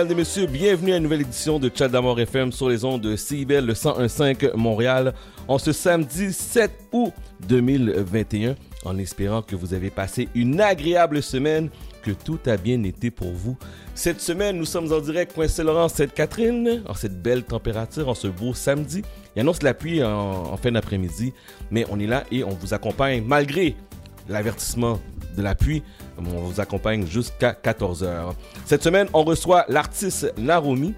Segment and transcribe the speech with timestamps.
[0.00, 3.02] Mesdames et messieurs, bienvenue à une nouvelle édition de Chat d'Amour FM sur les ondes
[3.02, 5.12] de CIBEL le 101.5 Montréal
[5.46, 7.12] en ce samedi 7 août
[7.46, 8.54] 2021
[8.86, 11.68] en espérant que vous avez passé une agréable semaine,
[12.02, 13.58] que tout a bien été pour vous.
[13.94, 18.28] Cette semaine, nous sommes en direct Point Saint-Laurent, Sainte-Catherine, en cette belle température, en ce
[18.28, 19.02] beau samedi.
[19.36, 21.34] Il annonce la pluie en, en fin d'après-midi,
[21.70, 23.76] mais on est là et on vous accompagne malgré
[24.30, 24.98] l'avertissement
[25.36, 25.54] de la.
[26.18, 28.32] On vous accompagne jusqu'à 14h.
[28.64, 30.94] Cette semaine, on reçoit l'artiste Naromi,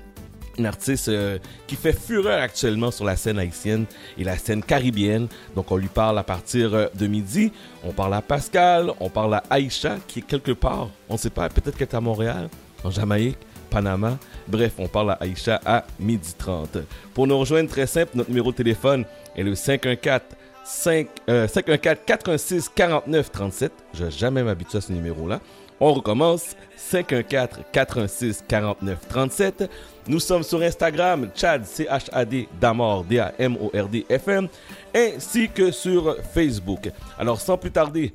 [0.58, 3.86] une artiste euh, qui fait fureur actuellement sur la scène haïtienne
[4.18, 5.28] et la scène caribéenne.
[5.56, 7.52] Donc on lui parle à partir euh, de midi.
[7.84, 11.30] On parle à Pascal, on parle à Aïcha qui est quelque part, on ne sait
[11.30, 12.48] pas, peut-être qu'elle est à Montréal,
[12.84, 13.38] en Jamaïque,
[13.70, 14.18] Panama.
[14.48, 16.78] Bref, on parle à Aïcha à midi 30.
[17.14, 20.20] Pour nous rejoindre, très simple, notre numéro de téléphone est le 514
[20.64, 23.72] 5, euh, 514 86 49 37.
[23.94, 25.40] Je vais jamais m'habituer à ce numéro-là.
[25.80, 29.70] On recommence 514 86 49 37.
[30.06, 34.48] Nous sommes sur Instagram, Chad, C-H-A-D, Damord, D-A-M-O-R-D, F-M,
[34.94, 36.90] ainsi que sur Facebook.
[37.18, 38.12] Alors, sans plus tarder,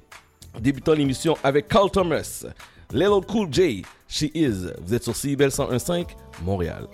[0.60, 2.46] débutons l'émission avec Carl Thomas,
[2.94, 4.68] Little Cool J, She Is.
[4.82, 6.08] Vous êtes sur CIBEL 101.5,
[6.44, 6.88] Montréal.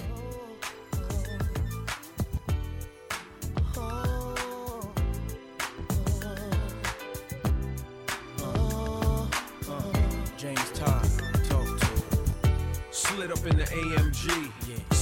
[13.23, 14.52] Slid up in the AMG.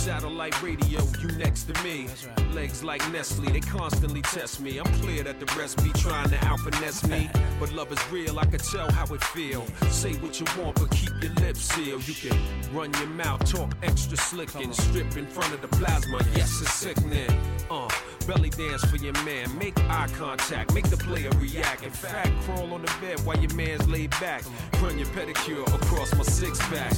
[0.02, 2.08] Satellite radio, you next to me.
[2.56, 4.80] Legs like Nestle, they constantly test me.
[4.80, 7.30] I'm clear that the rest be trying to out finesse me.
[7.60, 9.64] But love is real, I can tell how it feel.
[9.92, 12.08] Say what you want, but keep your lips sealed.
[12.08, 12.36] You can
[12.74, 16.18] run your mouth, talk extra slick and strip in front of the plasma.
[16.36, 17.30] Yes, it's sickening.
[17.70, 17.88] Uh,
[18.26, 19.56] belly dance for your man.
[19.60, 21.84] Make eye contact, make the player react.
[21.84, 24.44] In fact, crawl on the bed while your man's laid back.
[24.82, 26.94] Run your pedicure across my six pack.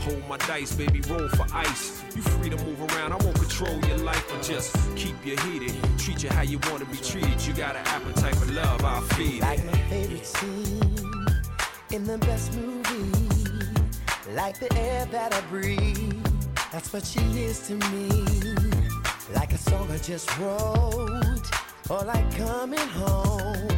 [0.00, 2.02] Hold my dice, baby, roll for ice.
[2.16, 5.74] You free to move around, I won't control your life, but just keep you heated.
[5.98, 7.44] Treat you how you want to be treated.
[7.46, 11.26] You got an appetite for love, I'll feed Like my favorite scene
[11.90, 13.28] in the best movie.
[14.34, 16.24] Like the air that I breathe.
[16.72, 18.08] That's what she is to me.
[19.34, 21.46] Like a song I just wrote.
[21.90, 23.68] Or like coming home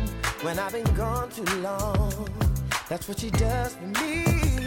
[0.43, 2.29] when I've been gone too long.
[2.89, 4.60] That's what she does for me.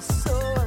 [0.00, 0.59] So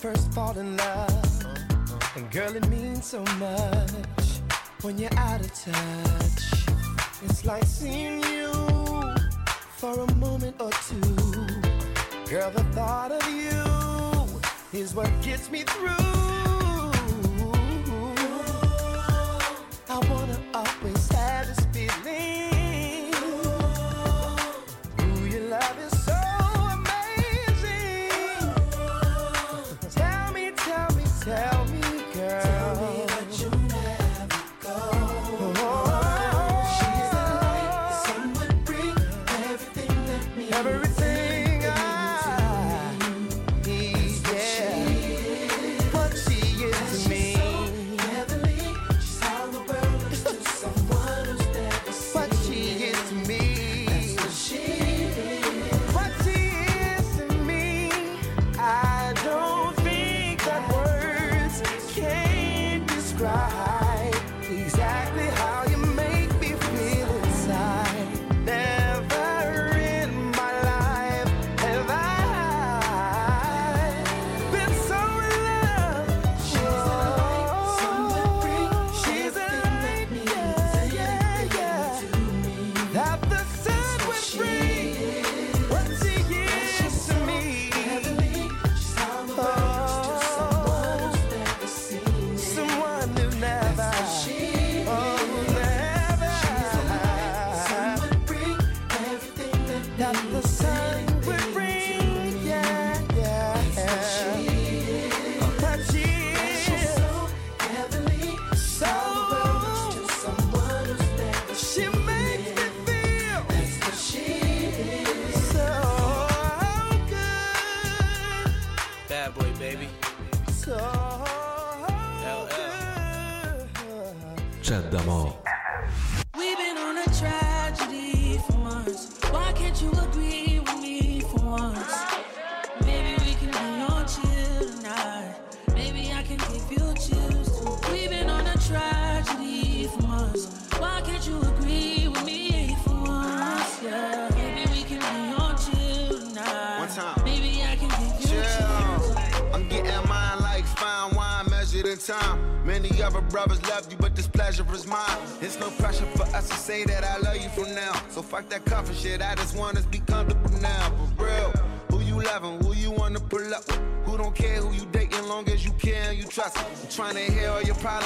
[0.00, 1.46] first fall in love.
[2.16, 4.40] And girl, it means so much
[4.80, 6.42] when you're out of touch.
[7.22, 8.50] It's like seeing you
[9.76, 11.00] for a moment or two.
[12.30, 15.90] Girl, the thought of you is what gets me through.
[19.90, 20.38] I wanna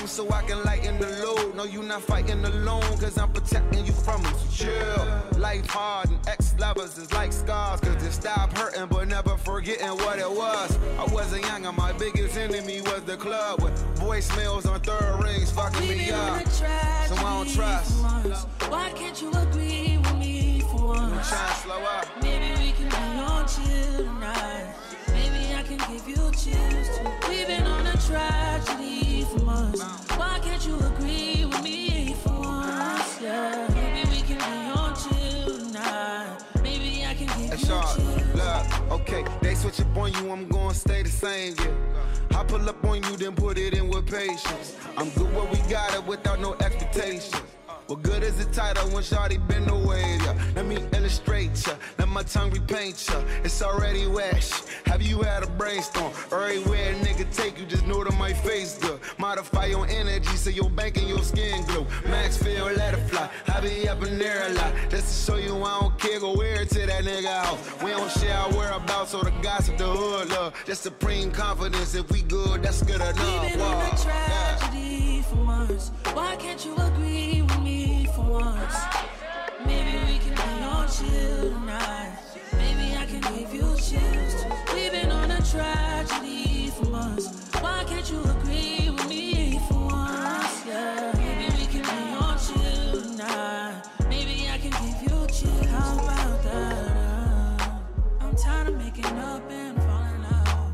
[0.05, 1.55] all so I can lighten the load.
[1.55, 4.35] No, you not fighting alone, cause I'm protecting you from them.
[4.35, 5.41] So chill.
[5.41, 7.81] Life hard and ex lovers is like scars.
[7.81, 10.79] Cause they stop hurting but never forgetting what it was.
[10.99, 15.51] I wasn't young and my biggest enemy was the club with voicemails on third rings
[15.51, 16.47] fucking me up.
[16.49, 18.03] So I don't trust.
[18.69, 21.29] Why can't you agree with me for once?
[21.29, 22.07] Trying to slow up.
[22.23, 24.75] Maybe we can be on chill tonight.
[25.09, 27.29] Maybe I can give you chills too.
[27.29, 28.44] We've been on a tragedy
[38.91, 42.39] okay, they switch up on you, I'm gonna stay the same, yeah.
[42.39, 44.77] I pull up on you, then put it in with patience.
[44.97, 47.33] I'm good where we got it without no expectations.
[47.87, 50.19] What good is the title when Shawty been away?
[50.25, 50.35] Yeah.
[50.57, 51.75] Let me illustrate ya,
[52.15, 53.21] my tongue repaint ya.
[53.43, 54.45] It's already wet.
[54.87, 56.13] Have you had a brainstorm?
[56.31, 59.01] Everywhere a nigga take you, just know that my face good.
[59.19, 61.87] Modify your energy so your bank and your skin glow.
[62.09, 63.29] Max feel, let it fly.
[63.53, 64.73] I be up in there a lot.
[64.91, 67.83] Just to show you I don't care, go wear it to that nigga house.
[67.83, 70.55] We don't share our whereabouts or the gossip, the hood love.
[70.67, 71.97] Just supreme confidence.
[71.97, 73.43] If we good, that's good enough.
[73.43, 73.81] We've been Wow.
[73.81, 74.57] a Yeah.
[74.57, 75.91] tragedy for months.
[76.13, 78.77] Why can't you agree with me for once?
[79.67, 80.04] Maybe we can be
[80.89, 82.19] chill tonight.
[82.53, 84.45] Maybe I can give you chills.
[84.75, 87.27] We've been on a tragedy for months.
[87.61, 90.67] Why can't you agree with me for once?
[90.67, 93.83] Yeah, maybe we can be on chill tonight.
[94.09, 95.67] Maybe I can give you chills.
[95.67, 96.97] How about that?
[96.97, 100.73] Uh, I'm tired of making up and falling out.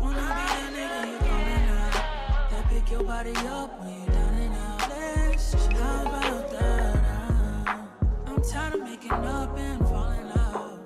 [0.00, 4.34] Wanna be the nigga you calling out That pick your body up when you're down
[4.34, 4.72] and out
[5.74, 6.51] how about that
[8.72, 10.80] I'm tired up and falling out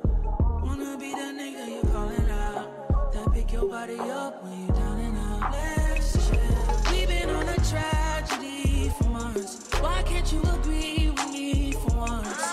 [0.65, 4.99] Wanna be the nigga you calling out That pick your body up when you down
[4.99, 11.11] and out Let's chill We've been on a tragedy for months Why can't you agree
[11.11, 12.45] with me for once?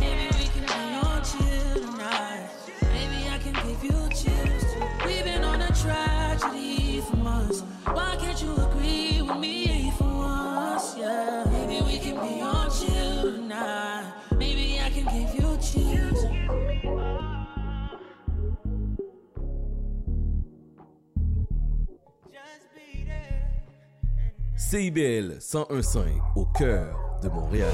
[0.00, 0.66] Maybe we can
[1.22, 2.50] chill tonight.
[2.82, 4.00] Maybe I can give you.
[5.06, 7.62] We've been on a tragedy for months.
[7.84, 8.16] Why
[24.70, 25.98] CIBL 101.5
[26.36, 27.72] au cœur de Montréal.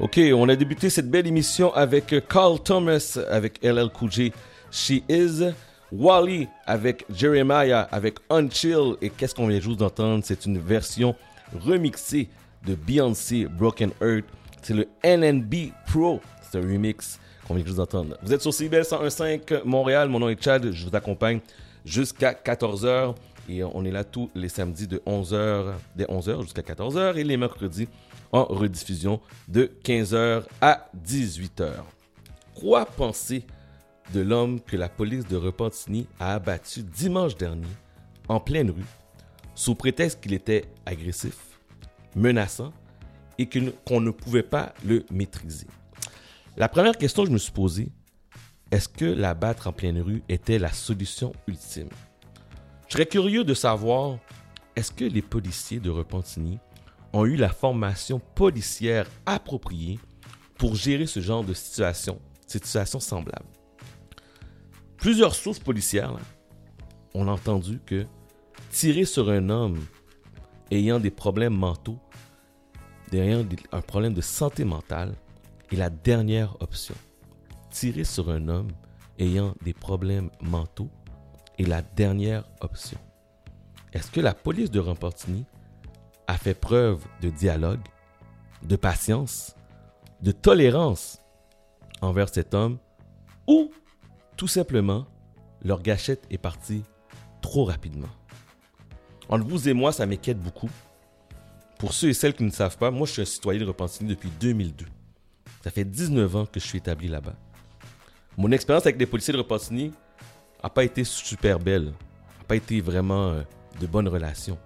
[0.00, 4.32] Ok, on a débuté cette belle émission avec Carl Thomas avec LL Cool J,
[4.72, 5.44] She Is,
[5.92, 8.96] Wally avec Jeremiah avec Unchill.
[9.02, 10.24] Et qu'est-ce qu'on vient juste d'entendre?
[10.24, 11.14] C'est une version
[11.64, 12.28] remixée
[12.66, 14.24] de Beyoncé Broken Earth.
[14.62, 18.16] C'est le NNB Pro, c'est un remix qu'on vient juste d'entendre.
[18.22, 21.38] Vous êtes sur CBL 101.5 Montréal, mon nom est Chad, je vous accompagne
[21.84, 23.14] jusqu'à 14h
[23.48, 27.36] et on est là tous les samedis de 11h, dès 11h jusqu'à 14h et les
[27.36, 27.88] mercredis
[28.32, 31.72] en rediffusion de 15h à 18h.
[32.54, 33.44] Quoi penser
[34.12, 37.66] de l'homme que la police de Repentigny a abattu dimanche dernier
[38.28, 38.84] en pleine rue
[39.54, 41.36] sous prétexte qu'il était agressif,
[42.14, 42.72] menaçant
[43.38, 45.66] et qu'on ne pouvait pas le maîtriser?
[46.56, 47.88] La première question que je me suis posée,
[48.70, 51.88] est-ce que l'abattre en pleine rue était la solution ultime?
[52.88, 54.18] Je serais curieux de savoir,
[54.74, 56.58] est-ce que les policiers de Repentigny
[57.12, 59.98] ont eu la formation policière appropriée
[60.56, 63.46] pour gérer ce genre de situation, situation semblable?
[64.96, 66.16] Plusieurs sources policières
[67.14, 68.06] ont entendu que
[68.70, 69.78] tirer sur un homme
[70.70, 71.98] ayant des problèmes mentaux,
[73.12, 75.14] ayant un problème de santé mentale,
[75.72, 76.94] est la dernière option.
[77.70, 78.70] Tirer sur un homme
[79.18, 80.90] ayant des problèmes mentaux
[81.58, 82.98] est la dernière option.
[83.92, 85.44] Est-ce que la police de Repentigny
[86.28, 87.80] a fait preuve de dialogue,
[88.62, 89.56] de patience,
[90.22, 91.18] de tolérance
[92.00, 92.78] envers cet homme
[93.46, 93.72] ou
[94.36, 95.06] tout simplement
[95.62, 96.84] leur gâchette est partie
[97.40, 98.08] trop rapidement?
[99.28, 100.70] Entre vous et moi, ça m'inquiète beaucoup.
[101.78, 104.10] Pour ceux et celles qui ne savent pas, moi je suis un citoyen de Repentigny
[104.10, 104.86] depuis 2002.
[105.64, 107.34] Ça fait 19 ans que je suis établi là-bas.
[108.36, 109.92] Mon expérience avec les policiers de Repentigny
[110.62, 111.86] n'a pas été super belle.
[111.86, 113.42] n'a pas été vraiment euh,
[113.80, 114.58] de bonnes relations.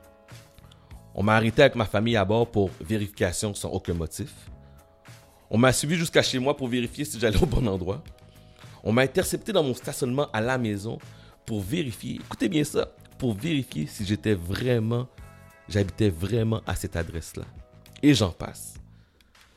[1.15, 4.33] On m'a arrêté avec ma famille à bord pour vérification sans aucun motif.
[5.51, 8.03] On m'a suivi jusqu'à chez moi pour vérifier si j'allais au bon endroit.
[8.83, 10.99] On m'a intercepté dans mon stationnement à la maison
[11.45, 12.89] pour vérifier, écoutez bien ça,
[13.19, 15.09] pour vérifier si j'étais vraiment,
[15.69, 17.45] j'habitais vraiment à cette adresse-là.
[18.03, 18.75] Et j'en passe.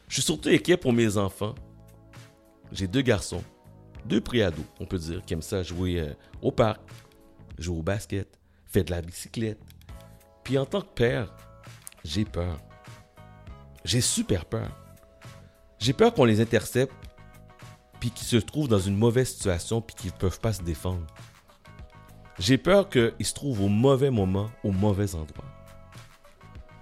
[0.08, 1.56] Je suis surtout inquiet pour mes enfants.
[2.72, 3.44] J'ai deux garçons,
[4.06, 6.82] deux préados, on peut dire, qui aiment ça jouer euh, au parc,
[7.58, 9.60] jouer au basket, faire de la bicyclette.
[10.44, 11.34] Puis en tant que père,
[12.06, 12.60] j'ai peur.
[13.84, 14.70] J'ai super peur.
[15.80, 16.94] J'ai peur qu'on les intercepte,
[18.00, 21.06] puis qu'ils se trouvent dans une mauvaise situation, puis qu'ils ne peuvent pas se défendre.
[22.38, 25.46] J'ai peur qu'ils se trouvent au mauvais moment, au mauvais endroit.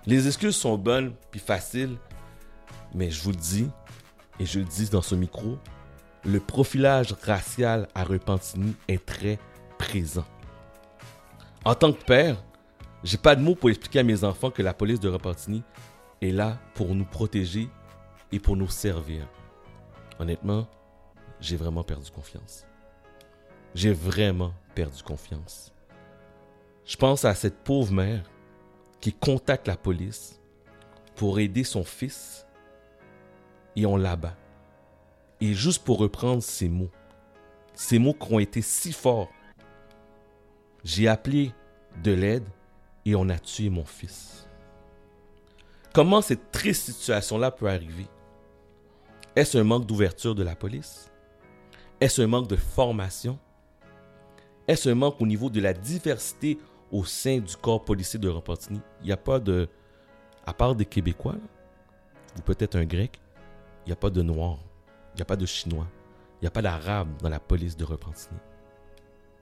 [0.05, 1.97] Les excuses sont bonnes, puis faciles,
[2.93, 3.69] mais je vous le dis,
[4.39, 5.57] et je le dis dans ce micro,
[6.25, 9.39] le profilage racial à Repentigny est très
[9.77, 10.25] présent.
[11.63, 12.43] En tant que père,
[13.03, 15.63] j'ai pas de mots pour expliquer à mes enfants que la police de Repentigny
[16.21, 17.67] est là pour nous protéger
[18.31, 19.27] et pour nous servir.
[20.19, 20.67] Honnêtement,
[21.39, 22.65] j'ai vraiment perdu confiance.
[23.75, 25.73] J'ai vraiment perdu confiance.
[26.85, 28.23] Je pense à cette pauvre mère
[29.01, 30.39] qui contacte la police
[31.15, 32.47] pour aider son fils
[33.75, 34.37] et on l'abat.
[35.41, 36.91] Et juste pour reprendre ces mots,
[37.73, 39.29] ces mots qui ont été si forts,
[40.85, 41.51] j'ai appelé
[42.01, 42.47] de l'aide
[43.05, 44.47] et on a tué mon fils.
[45.93, 48.07] Comment cette triste situation-là peut arriver?
[49.35, 51.11] Est-ce un manque d'ouverture de la police?
[51.99, 53.37] Est-ce un manque de formation?
[54.67, 56.57] Est-ce un manque au niveau de la diversité
[56.91, 58.81] au sein du corps policier de Repentigny?
[59.01, 59.67] Il n'y a pas de...
[60.45, 61.35] À part des Québécois,
[62.37, 63.19] ou peut-être un Grec,
[63.85, 64.59] il n'y a pas de Noirs,
[65.13, 65.87] il n'y a pas de Chinois,
[66.41, 68.39] il n'y a pas d'Arabes dans la police de Repentigny.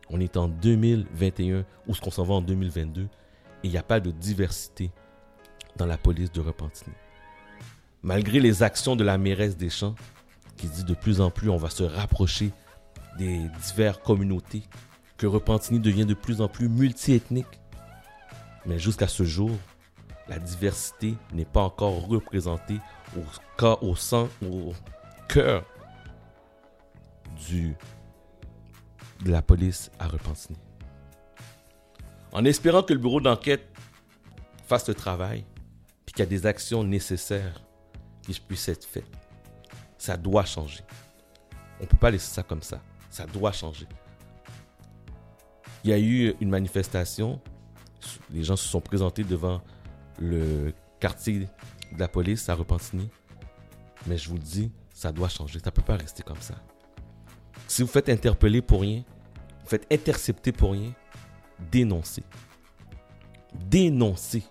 [0.09, 3.07] On est en 2021 ou ce qu'on s'en va en 2022 et
[3.63, 4.91] il n'y a pas de diversité
[5.77, 6.95] dans la police de Repentigny.
[8.03, 9.95] Malgré les actions de la mairesse des Champs,
[10.57, 12.51] qui dit de plus en plus on va se rapprocher
[13.17, 14.63] des diverses communautés,
[15.17, 17.59] que Repentigny devient de plus en plus multiethnique.
[18.65, 19.51] Mais jusqu'à ce jour,
[20.27, 22.79] la diversité n'est pas encore représentée
[23.15, 23.21] au,
[23.81, 24.73] au, sang, au
[25.27, 25.63] cœur
[29.23, 30.57] de la police à Repentigny.
[32.31, 33.67] En espérant que le bureau d'enquête
[34.67, 35.43] fasse le travail,
[36.05, 37.61] puis qu'il y a des actions nécessaires
[38.21, 39.11] qui puissent être faites,
[39.97, 40.83] ça doit changer.
[41.79, 42.81] On ne peut pas laisser ça comme ça.
[43.09, 43.87] Ça doit changer.
[45.83, 47.41] Il y a eu une manifestation.
[48.29, 49.61] Les gens se sont présentés devant
[50.19, 51.39] le quartier
[51.91, 53.09] de la police à Repentigny.
[54.07, 55.59] Mais je vous le dis, ça doit changer.
[55.59, 56.55] Ça ne peut pas rester comme ça.
[57.67, 59.03] Si vous faites interpeller pour rien,
[59.63, 60.93] vous faites intercepter pour rien,
[61.71, 62.23] dénoncez.
[63.53, 64.43] Dénoncez.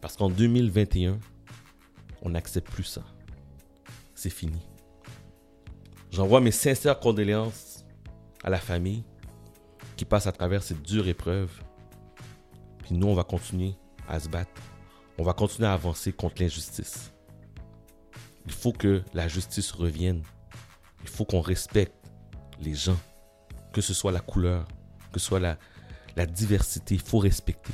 [0.00, 1.18] Parce qu'en 2021,
[2.24, 3.02] On n'accepte plus ça.
[4.14, 4.60] C'est fini.
[6.12, 7.84] J'envoie mes sincères condoléances
[8.44, 9.02] à la famille
[9.96, 11.50] qui passe à travers cette dure épreuve.
[12.78, 13.74] Puis nous, on va continuer
[14.08, 14.52] à se battre.
[15.18, 17.12] On va continuer à avancer contre l'injustice.
[18.46, 20.22] Il faut que la justice revienne.
[21.02, 21.94] Il faut qu'on respecte
[22.60, 22.98] les gens,
[23.72, 24.66] que ce soit la couleur,
[25.12, 25.58] que ce soit la,
[26.16, 26.94] la diversité.
[26.94, 27.72] Il faut respecter.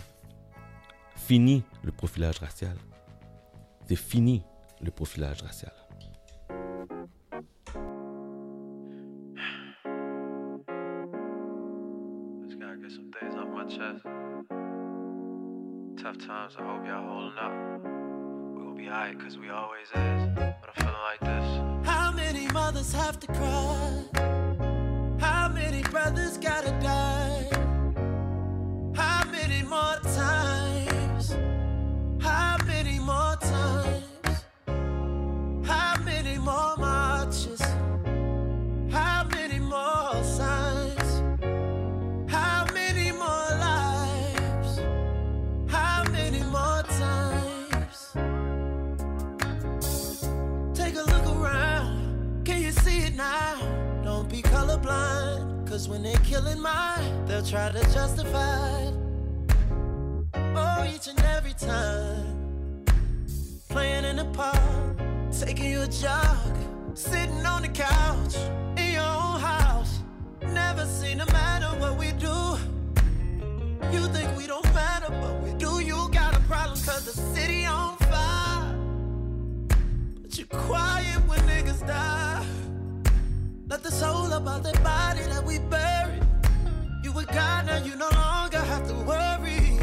[1.17, 2.77] Fini le profilage racial.
[3.87, 4.43] C'est fini
[4.81, 5.73] le profilage racial.
[15.97, 17.53] Tough times, I hope y'all holding up.
[18.55, 20.29] We gon' be alright, cause we always is.
[20.37, 21.87] But I'm feeling like this.
[21.87, 24.05] How many mothers have to cry?
[25.19, 26.78] How many brothers gotta
[57.39, 58.91] they'll try to justify.
[60.35, 62.85] Oh, each and every time.
[63.69, 64.59] Playing in the park,
[65.31, 66.57] taking you a jog,
[66.95, 68.35] sitting on the couch
[68.77, 70.01] in your own house.
[70.43, 72.57] Never seem to matter what we do.
[73.93, 75.81] You think we don't matter, but we do.
[75.81, 78.77] You got a problem cause the city on fire.
[80.23, 82.45] But you're quiet when niggas die.
[83.69, 86.28] Let the soul about that body that we buried.
[87.09, 89.79] You God now, you no longer have to worry.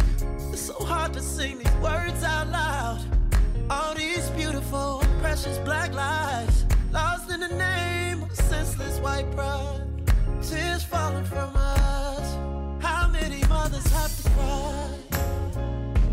[0.53, 3.03] It's so hard to sing these words out loud.
[3.67, 9.81] All these beautiful, precious black lives lost in the name of senseless white pride.
[10.43, 12.35] Tears falling from us.
[12.79, 14.89] How many mothers have to cry?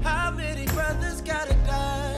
[0.02, 2.11] How many brothers gotta die?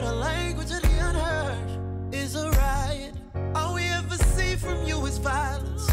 [0.00, 3.14] The language of the unheard is a riot.
[3.54, 5.88] All we ever see from you is violence.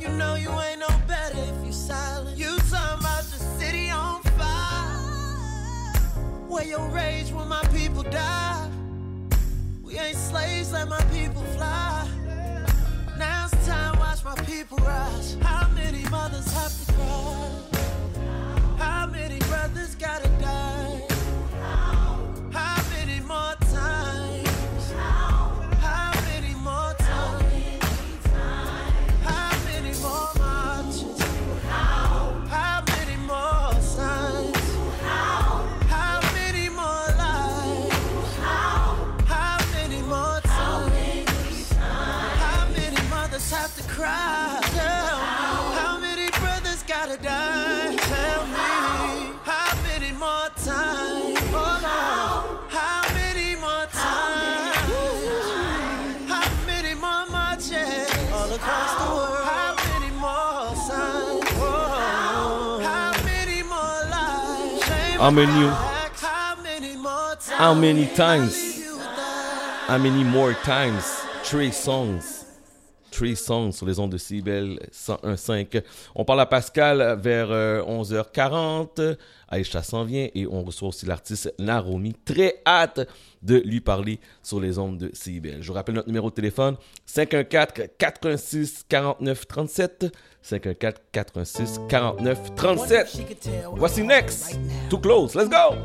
[0.00, 2.36] You know you ain't no better if you silent.
[2.36, 4.96] You talking about the city on fire.
[6.48, 8.68] Where your rage when my people die.
[9.82, 12.08] We ain't slaves, let my people fly.
[13.16, 15.36] Now it's time, watch my people rise.
[15.42, 17.48] How many mothers have to cry?
[18.78, 20.89] How many brothers gotta die?
[47.16, 47.96] Gotta die?
[47.96, 49.34] Tell me.
[49.42, 51.38] How many more times?
[51.52, 52.70] Oh, Lord.
[52.70, 55.50] How many more times?
[56.28, 59.44] How many more marches all across the world?
[59.44, 61.50] How many more signs?
[61.58, 62.80] Whoa.
[62.84, 64.84] How many more lives?
[65.18, 65.68] How many-
[66.16, 67.48] How many more times?
[67.48, 68.54] How many times?
[69.86, 71.04] How many more times?
[71.42, 72.39] Three songs.
[73.20, 75.82] Sur les ondes de Cibel 101.5.
[76.14, 79.16] On parle à Pascal vers euh, 11h40.
[79.46, 82.14] Aïcha s'en vient et on reçoit aussi l'artiste Naromi.
[82.24, 83.06] Très hâte
[83.42, 85.58] de lui parler sur les ondes de Cibel.
[85.60, 90.16] Je vous rappelle notre numéro de téléphone 514 86 49 37.
[90.40, 93.18] 514 86 49 37.
[93.76, 94.58] Voici next.
[94.88, 95.34] Too close.
[95.34, 95.76] Let's go.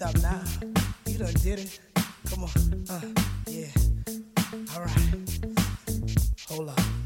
[0.00, 0.40] Stop now.
[1.06, 1.80] You done did it.
[2.30, 2.86] Come on.
[2.88, 3.00] Uh,
[3.46, 3.66] yeah.
[4.74, 5.38] Alright.
[6.48, 6.99] Hold up.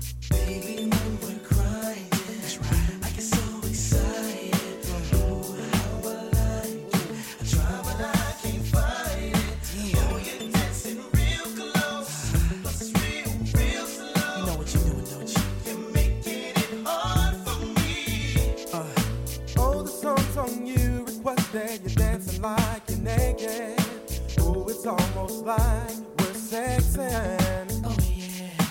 [23.44, 23.76] yeah.
[24.40, 27.82] Oh, it's almost like we're sexing.
[27.84, 28.66] Oh, yeah.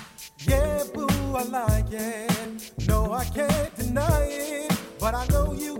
[0.47, 2.71] Yeah, boo, I like it.
[2.87, 4.71] No, I can't deny it.
[4.99, 5.77] But I know you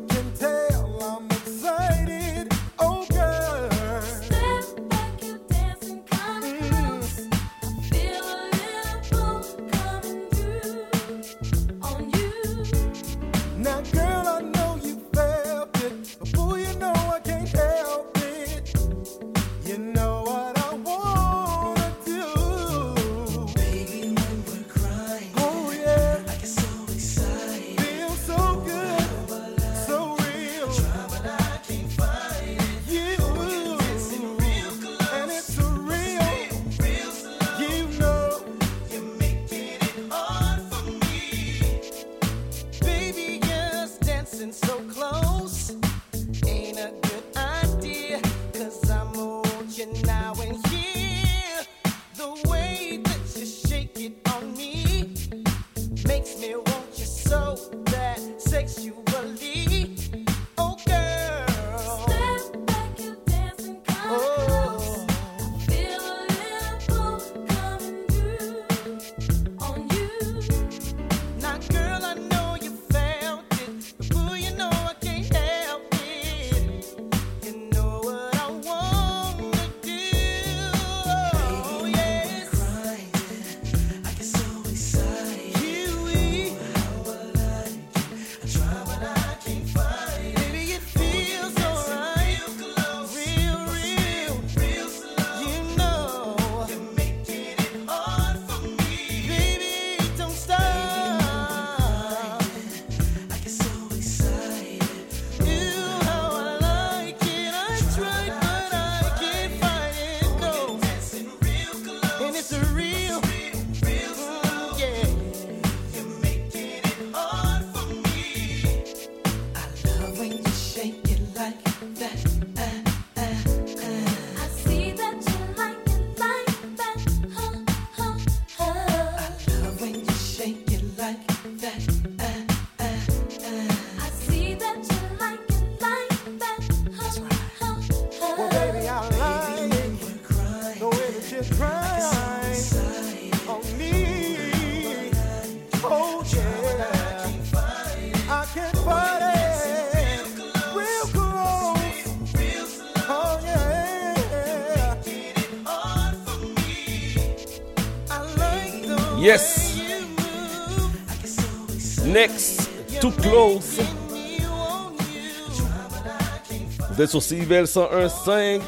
[167.03, 168.61] êtes sur CIBL 101.5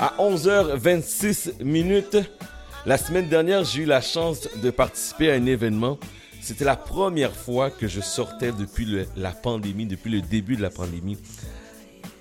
[0.00, 2.16] à 11h26 minutes.
[2.84, 6.00] La semaine dernière, j'ai eu la chance de participer à un événement.
[6.40, 10.70] C'était la première fois que je sortais depuis la pandémie, depuis le début de la
[10.70, 11.16] pandémie.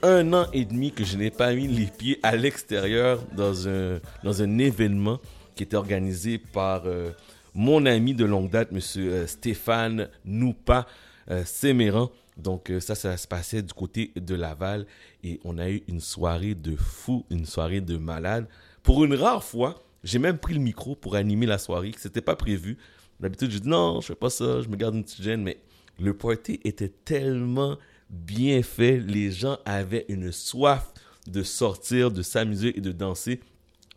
[0.03, 4.59] Un an et demi que je n'ai pas mis les pieds à l'extérieur dans un,
[4.59, 5.19] événement
[5.55, 7.09] qui était organisé par euh,
[7.55, 10.85] mon ami de longue date, monsieur euh, Stéphane Noupa
[11.31, 12.11] euh, Séméran.
[12.41, 14.85] Donc euh, ça, ça se passait du côté de Laval
[15.23, 18.47] et on a eu une soirée de fou, une soirée de malade.
[18.83, 22.21] Pour une rare fois, j'ai même pris le micro pour animer la soirée, que c'était
[22.21, 22.77] pas prévu.
[23.19, 25.59] D'habitude, je dis non, je fais pas ça, je me garde une petite gêne, mais
[25.99, 27.77] le party était tellement
[28.09, 30.91] bien fait, les gens avaient une soif
[31.27, 33.39] de sortir, de s'amuser et de danser.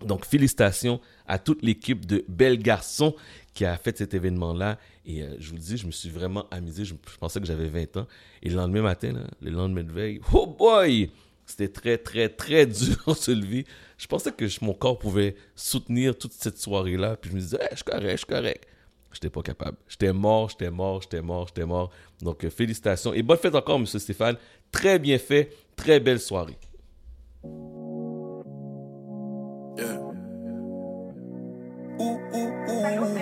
[0.04, 3.14] Donc, félicitations à toute l'équipe de Belles Garçons
[3.54, 4.78] qui a fait cet événement-là.
[5.06, 6.84] Et euh, je vous le dis, je me suis vraiment amusé.
[6.84, 8.06] Je, pensais que j'avais 20 ans.
[8.42, 11.10] Et le lendemain matin, le lendemain de veille, oh boy!
[11.46, 13.66] C'était très, très, très dur de se lever.
[13.98, 17.16] Je pensais que mon corps pouvait soutenir toute cette soirée-là.
[17.16, 18.66] Puis je me disais, Eh, je suis correct, je suis correct.
[19.12, 19.76] J'étais pas capable.
[19.86, 21.90] J'étais mort, j'étais mort, j'étais mort, j'étais mort.
[22.20, 23.14] Donc, euh, félicitations.
[23.14, 24.36] Et bonne fête encore, monsieur Stéphane.
[24.72, 25.52] Très bien fait.
[25.76, 26.58] Très belle soirée.
[29.76, 29.98] Yeah.
[31.98, 33.13] Ooh, ooh, ooh.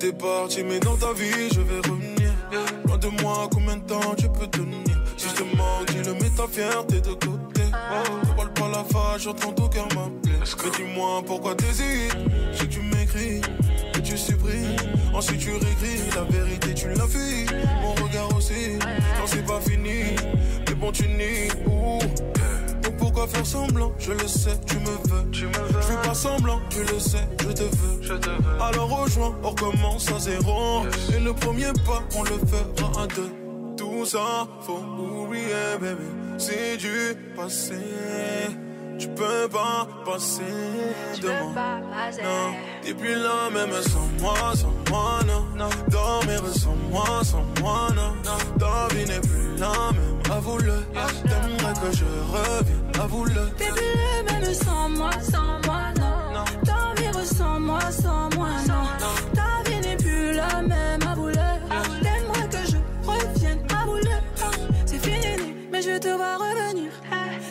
[0.00, 2.32] J'étais parti, mais dans ta vie, je vais revenir.
[2.86, 4.84] Loin de moi, combien de temps tu peux tenir?
[5.16, 7.62] Si je te manque, dis-le, mets ta fierté de côté.
[7.64, 10.38] Ne parle pas la face, j'entends ton cœur m'appeler.
[10.38, 12.16] Mais dis-moi pourquoi t'hésites?
[12.52, 13.40] Je que tu m'écris,
[13.92, 14.76] que tu supprimes.
[15.12, 17.46] Ensuite tu réécris, la vérité tu l'as fui.
[17.82, 20.14] Mon regard aussi, non c'est pas fini.
[20.68, 21.50] Mais bon, tu nies.
[21.66, 21.98] Ouh.
[23.18, 25.30] Pourquoi faire semblant Je le sais, tu me veux.
[25.32, 25.80] Tu me veux.
[25.80, 28.00] Je fais pas semblant, tu le sais, je te veux.
[28.00, 28.62] Je te veux.
[28.62, 30.84] Alors rejoins, on recommence à zéro.
[31.12, 33.32] Et le premier pas, on le fera à deux.
[33.76, 34.84] Tout ça, faut
[35.24, 36.04] oublier, baby.
[36.38, 37.74] C'est du passé.
[38.98, 40.42] Tu peux pas passer
[41.22, 41.52] de moi.
[42.22, 45.68] Non, t'es plus là même sans moi, sans moi, non.
[45.88, 48.14] Dormir sans moi, sans moi, non.
[48.58, 50.82] Ta vie n'est plus la même, avoue-le.
[50.92, 53.50] T'aimerais que je revienne, avoue-le.
[53.56, 56.44] T'es plus le même sans moi, sans moi, non.
[56.64, 58.84] T'en sans moi, sans moi, non.
[59.34, 61.34] Ta vie n'est plus la même, avoue-le.
[62.02, 64.16] T'aimerais que je revienne, avoue-le.
[64.86, 66.90] C'est fini, mais je te vois revenir.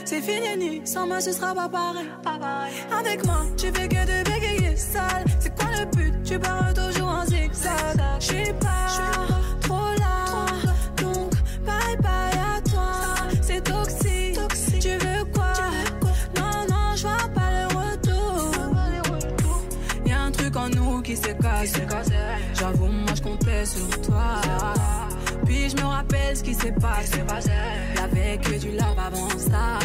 [0.09, 2.73] C'est fini, sans moi ce sera pas pareil.
[2.97, 5.25] Avec moi, tu fais que de bégayer sale.
[5.37, 6.13] C'est quoi le but?
[6.23, 7.99] Tu pars toujours en zigzag.
[8.17, 8.87] Je suis pas
[9.59, 10.45] trop là.
[11.03, 11.31] Donc,
[11.65, 12.89] bye bye à toi.
[13.41, 14.39] C'est toxique.
[14.79, 15.51] Tu veux quoi?
[16.37, 18.51] Non, non, je vois pas le retour.
[20.05, 21.81] Y'a un truc en nous qui s'est cassé.
[22.53, 24.41] J'avoue, moi je comptais sur toi.
[25.97, 27.23] Rappelle ce qui s'est passé.
[27.95, 29.79] Y'avait que du love avant ça.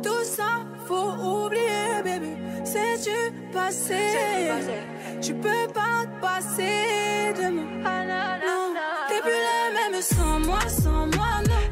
[0.00, 1.10] Tout ça, faut
[1.44, 2.36] oublier, bébé.
[2.64, 3.96] C'est du passé.
[5.20, 8.04] Tu peux pas te passer de moi.
[8.46, 8.74] Non,
[9.08, 11.62] t'es plus la même sans moi, sans moi, non.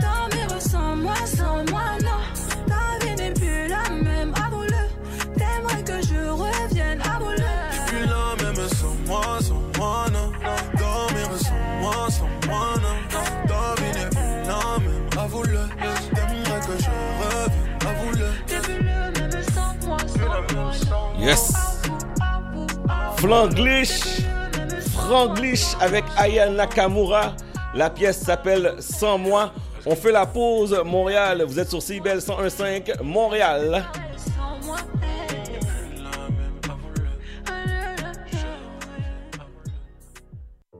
[0.00, 2.20] Dormir sans moi, sans moi, non.
[2.66, 4.82] Ta vie n'est plus la même, avoue-le.
[5.36, 7.36] T'aimerais que je revienne, avoue-le.
[7.36, 10.32] T'es plus là même sans moi, sans moi, non.
[21.18, 21.52] Yes.
[23.16, 24.00] Franglish.
[24.92, 27.34] Franglish avec Aya Nakamura.
[27.74, 29.52] La pièce s'appelle Sans moi.
[29.86, 31.42] On fait la pause Montréal.
[31.46, 33.84] Vous êtes sur CIBEL 101.5 Montréal.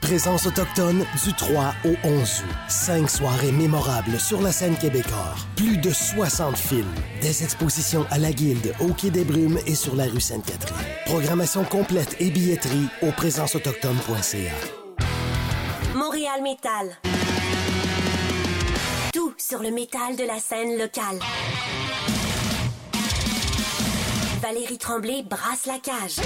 [0.00, 2.54] Présence autochtone du 3 au 11 août.
[2.68, 5.46] Cinq soirées mémorables sur la scène québécoise.
[5.56, 6.94] Plus de 60 films.
[7.20, 10.86] Des expositions à la Guilde, au Quai des Brumes et sur la rue Sainte-Catherine.
[11.06, 14.52] Programmation complète et billetterie au présenceautochtone.ca.
[15.94, 16.96] Montréal Métal.
[19.12, 21.18] Tout sur le métal de la scène locale.
[24.40, 26.20] Valérie Tremblay brasse la cage.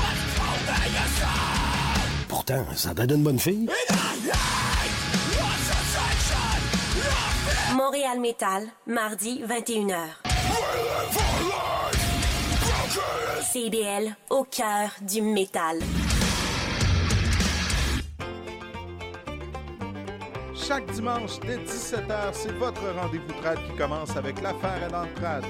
[2.33, 3.69] Pourtant, ça donne une bonne fille.
[7.77, 9.99] Montréal Métal, mardi 21h.
[13.53, 15.81] CBL au cœur du métal.
[20.55, 25.45] Chaque dimanche dès 17h, c'est votre rendez-vous trad qui commence avec l'affaire dans le trad.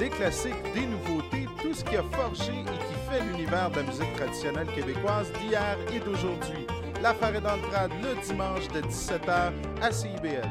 [0.00, 4.14] Des classiques, des nouveautés, tout ce qui a forgé et qui l'univers de la musique
[4.16, 6.66] traditionnelle québécoise d'hier et d'aujourd'hui.
[7.02, 10.50] L'affaire est dans le trad le dimanche de 17h à CIBL.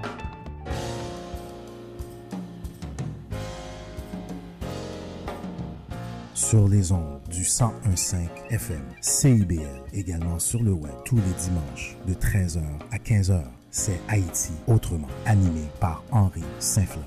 [6.33, 8.15] Sur les ondes du 1015
[8.49, 13.41] FM, CIBL, également sur le web tous les dimanches de 13h à 15h.
[13.71, 17.03] C'est Haïti autrement, animé par Henri Saint-Fleur.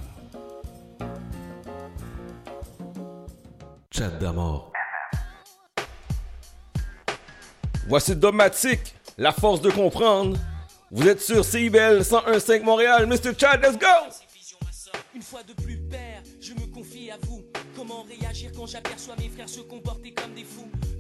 [3.93, 4.73] Chat d'amour.
[7.89, 10.37] Voici Domatique, la force de comprendre.
[10.91, 13.33] Vous êtes sur CIBL 101.5 Montréal, Mr.
[13.39, 13.87] Chad, let's go!
[15.15, 17.45] Une fois de plus, père, je me confie à vous.
[17.77, 20.35] Comment réagir quand j'aperçois mes frères se comporter comme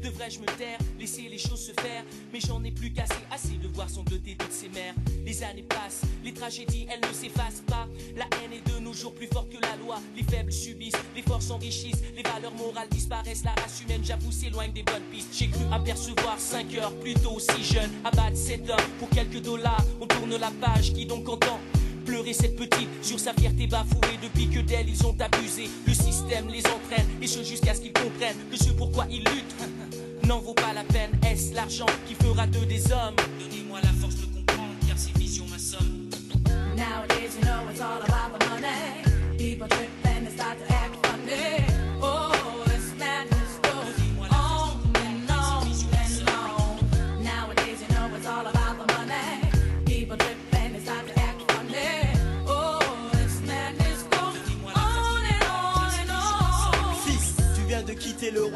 [0.07, 3.67] Devrais-je me taire, laisser les choses se faire Mais j'en ai plus qu'assez, assez de
[3.67, 4.95] voir sangloter toutes ces mères.
[5.25, 7.89] Les années passent, les tragédies, elles ne s'effacent pas.
[8.15, 9.99] La haine est de nos jours plus forte que la loi.
[10.17, 13.43] Les faibles subissent, les forts s'enrichissent, les valeurs morales disparaissent.
[13.43, 15.31] La race humaine, j'avoue, s'éloigne des bonnes pistes.
[15.33, 17.91] J'ai cru apercevoir 5 heures plus tôt, si jeune.
[18.05, 19.85] Abattre 7 hommes pour quelques dollars.
[20.01, 21.59] On tourne la page, qui donc entend
[22.05, 25.69] pleurer cette petite sur sa fierté bafouée depuis que d'elle ils ont abusé.
[25.87, 29.57] Le système les entraîne et ce jusqu'à ce qu'ils comprennent que ce pourquoi ils luttent
[30.27, 31.11] n'en vaut pas la peine.
[31.27, 33.17] Est-ce l'argent qui fera d'eux des hommes?
[33.39, 36.09] Donnez-moi la force de comprendre car ces visions m'assomment.
[36.77, 37.27] Nowadays,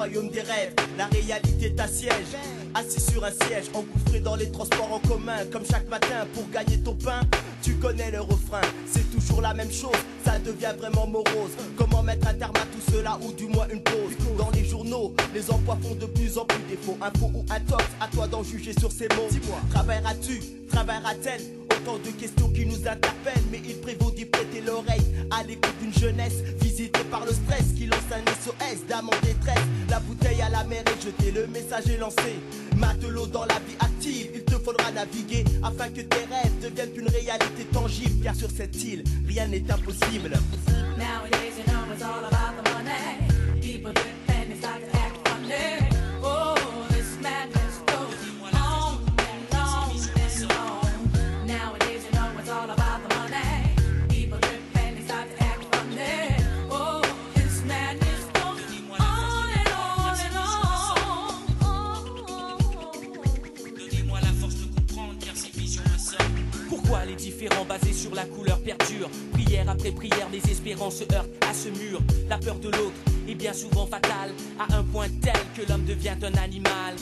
[0.01, 0.73] royaume des rêves.
[0.97, 2.33] La réalité t'assiège,
[2.75, 6.79] assis sur un siège, engouffré dans les transports en commun, comme chaque matin pour gagner
[6.79, 7.21] ton pain.
[7.63, 11.53] Tu connais le refrain, c'est toujours la même chose, ça devient vraiment morose.
[11.77, 14.17] Comment mettre un terme à tout cela ou du moins une pause?
[14.39, 16.97] Dans les journaux, les emplois font de plus en plus défaut.
[17.03, 19.29] Info ou intox, à toi d'en juger sur ces mots.
[19.31, 20.41] Dis-moi, travailleras-tu,
[20.71, 25.01] travaillera-t-elle Autant de questions qui nous interpellent, mais il prévaut d'y prêter l'oreille
[25.31, 29.65] à l'écoute d'une jeunesse visitée par le stress qui lance un SOS d'âme en détresse.
[29.89, 32.39] La bouteille à la mer est jetée, le message est lancé.
[32.77, 37.09] Matelot dans la vie active, il te faudra naviguer afin que tes rêves deviennent une
[37.09, 38.25] réalité tangible.
[38.25, 40.33] Car sur cette île, rien n'est impossible.
[68.01, 72.01] Sur la couleur perdurent Prière après prière, les espérances se heurtent à ce mur.
[72.29, 72.97] La peur de l'autre
[73.29, 76.97] est bien souvent fatale, à un point tel que l'homme devient un animal.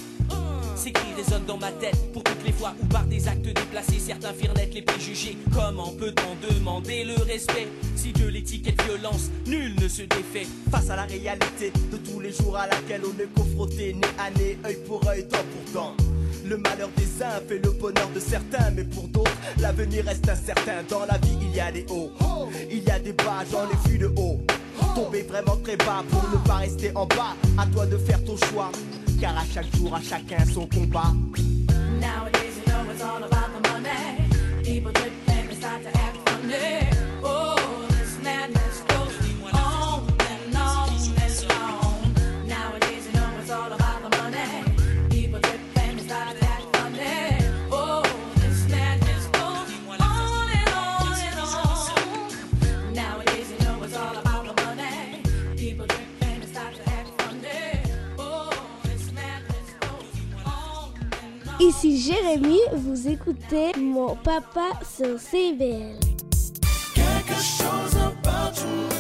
[0.78, 3.98] Ces cris résonnent dans ma tête pour toutes les fois où par des actes déplacés
[3.98, 5.36] certains firent naître les préjugés.
[5.52, 7.66] Comment peut-on demander le respect
[7.96, 9.28] si de l'étiquette violence?
[9.46, 13.20] Nul ne se défait Face à la réalité de tous les jours à laquelle on
[13.20, 15.96] est confronté, nez à nez, œil pour œil, temps pour temps.
[16.44, 20.84] Le malheur des uns fait le bonheur de certains, mais pour d'autres, l'avenir reste incertain.
[20.88, 22.12] Dans la vie, il y a des hauts,
[22.70, 24.40] il y a des bas, j'en ai vu de haut.
[24.94, 27.34] Tomber vraiment très bas pour ne pas rester en bas.
[27.58, 28.70] À toi de faire ton choix,
[29.20, 31.12] car à chaque jour, à chacun son combat.
[61.80, 65.96] Ici Jérémy, vous écoutez mon papa sur CBL.
[66.92, 68.97] Quelque chose about you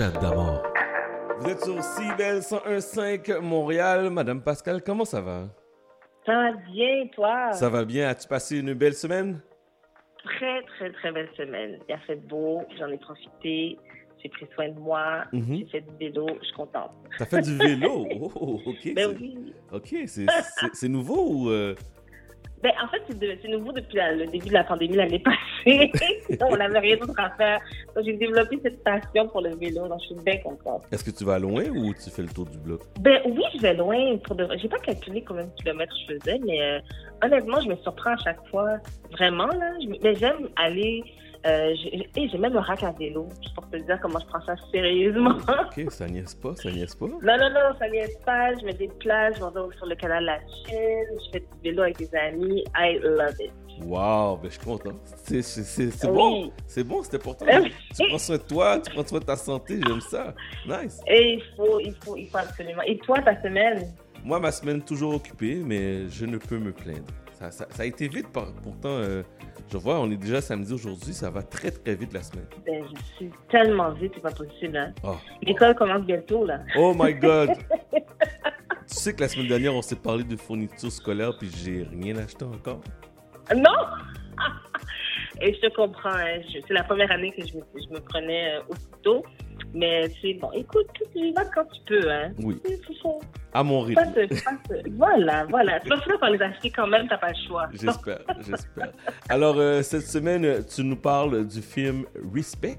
[0.00, 0.62] Chat d'amour.
[1.40, 4.08] Vous êtes sur CBL 101.5 Montréal.
[4.08, 5.48] Madame Pascal, comment ça va?
[6.24, 7.52] Ça va bien, toi?
[7.52, 8.08] Ça va bien.
[8.08, 9.42] As-tu passé une belle semaine?
[10.24, 11.80] Très, très, très belle semaine.
[11.86, 13.78] Il a fait beau, j'en ai profité.
[14.22, 15.58] J'ai pris soin de moi, Mhm.
[15.58, 16.92] j'ai fait du vélo, je suis contente.
[17.18, 18.06] T'as fait du vélo?
[18.40, 18.94] Oh, ok.
[18.94, 19.54] Ben oui.
[19.70, 19.94] Ok,
[20.72, 21.50] c'est nouveau ou...
[21.50, 21.74] euh,
[22.62, 23.02] Ben, en fait,
[23.42, 25.18] c'est nouveau depuis la- le début de la pandémie l'année
[25.64, 25.90] passée.
[26.42, 27.58] On n'avait rien d'autre à faire.
[28.04, 30.82] J'ai développé cette passion pour le vélo, donc je suis bien contente.
[30.92, 32.80] Est-ce que tu vas loin ou tu fais le tour du bloc?
[33.00, 34.16] Ben oui, je vais loin.
[34.18, 34.46] Pour de...
[34.60, 36.78] J'ai pas calculé combien de kilomètres je faisais, mais euh,
[37.24, 38.76] honnêtement, je me surprends à chaque fois.
[39.12, 39.72] Vraiment, là.
[39.82, 39.88] Je...
[40.02, 41.02] Mais j'aime aller.
[41.46, 44.26] Euh, j'ai et j'ai même un rack à vélo, juste pour te dire comment je
[44.26, 45.36] prends ça sérieusement.
[45.38, 47.06] Ok, ça niaise pas, ça niaise pas.
[47.06, 48.54] Non, non, non, ça niaise pas.
[48.56, 51.82] Je me déplace, je vais donc sur le canal La Chine, je fais du vélo
[51.84, 52.62] avec des amis.
[52.76, 53.52] I love it.
[53.86, 54.90] Wow, ben je suis content.
[55.04, 56.12] C'est Oui.
[56.12, 57.46] bon, c'est bon, c'est important.
[57.96, 60.34] Tu prends soin de toi, tu prends soin de ta santé, j'aime ça.
[60.66, 61.00] Nice.
[61.06, 62.82] Et il faut, il faut, il faut absolument.
[62.82, 63.86] Et toi, ta semaine?
[64.22, 67.06] Moi, ma semaine toujours occupée, mais je ne peux me plaindre.
[67.32, 69.22] Ça, ça- ça a été vite, par- pourtant, euh,
[69.70, 72.46] je vois, on est déjà samedi aujourd'hui, ça va très très vite la semaine.
[72.66, 74.76] Ben, je suis tellement vite, c'est pas possible.
[74.76, 74.92] Hein.
[75.04, 76.60] Oh, L'école commence bientôt, là.
[76.76, 77.50] oh my god!
[77.92, 78.00] tu
[78.86, 82.44] sais que la semaine dernière, on s'est parlé de fournitures scolaires, puis j'ai rien acheté
[82.44, 82.80] encore.
[83.54, 83.70] Non!
[85.42, 86.10] Et je te comprends.
[86.10, 86.40] hein.
[86.52, 89.24] C'est la première année que je me, je me prenais euh, aussitôt.
[89.72, 90.50] Mais c'est bon.
[90.52, 92.10] Écoute, tu vas quand tu peux.
[92.10, 92.32] Hein.
[92.42, 92.60] Oui.
[93.02, 93.20] Faut-
[93.52, 94.28] À mon pas rythme.
[94.44, 95.78] pas Voilà, voilà.
[95.80, 97.68] Tu vas finir par les acheter quand même, t'as pas le choix.
[97.72, 98.92] J'espère, j'espère.
[99.28, 102.78] Alors, euh, cette semaine, tu nous parles du film Respect.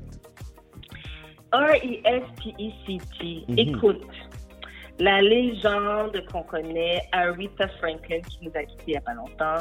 [1.53, 3.45] R-E-S-P-E-C-T.
[3.47, 3.57] Mhm.
[3.59, 4.01] Écoute,
[4.99, 9.57] la légende qu'on connaît, Aretha Franklin, qui nous a quittés il n'y a pas longtemps,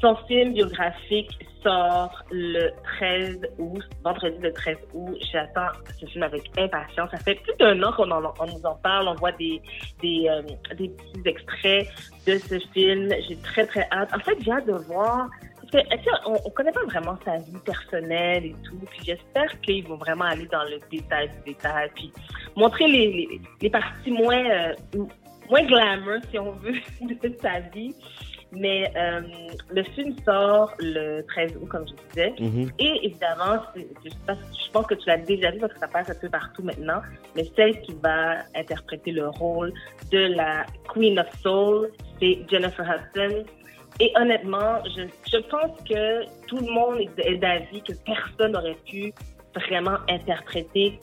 [0.00, 1.30] son film biographique
[1.62, 5.16] sort le 13 août, vendredi le 13 août.
[5.32, 7.10] J'attends ce film avec impatience.
[7.10, 9.08] Ça fait plus d'un an qu'on nous en parle.
[9.08, 9.60] On voit des,
[10.04, 10.42] euh,
[10.76, 11.88] des petits extraits
[12.26, 13.10] de ce film.
[13.28, 14.10] J'ai très, très hâte.
[14.14, 15.28] En fait, j'ai hâte de voir
[15.72, 18.78] parce que, on, on connaît pas vraiment sa vie personnelle et tout.
[18.90, 21.90] Puis j'espère qu'ils vont vraiment aller dans le détail du détail.
[21.94, 22.12] Puis
[22.56, 24.74] montrer les, les, les parties moins, euh,
[25.48, 27.94] moins glamour, si on veut, de sa vie.
[28.56, 29.20] Mais euh,
[29.70, 32.34] le film sort le 13 août, comme je disais.
[32.38, 32.70] Mhm.
[32.78, 36.10] Et évidemment, je pense- je pense que tu l'as déjà vu parce que ça passe
[36.10, 37.00] un peu partout maintenant,
[37.34, 39.72] mais celle qui va interpréter le rôle
[40.12, 41.90] de la Queen of Soul,
[42.20, 43.44] c'est Jennifer Hudson.
[44.00, 49.12] Et honnêtement, je, je pense que tout le monde est, d'avis que personne n'aurait pu
[49.54, 50.98] vraiment interpréter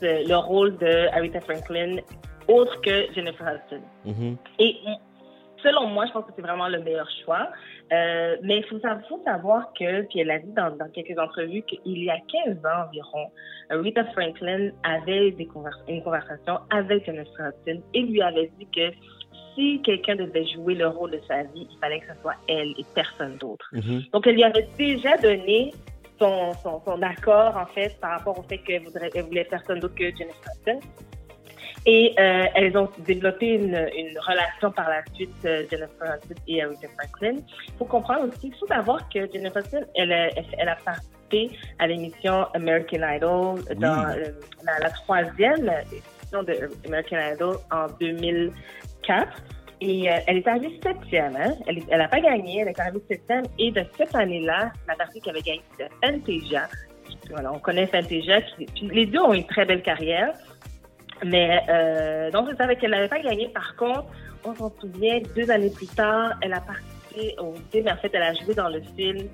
[0.00, 1.96] ce- le rôle de Aretha Franklin
[2.46, 3.82] autre que Jennifer Hudson.
[4.04, 4.36] Mhm.
[4.60, 4.76] Et
[5.62, 7.48] selon moi, je pense que c'est vraiment le meilleur choix.
[7.92, 11.18] Euh, mais il faut, savoir- faut savoir que, puis elle a dit dans, dans quelques
[11.18, 13.30] entrevues qu'il y a 15 ans environ,
[13.70, 18.90] Rita Franklin avait des convers- une conversation avec Jennifer Hudson et lui avait dit que
[19.54, 22.68] si quelqu'un devait jouer le rôle de sa vie, il fallait que ce soit elle
[22.78, 23.68] et personne d'autre.
[23.72, 24.02] Mhm.
[24.12, 25.72] Donc, elle lui avait déjà donné
[26.18, 28.82] son, son, son accord, en fait, par rapport au fait qu'elle
[29.24, 30.80] voulait personne d'autre que Jennifer Hudson.
[31.90, 36.62] Et euh, elles ont développé une, une relation par la suite, euh, Jennifer Hudson et
[36.62, 37.36] Aretha Franklin.
[37.66, 40.76] Il faut comprendre aussi, il faut savoir que Jennifer Hudson, elle, a- elle, elle a
[40.76, 44.24] participé à l'émission American Idol dans euh,
[44.66, 49.26] la, la troisième édition de American Idol en 2004.
[49.80, 51.54] Et euh, elle est arrivée septième, hein?
[51.68, 53.44] Elle n'a pas gagné, elle est arrivée septième.
[53.58, 56.68] Et de cette année-là, la personne qui avait gagné, c'était Fantasia.
[57.30, 58.42] Voilà, on connaît Fantasia.
[58.42, 60.34] Qui, puis les deux ont une très belle carrière.
[61.24, 63.48] Mais euh, donc, je savais qu'elle n'avait pas gagné.
[63.48, 64.06] Par contre,
[64.44, 67.88] on s'en souvient, deux années plus tard, elle a participé au film.
[67.88, 69.28] En fait, elle a joué dans le film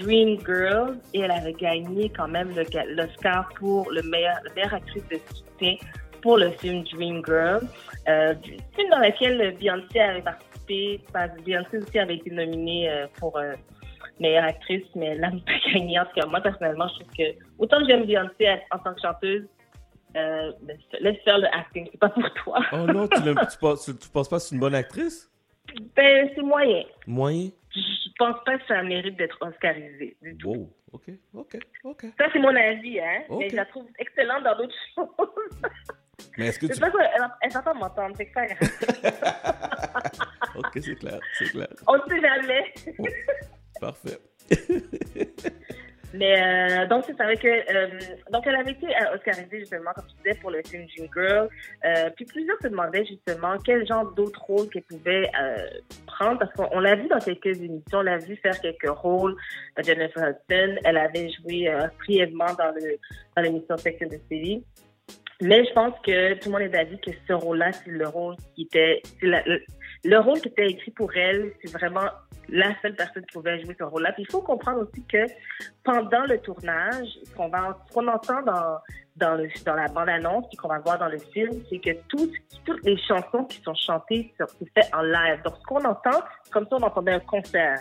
[0.00, 2.50] Dream Girl et elle avait gagné quand même
[2.88, 5.76] l'Oscar pour le meilleur, la meilleure actrice de soutien
[6.22, 7.66] pour le film Dream Girl.
[8.08, 8.34] Euh,
[8.74, 11.00] film dans lequel Beyoncé avait participé.
[11.44, 13.54] Beyoncé aussi avait été nominée euh, pour euh,
[14.20, 15.98] meilleure actrice, mais elle n'a pas gagné.
[15.98, 19.46] En tout cas, moi, personnellement, je trouve que autant j'aime Beyoncé en tant que chanteuse,
[20.16, 22.60] euh, ben, laisse faire le acting, c'est pas pour toi.
[22.72, 25.30] Oh non, tu, tu, penses, tu penses pas que c'est une bonne actrice?
[25.94, 26.84] Ben, c'est moyen.
[27.06, 27.50] Moyen?
[27.74, 30.16] Je pense pas que ça mérite d'être oscarisé.
[30.22, 30.48] du tout.
[30.48, 32.06] Wow, ok, ok, ok.
[32.18, 33.22] Ça, c'est mon avis, hein.
[33.38, 35.62] Mais je la trouve excellente dans d'autres choses.
[36.36, 36.74] Mais est-ce que tu...
[36.74, 38.54] façon, elle, elle pas m'entendre, c'est ira.
[40.56, 41.68] Ok, c'est clair, c'est clair.
[41.86, 42.74] On ne sait jamais.
[43.80, 44.18] Parfait.
[46.14, 47.88] Mais euh, donc, c'est vrai que euh,
[48.32, 51.48] donc elle avait été euh, oscarisée justement, comme tu disais, pour le film Dream Girl.
[51.84, 55.56] Euh, puis plusieurs se demandaient justement quel genre d'autres rôles qu'elle pouvait euh,
[56.06, 59.36] prendre parce qu'on on l'a vu dans quelques émissions, on l'a vu faire quelques rôles.
[59.78, 62.96] Euh, Jennifer Hudson, elle avait joué euh, brièvement dans le
[63.36, 64.64] dans l'émission Sex and the City.
[65.40, 68.34] Mais je pense que tout le monde est d'avis que ce rôle-là, c'est le rôle
[68.56, 69.44] qui était, la-
[70.04, 71.52] le rôle qui était écrit pour elle.
[71.62, 72.08] C'est vraiment
[72.48, 74.12] la seule personne qui pouvait jouer ce rôle-là.
[74.12, 75.24] Puis il faut comprendre aussi que
[75.84, 78.78] pendant le tournage, ce qu'on va, qu'on entend dans
[79.16, 82.30] dans, le, dans la bande-annonce puis qu'on va voir dans le film, c'est que tout,
[82.64, 85.42] toutes les chansons qui sont chantées, sont- c'est fait en live.
[85.44, 86.20] Donc, ce qu'on entend,
[86.52, 87.80] comme si on entendait un concert.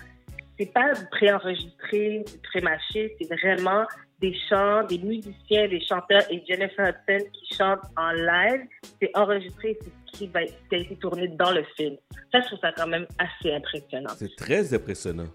[0.58, 3.86] C'est pas pré-enregistré, pré-mâché, c'est vraiment
[4.20, 8.62] des chants, des musiciens, des chanteurs et Jennifer Hudson qui chantent en live.
[9.02, 11.96] C'est enregistré, c'est ce qui, va, qui a été tourné dans le film.
[12.32, 14.10] Ça, je trouve ça quand même assez impressionnant.
[14.16, 15.28] C'est très impressionnant.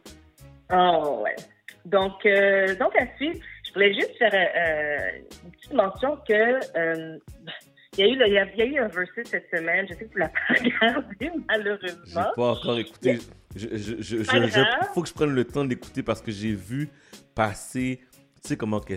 [0.73, 1.37] Oh, ouais.
[1.85, 7.19] Donc, euh, donc à suivre, je voulais juste faire euh, une petite mention que euh,
[7.99, 9.49] il y, a eu le- il y a, il y a eu un versus cette
[9.55, 9.87] semaine.
[9.89, 12.25] Je sais que tu l'as pas regardé, J'ai malheureusement.
[12.35, 13.19] pas encore écouté.
[13.55, 14.17] Je, je, je-
[14.51, 14.89] grave.
[14.95, 16.89] faut que je prenne le temps d'écouter parce que j'ai vu
[17.35, 18.01] passer.
[18.43, 18.95] Tu sais comment que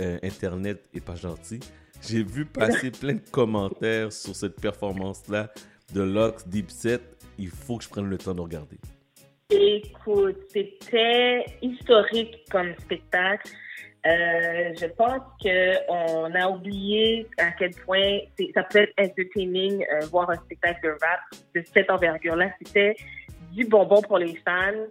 [0.00, 1.60] euh, Internet est pas gentil?
[2.00, 5.50] J'ai vu passer plein de commentaires sur cette performance-là
[5.92, 7.02] de Lux Deep Set.
[7.38, 8.78] Il faut que je prenne le temps de regarder.
[9.50, 13.50] Écoute, c'était historique comme spectacle.
[14.06, 18.20] Euh, je pense qu'on a oublié à quel point
[18.54, 21.20] ça peut être entertaining euh, voir un spectacle de rap
[21.54, 22.50] de cette envergure-là.
[22.64, 22.96] C'était
[23.52, 24.86] du bonbon pour les fans,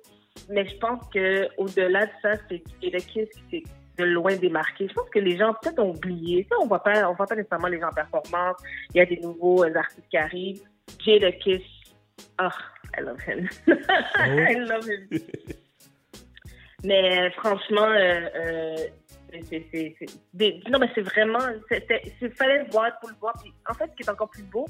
[0.49, 3.63] mais je pense que au-delà de ça, c'est le Kiss qui s'est
[3.97, 4.87] de loin démarqué.
[4.87, 6.45] Je pense que les gens peut-être ont oublié.
[6.49, 8.57] Ça, on voit pas, on voit pas nécessairement les gens en performance.
[8.93, 10.61] Il y a des nouveaux euh, artistes qui arrivent.
[11.03, 11.61] Jay the Kiss,
[12.41, 12.47] oh,
[12.97, 13.47] I love him.
[14.17, 15.19] I love him.
[16.83, 18.75] Mais franchement, euh, euh,
[19.49, 21.39] c'est, c'est, c'est- des- non, mais c'est vraiment,
[21.69, 23.33] c'est- fallait le voir pour le voir.
[23.41, 24.65] Puis, en fait, ce qui est encore plus beau,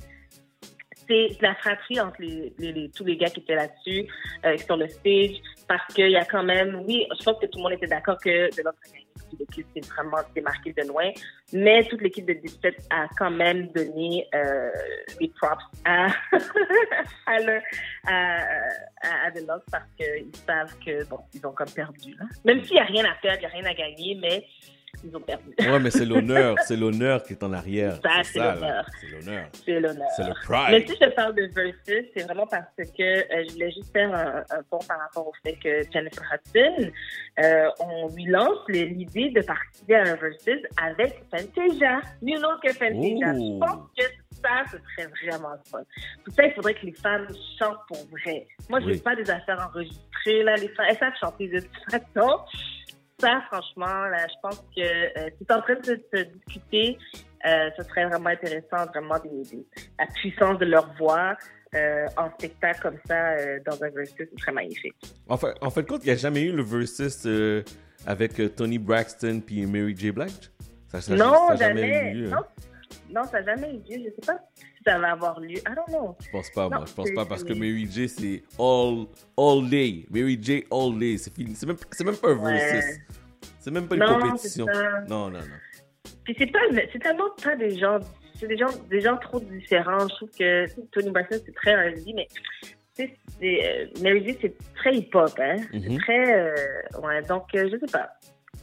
[1.08, 4.08] c'est la fratrie entre les, les- les- tous les gars qui étaient là-dessus,
[4.46, 5.36] euh, sur le stage,
[5.68, 8.18] parce qu'il y a quand même, oui, je pense que tout le monde était d'accord
[8.18, 8.78] que de l'autre
[9.40, 11.12] l'équipe s'est vraiment démarquée de loin,
[11.54, 14.70] mais toute l'équipe de 17 a quand même donné euh,
[15.20, 16.08] les props à,
[17.26, 17.62] à, le,
[18.06, 18.42] à,
[19.02, 19.32] à, à
[19.72, 22.16] parce qu'ils savent que, bon, ils ont comme perdu.
[22.16, 22.26] Là.
[22.44, 24.46] Même s'il n'y a rien à perdre, il n'y a rien à gagner, mais
[25.04, 25.54] ils ont perdu.
[25.60, 26.56] Ouais, mais c'est l'honneur.
[26.66, 27.96] C'est l'honneur qui est en arrière.
[28.04, 28.86] Ça, c'est l'honneur.
[29.02, 29.48] C'est l'honneur.
[29.54, 30.08] C'est l'honneur.
[30.16, 30.88] C'est le Mais pride.
[30.90, 34.14] si je te parle de Versus, c'est vraiment parce que euh, je voulais juste faire
[34.14, 36.92] un, un pont par rapport au fait que Jennifer Hudson,
[37.44, 42.02] euh, on lui lance l'idée de participer à un Versus avec Fantasia.
[42.22, 43.34] Nul autre que Fantasia.
[43.36, 43.38] Oh.
[43.38, 44.04] Je pense que
[44.42, 45.80] ça, ce serait vraiment fun.
[46.24, 47.28] Pour ça, il faudrait que les femmes
[47.60, 48.48] chantent pour vrai.
[48.70, 49.00] Moi, je veux Oui.
[49.02, 50.56] pas des affaires enregistrées, là.
[50.56, 52.40] Les femmes, elles savent chanter de toute façon.
[53.52, 56.98] Franchement, là, je pense que euh, si tu en train de se, discuter,
[57.46, 59.66] euh, ce serait vraiment intéressant, vraiment, des, des-
[60.00, 61.36] la puissance de leur voix
[61.76, 64.96] euh, en spectacle comme ça, euh, dans un versus, c'est très magnifique.
[65.28, 67.64] En fait, en fait, compte, il n'y a jamais eu le versus euh,
[68.08, 70.12] avec euh, Tony Braxton puis Mary J.
[70.12, 70.52] Blige?
[70.88, 72.12] Ça, ça- non, ça jamais.
[72.12, 72.46] eu lieu, non, hein.
[73.10, 74.04] non, ça n'a jamais eu lieu.
[74.06, 74.40] Je sais pas
[74.86, 75.58] ça va avoir lieu.
[75.58, 76.16] I don't know.
[76.24, 76.86] Je pense pas, Non, moi.
[76.88, 79.06] Je pense pas parce que Mary J, c'est all,
[79.38, 80.06] all day.
[80.12, 81.18] Mary J, all day.
[81.18, 81.56] C'est fini.
[81.56, 83.00] C'est même, même pas un versus.
[83.60, 84.66] C'est même pas une Non, compétition.
[85.08, 85.46] Non, non, non.
[86.24, 86.60] Puis c'est pas,
[86.92, 88.00] c'est tellement pas des gens,
[88.40, 90.08] c'est des gens, des gens trop différents.
[90.08, 92.28] Je trouve que Tony Braxton c'est très R&B, mais
[93.00, 95.58] euh, Mary J c'est très hip-hop, hein.
[95.74, 95.82] Mhm.
[95.84, 96.56] C'est très, euh,
[97.04, 97.22] ouais.
[97.24, 98.10] Donc euh, je sais pas.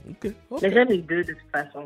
[0.08, 0.32] Ok.
[0.62, 1.84] Mais j'aime les deux de toute façon.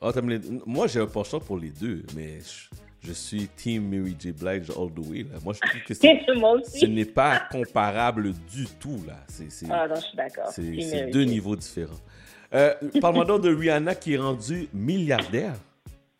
[0.00, 2.68] Ah, t'aimes les- Moi, j'ai un penchant pour les deux, mais je,
[3.02, 4.32] je suis Team Mary J.
[4.32, 5.22] Blige all the way.
[5.22, 5.38] Là.
[5.44, 5.94] Moi, je trouve que
[6.78, 9.00] ce n'est pas comparable du tout.
[9.06, 9.14] là.
[9.28, 10.48] C'est c'est- Ah non, je suis d'accord.
[10.48, 12.00] c'est- deux niveaux différents.
[12.54, 15.54] Euh, Parle-moi donc de Rihanna qui est rendue milliardaire.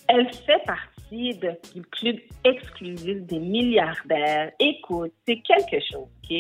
[0.08, 4.52] Elle fait partie de- du club exclusif des milliardaires.
[4.60, 6.36] Écoute, c'est quelque chose, OK?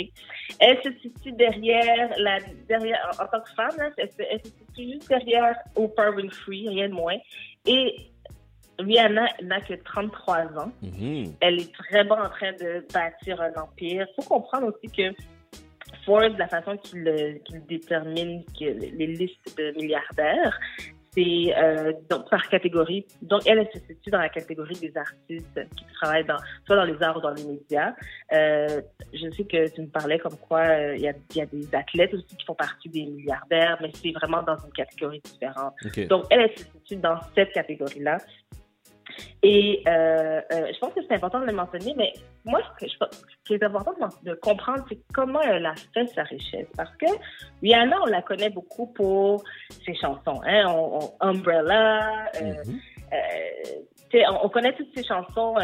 [0.60, 4.40] Elle se situe derrière, la, derrière en, en tant que femme, là, elle, se, elle
[4.44, 7.16] se situe juste derrière Oprah Winfrey, rien de moins.
[7.66, 7.94] Et
[8.78, 10.72] Rihanna n'a que 33 ans.
[10.82, 11.34] Mhm.
[11.40, 14.06] Elle est vraiment en train de bâtir un empire.
[14.08, 15.14] Il faut comprendre aussi que
[16.04, 20.58] Forbes, la façon qu'il euh, qu'il détermine que les listes de milliardaires,
[21.18, 21.92] c'est euh,
[22.30, 23.06] par catégorie.
[23.22, 26.84] Donc, elle, elle se situe dans la catégorie des artistes qui travaillent dans, soit dans
[26.84, 27.94] les arts ou dans les médias.
[28.32, 28.80] Euh,
[29.12, 31.46] je sais que tu me parlais comme quoi euh, il y, a, il y a
[31.46, 35.74] des athlètes aussi qui font partie des milliardaires, mais c'est vraiment dans une catégorie différente.
[36.08, 38.18] Donc, elle, elle se situe dans cette catégorie-là.
[39.42, 42.12] Et euh, euh, je pense que c'est important de le mentionner, mais
[42.44, 43.92] moi, ce, que je, ce qui est important
[44.22, 46.66] de, comprendre, c'est comment elle a fait sa richesse.
[46.76, 47.06] Parce que
[47.62, 49.42] Rihanna, on la connaît beaucoup pour
[49.84, 50.40] ses chansons.
[50.46, 50.64] Hein?
[50.68, 52.54] On, on- Umbrella, euh,
[54.10, 55.54] sais, on, on connaît toutes ses chansons,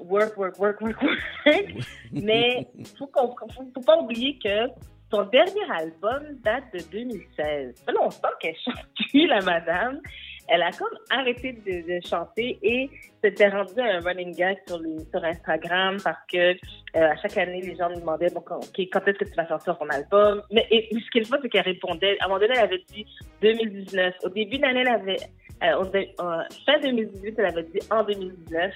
[0.00, 1.02] Work, Work, Work, Work, Work.
[2.12, 4.68] mais il faut, qu'on- faut, faut pas oublier que
[5.12, 7.74] son dernier album date de 2016.
[7.76, 10.00] Ça fait longtemps qu'elle chante la madame.
[10.48, 12.90] Elle a comme arrêté de, chanter et
[13.22, 14.80] s'était rendue à un running gag sur,
[15.24, 16.54] Instagram parce que euh,
[16.94, 19.88] à chaque année, les gens me demandaient bon, quand, est-ce que tu vas sortir ton
[19.88, 20.42] album?
[20.50, 22.18] Mais ce qu'il faut, c'est qu'elle répondait.
[22.20, 23.06] À un moment donné, elle avait dit
[23.40, 24.14] 2019.
[24.24, 25.16] Au début de l'année, elle avait
[25.62, 28.74] euh, euh, fin 2018, elle avait dit en 2019.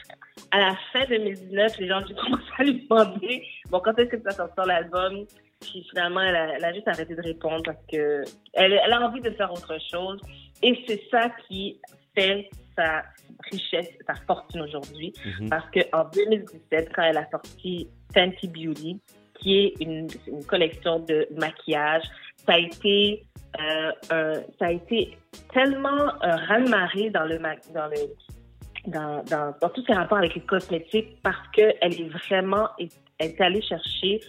[0.52, 4.16] À la fin 2019, les gens ont commencé à lui demander bon, quand est-ce que
[4.16, 5.24] tu vas sortir l'album?
[5.60, 9.30] Puis finalement, elle a, juste arrêté de répondre parce que elle, elle a envie de
[9.30, 10.20] faire autre chose.
[10.62, 11.80] Et c'est ça qui
[12.14, 13.02] fait sa
[13.50, 15.12] richesse, sa fortune aujourd'hui.
[15.40, 15.48] Mhm.
[15.50, 19.00] Parce qu'en 2017, quand elle a sorti Fenty Beauty,
[19.34, 22.02] qui est une, une collection de maquillage,
[22.46, 23.24] ça a été,
[23.60, 25.16] euh, un- ça a été
[25.52, 25.88] tellement
[26.22, 27.96] euh, raz-de-marée dans le, dans le
[28.86, 32.88] dans, dans, dans tous ses rapports avec les cosmétiques parce qu'elle est vraiment elle
[33.30, 34.20] est allée chercher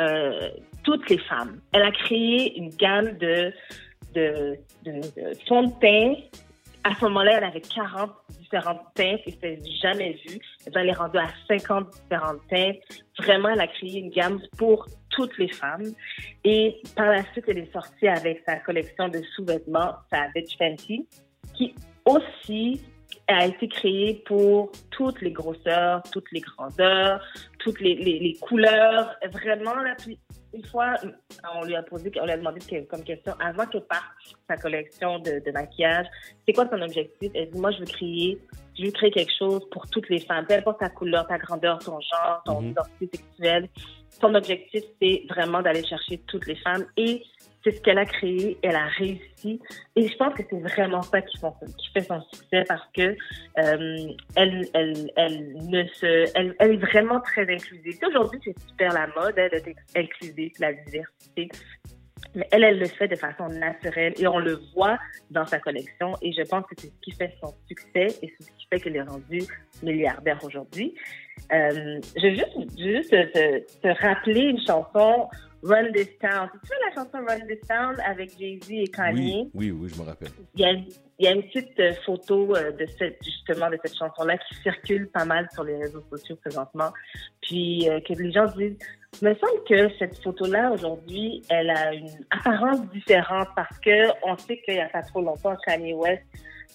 [0.00, 0.48] euh,
[0.82, 1.60] toutes les femmes.
[1.72, 3.52] Elle a créé une gamme de,
[4.18, 5.00] de, de,
[5.48, 6.14] fonds de teint.
[6.84, 8.10] À ce moment-là, elle avait 40
[8.40, 10.38] différentes teintes et c'était jamais vu.
[10.74, 12.76] Elle est rendue à 50 différentes teintes.
[13.18, 15.92] Vraiment, elle a créé une gamme pour toutes les femmes.
[16.44, 21.06] Et par la suite, elle est sortie avec sa collection de sous-vêtements, Savage Fenty,
[21.54, 22.80] qui aussi
[23.28, 27.22] a été créée pour toutes les grosseurs, toutes les grandeurs,
[27.58, 29.14] toutes les, les, les couleurs.
[29.32, 29.94] Vraiment, là,
[30.54, 30.94] une fois,
[31.54, 34.02] on lui a posé, on lui a demandé que- comme question, avant qu'elle parte
[34.48, 36.06] sa collection de, de maquillage,
[36.46, 37.30] c'est quoi ton objectif?
[37.34, 38.38] Elle dit, moi, je veux créer,
[38.78, 41.78] je veux créer quelque chose pour toutes les femmes, peu importe ta couleur, ta grandeur,
[41.80, 42.70] ton genre, ton Mhm.
[42.70, 43.68] identité sexuelle.
[44.20, 47.22] Son objectif, c'est vraiment d'aller chercher toutes les femmes et
[47.64, 49.60] c'est ce qu'elle a créé, elle a réussi.
[49.96, 53.16] Et je pense que c'est vraiment ça qui, fait son succès parce que
[53.58, 54.68] euh, elle,
[56.60, 57.98] est vraiment très inclusive.
[58.08, 61.48] Aujourd'hui, c'est super la mode hein, d'être inclusive, la diversité.
[62.34, 64.98] Mais elle, elle le fait de façon naturelle et on le voit
[65.30, 66.12] dans sa collection.
[66.20, 68.96] Et je pense que c'est ce qui fait son succès et ce qui fait qu'elle
[68.96, 69.44] est rendue
[69.82, 70.94] milliardaire aujourd'hui.
[71.52, 75.28] Euh, je vais juste, juste te, te- te rappeler une chanson,
[75.62, 76.48] Run This Town.
[76.62, 79.50] Tu sais la chanson Run This Town avec Jay-Z et Kanye?
[79.54, 80.28] Oui, oui, oui, je me rappelle.
[80.54, 83.78] Il y a, il y a une petite euh, photo euh, de cette, justement de
[83.82, 86.92] cette chanson-là qui circule pas mal sur les réseaux sociaux présentement.
[87.42, 88.78] Puis euh, que les gens disent,
[89.20, 94.36] il me semble que cette photo-là aujourd'hui, elle a une apparence différente parce que on
[94.36, 96.22] sait qu'il y a pas trop longtemps, Kanye West,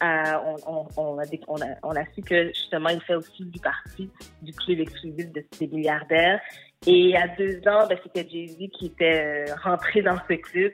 [0.01, 3.59] on, on, on, a, on, a, on a su que justement il fait aussi du
[3.59, 4.09] parti
[4.41, 6.41] du club exclusif de des milliardaires.
[6.88, 10.73] Et a deux ans, ben, c'était Jay-Z qui était euh, rentré dans ce club.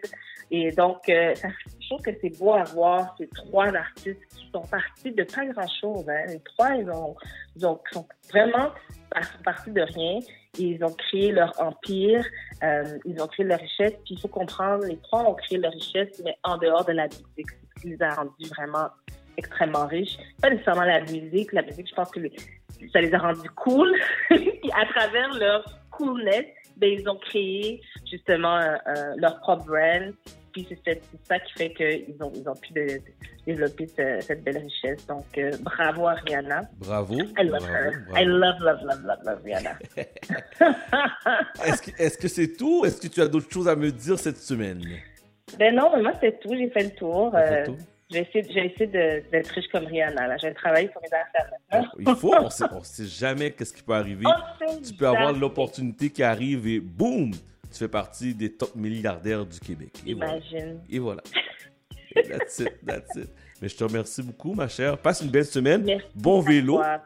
[0.52, 1.48] Et donc, euh, ça,
[1.80, 5.46] je trouve que c'est beau à voir ces trois artistes qui sont partis de pas
[5.46, 6.10] grand-chose.
[6.10, 6.26] Hein.
[6.28, 7.16] Les trois, ils, ont,
[7.56, 8.72] ils ont, sont vraiment
[9.12, 10.20] par- partis de rien.
[10.58, 12.26] Ils ont créé leur empire,
[12.64, 13.94] euh, ils ont créé leur richesse.
[14.04, 17.06] Puis il faut comprendre, les trois ont créé leur richesse, mais en dehors de la
[17.06, 17.48] musique.
[17.78, 18.88] Ce qui les a rendus vraiment
[19.38, 20.18] extrêmement riches.
[20.42, 21.54] Pas nécessairement la musique.
[21.54, 22.34] La musique, je pense que les-
[22.92, 23.96] ça les a rendus cool.
[24.30, 25.64] Puis à travers leur
[26.00, 26.46] coolness,
[26.78, 30.14] ben, ils ont créé justement euh, euh, leur propre brand.
[30.54, 33.02] Puis c'est c'est- c'est ça qui fait qu'ils ont, ils ont pu de- de
[33.46, 35.06] développer ce- cette belle richesse.
[35.06, 36.62] Donc, euh, bravo à Rihanna.
[36.80, 37.14] Bravo.
[37.20, 37.92] I love bravo, her.
[38.10, 38.18] bravo.
[38.18, 39.74] I love, love, love, love, love Rihanna.
[41.66, 42.84] Est-ce que est-ce que c'est tout?
[42.86, 44.82] Est-ce que tu as d'autres choses à me dire cette semaine?
[45.58, 46.54] ben non, moi, c'est tout.
[46.56, 47.32] J'ai fait le tour.
[47.32, 47.78] Fait Euh, le tour?
[48.10, 50.28] De- d'être riche comme Rihanna.
[50.28, 50.38] Là.
[50.38, 51.92] Je vais travailler sur mes affaires maintenant.
[52.00, 54.26] Il faut, on sait, on sait jamais qu'est-ce qui peut arriver.
[54.86, 59.60] Tu peux avoir l'opportunité qui arrive et boum, tu fais partie des top milliardaires du
[59.60, 59.92] Québec.
[60.08, 60.38] Et voilà.
[60.38, 60.80] Imagine.
[60.90, 61.22] Et voilà.
[62.16, 63.30] Et That's it, that's it.
[63.62, 64.98] Mais je te remercie beaucoup, ma chère.
[64.98, 65.86] Passe une belle semaine.
[66.16, 66.78] bon vélo.
[66.78, 67.00] toi.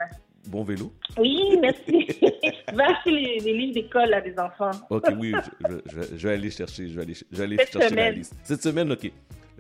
[0.48, 0.94] Bon vélo.
[1.18, 2.08] Oui, merci.
[2.74, 4.72] Va acheter les, les livres d'école là, des enfants.
[4.90, 5.82] Ok, oui, je, je-
[6.12, 8.14] je- je vais aller chercher, je vais aller, je vais aller Cette chercher la semaine.
[8.16, 8.36] liste.
[8.44, 9.12] Cette semaine, ok.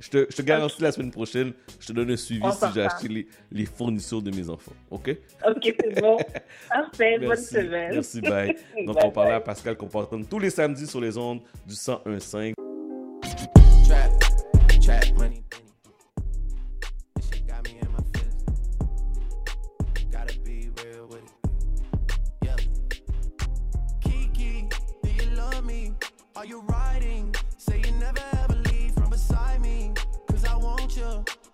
[0.04, 2.66] Je te, je te garantis la semaine prochaine, je te donne un suivi On si
[2.76, 4.74] j'ai acheté les, les fournitures de mes enfants.
[4.92, 5.16] Ok?
[5.48, 6.18] Ok, c'est bon.
[6.70, 7.20] Parfait.
[7.20, 7.46] Bonne Merci.
[7.46, 7.94] semaine.
[7.94, 8.54] Merci, bye.
[8.86, 9.40] Donc, Bye on parlait à.
[9.40, 12.54] Pascal Comportement tous les samedis sur les ondes du 101.5.
[13.86, 15.44] Trap, trap money.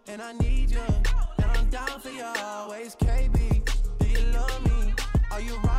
[0.09, 0.81] And I need you.
[1.37, 3.61] And I'm down for you always, KB.
[3.99, 4.93] Do you love me?
[5.31, 5.78] Are you riding?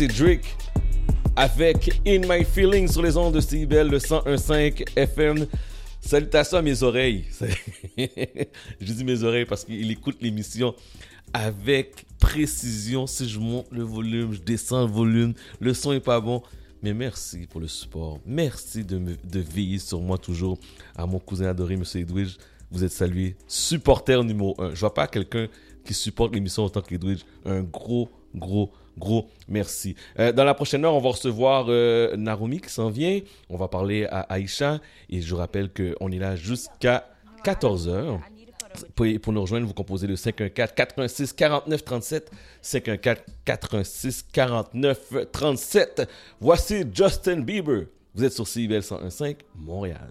[0.00, 0.56] C'est Drake
[1.36, 5.46] avec In My Feelings sur les ondes de CIBL, le 101.5 FM.
[6.00, 7.26] Salutations à mes oreilles.
[7.98, 10.74] je dis mes oreilles parce qu'il écoute l'émission
[11.34, 13.06] avec précision.
[13.06, 16.42] Si je monte le volume, je descends le volume, le son est pas bon.
[16.82, 18.20] Mais merci pour le support.
[18.24, 20.58] Merci de, me, de veiller sur moi toujours.
[20.96, 21.84] À mon cousin adoré, M.
[21.96, 22.38] Edwidge,
[22.70, 23.36] vous êtes salué.
[23.46, 24.70] Supporter numéro 1.
[24.74, 25.48] Je vois pas quelqu'un
[25.84, 27.20] qui supporte l'émission autant qu'Edwidge.
[27.44, 29.94] Un gros, gros, gros merci.
[30.18, 33.20] Euh, dans la prochaine heure, on va recevoir euh, Narumi qui s'en vient.
[33.48, 34.80] On va parler à Aïcha.
[35.08, 37.08] Et je vous rappelle qu'on est là jusqu'à
[37.44, 38.18] 14h.
[38.94, 42.30] Pour, nous rejoindre, vous composez le 514 86 49 37
[42.62, 46.08] 514 86 49 37.
[46.40, 47.86] Voici Justin Bieber.
[48.14, 50.10] Vous êtes sur CIBL 101.5 Montréal.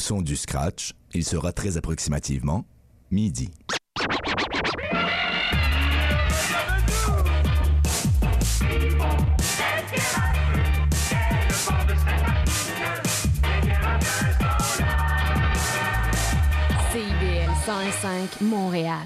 [0.00, 2.64] Au son du scratch, il sera très approximativement
[3.10, 3.50] midi.
[16.90, 18.96] CIBL 105 Montréal.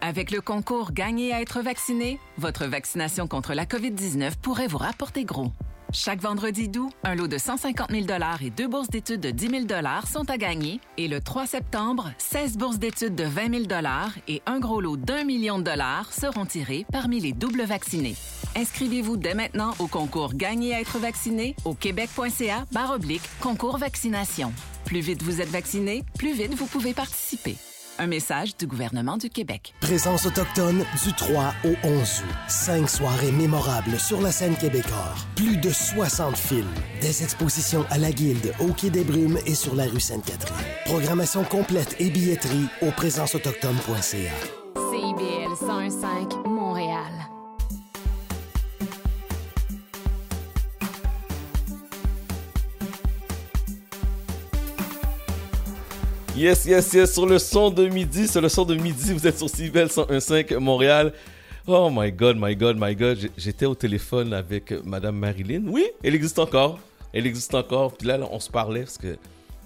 [0.00, 5.24] Avec le concours Gagner à être vacciné, votre vaccination contre la COVID-19 pourrait vous rapporter
[5.24, 5.52] gros.
[5.92, 8.06] Chaque vendredi d'août, un lot de 150 000
[8.42, 10.80] et deux bourses d'études de 10 000 sont à gagner.
[10.98, 13.82] Et le 3 septembre, 16 bourses d'études de 20 000
[14.28, 18.16] et un gros lot d'un million de dollars seront tirés parmi les doubles vaccinés.
[18.54, 22.98] Inscrivez-vous dès maintenant au concours Gagner à être vacciné au québec.ca barre
[23.40, 24.52] concours vaccination.
[24.84, 27.56] Plus vite vous êtes vacciné, plus vite vous pouvez participer.
[28.00, 29.74] Un message du gouvernement du Québec.
[29.80, 32.34] Présence autochtone du 3 au 11 août.
[32.46, 35.26] Cinq soirées mémorables sur la scène québécoise.
[35.34, 36.72] Plus de 60 films.
[37.00, 40.64] Des expositions à la Guilde, au Quai des Brumes et sur la rue Sainte-Catherine.
[40.84, 44.67] Programmation complète et billetterie au présenceautochtone.ca.
[56.38, 59.36] Yes, yes, yes, sur le son de midi, sur le son de midi, vous êtes
[59.36, 61.12] sur CIBEL 101.5 Montréal.
[61.66, 65.64] Oh my God, my God, my God, j'étais au téléphone avec Madame Marilyn.
[65.66, 66.78] Oui, elle existe encore.
[67.12, 67.92] Elle existe encore.
[67.96, 69.16] Puis là, on se parlait parce que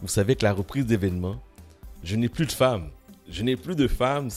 [0.00, 1.36] vous savez que la reprise d'événements,
[2.02, 2.88] je n'ai plus de femmes.
[3.28, 4.30] Je n'ai plus de femmes.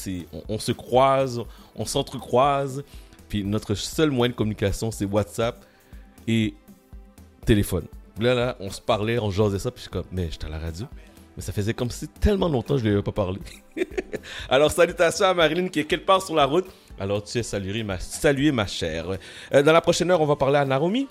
[0.49, 1.41] On se croise,
[1.77, 2.83] on s'entrecroise.
[3.29, 5.65] Puis notre seul moyen de communication, c'est WhatsApp
[6.27, 6.53] et
[7.45, 7.85] téléphone.
[8.19, 10.49] Là, là, on se parlait, on jasait ça, puis je suis comme, mais j'étais à
[10.49, 10.85] la radio.
[11.35, 13.39] Mais ça faisait comme si tellement longtemps je ne lui avais pas parlé.
[14.49, 16.65] Alors, salutations à Marilyn qui est quelque part sur la route.
[16.99, 17.97] Alors, tu es salué, ma,
[18.53, 19.17] ma chère.
[19.53, 21.07] Euh, dans la prochaine heure, on va parler à Naomi,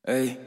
[0.07, 0.37] Hey.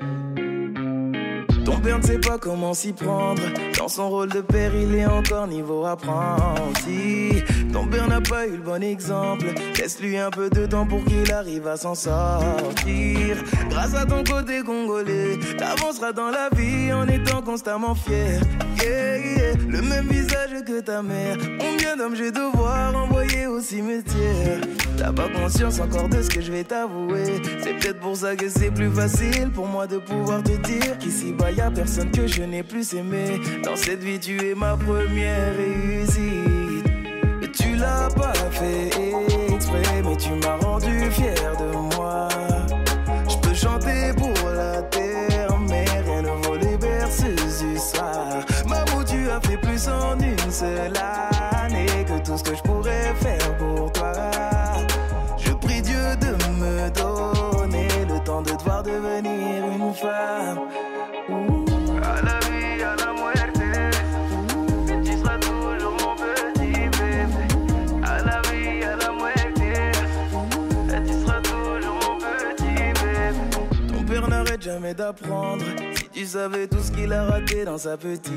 [1.65, 3.43] Ton père ne sait pas comment s'y prendre.
[3.77, 7.43] Dans son rôle de père, il est encore niveau apprenti.
[7.73, 9.47] Ton père n'a pas eu le bon exemple.
[9.77, 13.37] Laisse-lui un peu de temps pour qu'il arrive à s'en sortir.
[13.69, 18.41] Grâce à ton côté congolais, t'avanceras dans la vie en étant constamment fier.
[18.81, 21.37] Le même visage que ta mère.
[21.59, 24.61] Combien d'hommes je vais devoir envoyer au cimetière?
[24.97, 27.41] T'as pas conscience encore de ce que je vais t'avouer.
[27.63, 31.33] C'est peut-être pour ça que c'est plus facile pour moi de pouvoir te dire qu'ici
[31.33, 33.41] bas y a personne que je n'ai plus aimé.
[33.65, 36.85] Dans cette vie, tu es ma première réussite.
[37.57, 38.91] Tu l'as pas fait
[39.53, 42.29] exprès, mais tu m'as rendu fier de moi.
[49.89, 54.13] En une seule année que tout ce que je pourrais faire pour toi.
[55.37, 56.31] Je prie Dieu de
[56.61, 60.61] me donner le temps de devoir devenir une femme.
[62.03, 63.63] À la vie, à la muerte,
[65.05, 67.47] tu seras toujours mon petit bébé.
[68.05, 69.61] À la vie, à la muerte,
[71.07, 73.93] tu seras toujours mon petit bébé.
[73.93, 75.65] Ton père n'arrête jamais d'apprendre.
[76.19, 78.29] Tu savais tout ce qu'il a raté dans sa petite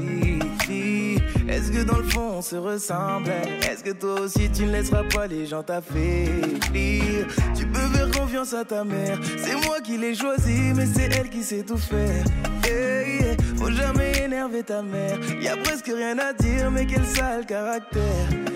[0.67, 1.17] vie.
[1.49, 3.31] Est-ce que dans le fond on se ressemble
[3.67, 7.25] Est-ce que toi aussi tu ne laisseras pas les gens t'affaiblir?
[7.57, 9.17] Tu peux faire confiance à ta mère.
[9.35, 12.23] C'est moi qui l'ai choisi, mais c'est elle qui sait tout faire.
[12.67, 13.35] Yeah.
[13.57, 15.17] Faut jamais énerver ta mère.
[15.41, 18.50] Y a presque rien à dire, mais quel sale caractère.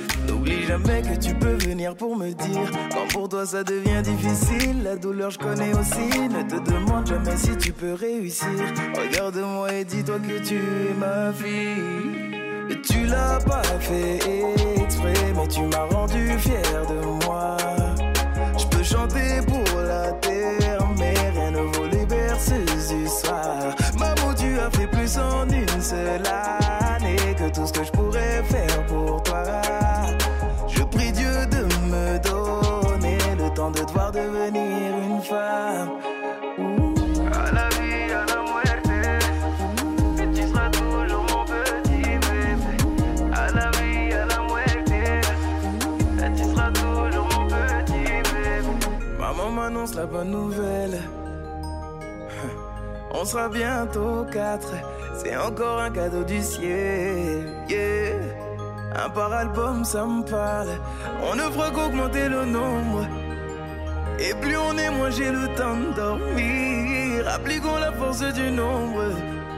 [0.45, 4.83] N'oublie jamais que tu peux venir pour me dire Quand pour toi ça devient difficile
[4.83, 6.19] La douleur je connais aussi.
[6.29, 8.47] Ne te demande jamais si tu peux réussir.
[8.95, 12.69] Regarde-moi et dis-toi que tu es ma fille.
[12.69, 14.19] Et tu l'as pas fait
[14.77, 17.57] exprès Mais tu m'as rendu fier de moi.
[18.55, 23.75] Je peux chanter pour la terre Mais rien ne vaut les berceuses du soir.
[23.97, 26.21] Maman tu as fait plus en une seule
[50.05, 51.01] bonne nouvelle.
[53.11, 54.73] On sera bientôt quatre.
[55.15, 57.45] C'est encore un cadeau du ciel.
[57.69, 58.19] Yeah.
[58.95, 60.69] Un par album, ça me parle.
[61.23, 63.07] On ne fera qu'augmenter le nombre.
[64.19, 67.27] Et plus on est, moins j'ai le temps de dormir.
[67.27, 69.11] Appliquons la force du nombre.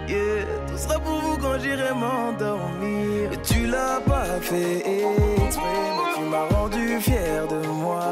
[0.07, 0.45] Yeah.
[0.67, 3.29] Tout sera pour vous quand j'irai m'endormir.
[3.43, 5.61] Tu l'as pas fait exprès,
[6.15, 8.03] tu m'as rendu fier de moi.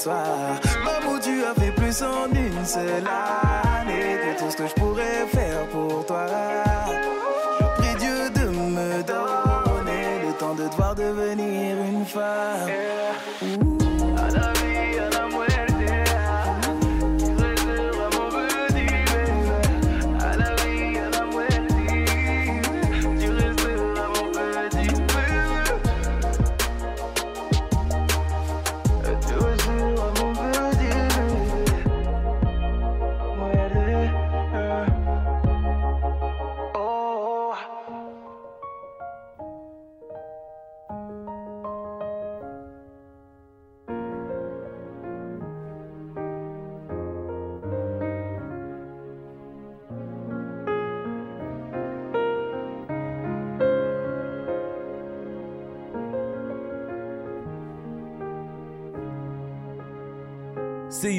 [0.00, 0.60] Soir.
[0.84, 3.04] Maman, tu as fait plus en une seule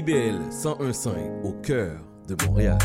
[0.02, 2.80] CIBL 101.5 au cœur de Montréal.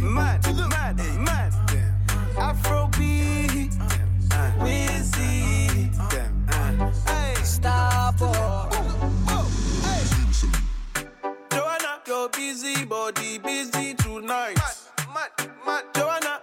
[0.00, 1.52] Mad, mad, mad.
[2.36, 3.70] Afrobeat.
[4.60, 5.88] Wizzy.
[7.06, 8.18] Hey, stop.
[11.52, 14.58] Joanna, your busy body busy tonight.
[15.14, 15.30] Mad,
[15.64, 16.40] mad, Joanna,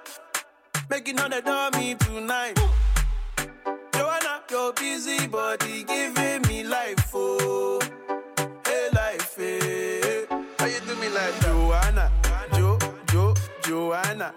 [0.90, 2.58] making on the dummy tonight.
[4.74, 7.80] Busy body giving me life, oh,
[8.66, 10.26] hey life, hey.
[10.58, 12.12] How you do me like Joanna,
[12.54, 12.78] Jo,
[13.08, 13.34] Jo,
[13.64, 14.34] Joanna?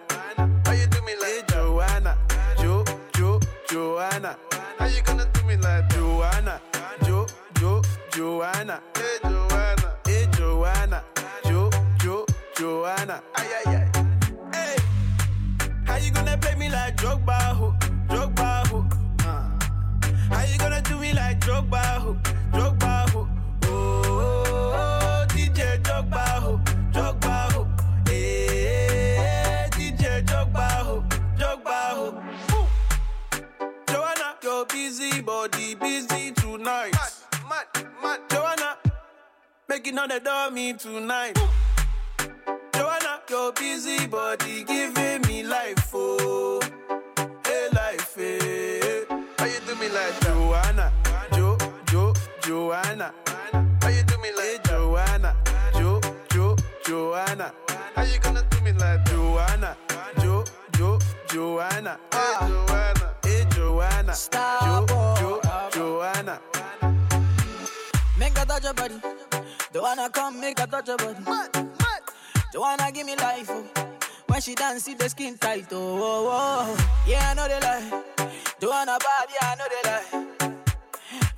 [0.65, 2.17] How you do me like Joanna,
[2.59, 2.85] Jo,
[3.15, 4.37] Jo, Joanna?
[4.79, 6.61] How you gonna do me like Joanna,
[7.05, 7.27] Jo,
[7.59, 7.83] Jo,
[8.13, 8.81] Joanna?
[8.97, 11.03] Hey Joanna, hey Joanna,
[11.45, 12.27] Jo, Jo,
[12.57, 13.23] Joanna?
[13.35, 13.91] Ay ay ay.
[14.53, 14.77] Hey,
[15.85, 17.72] how you gonna play me like Drogba, ho,
[21.45, 22.17] Drogba, ho,
[22.53, 23.29] Drogba, ho?
[23.65, 26.61] Oh, oh, oh DJ Drogba, ho,
[26.93, 27.67] Drogba, ho.
[28.09, 31.05] Eh, hey, DJ Drogba, ho,
[31.37, 32.23] Drogba, ho.
[33.89, 36.93] Joanna, your busy body busy tonight.
[36.93, 37.13] Mad,
[37.49, 38.21] mad, mad.
[38.31, 38.77] Joanna,
[39.69, 41.37] making on the dummy tonight.
[42.75, 46.61] Joanna, your busy body giving me life, oh,
[47.47, 49.05] hey life, hey.
[49.39, 50.92] How you do me like Joanna, Jo, Jo,
[52.53, 53.15] Joanna?
[53.81, 55.35] How you do me like hey, Joanna,
[55.73, 55.99] Jo,
[56.31, 56.55] Jo,
[56.85, 57.51] Joanna?
[57.95, 59.75] How you gonna do me like Joanna,
[60.21, 60.45] Jo,
[60.77, 60.99] Jo,
[61.29, 61.99] Joanna?
[62.13, 62.47] Hey ah.
[62.47, 64.15] Joanna, hey Joanna,
[64.65, 65.41] Jo, Jo,
[65.73, 66.41] Joanna?
[68.19, 69.01] Make a touch your body.
[69.73, 71.25] Don't wanna come, make a touch your body.
[72.53, 73.65] Don't wanna give me life, oh.
[74.27, 77.05] When she dance, see the skin tight, oh, oh, oh.
[77.09, 78.03] Yeah, I know they lie.
[78.61, 80.32] Don't wanna bad, yeah, I know they lie.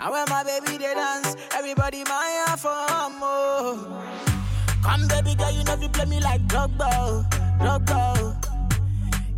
[0.01, 4.03] And when my baby they dance, everybody my for oh.
[4.83, 7.25] Come, baby girl, you know you play me like Drogba,
[7.59, 8.37] Drogba.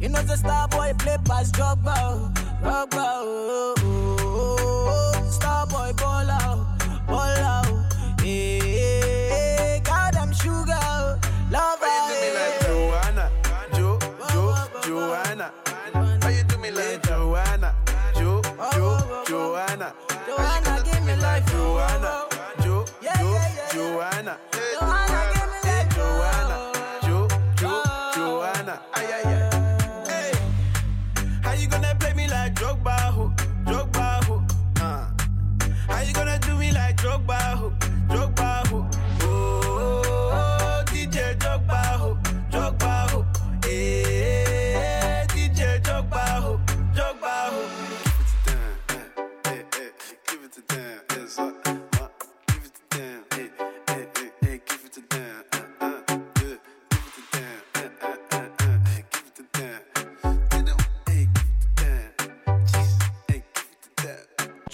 [0.01, 2.97] You know the star boy play past Drogba, Drogba.
[2.97, 5.31] oh, oh, oh.
[5.31, 7.67] Star boy ball out, ball out.
[8.21, 11.21] Eh, hey, hey, hey, God, I'm sugar,
[11.51, 13.31] love How you do me like Joanna,
[13.75, 13.99] Jo,
[14.31, 15.53] Jo, Joanna?
[16.23, 17.75] How you do me like Joanna,
[18.17, 18.43] Jo,
[18.73, 19.95] Jo, Joanna?
[20.37, 22.27] Joanna, give me life, Joanna,
[22.63, 23.39] Jo, Jo,
[23.73, 24.39] Joanna?
[24.53, 26.73] Joanna, give me Hey, Joanna,
[27.07, 27.83] Jo, Jo,
[28.15, 28.81] Joanna?
[28.95, 30.09] Ay, ay, ay.
[30.09, 30.33] Hey,
[31.43, 33.33] how you gonna play me like Drogba, ho,
[33.65, 34.45] Drogba, ho?
[34.81, 35.07] Uh.
[35.89, 37.73] How you gonna do me like Drogba, ho,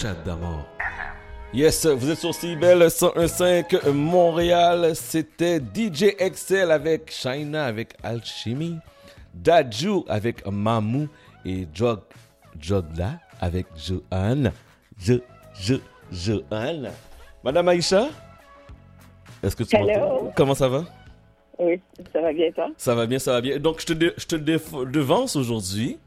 [0.03, 0.67] Chat d'amour.
[1.55, 4.97] Yes, vous êtes sur CIBEL 101.5 Montréal.
[4.97, 8.79] C'était DJ Excel avec China avec Alchemy,
[9.33, 11.09] Daju avec Mamou
[11.45, 12.01] et Jog
[12.59, 14.51] Jogla avec Joanne.
[14.99, 15.15] Je,
[15.55, 15.75] je,
[16.11, 16.91] Joanne.
[17.45, 18.09] Madame Aïcha,
[19.43, 20.33] est-ce que tu m'entends?
[20.35, 20.85] Comment ça va?
[21.61, 21.81] Oui,
[22.13, 22.71] ça va bien, toi?
[22.77, 23.59] Ça va bien, ça va bien.
[23.59, 25.99] Donc, je te, je te devance aujourd'hui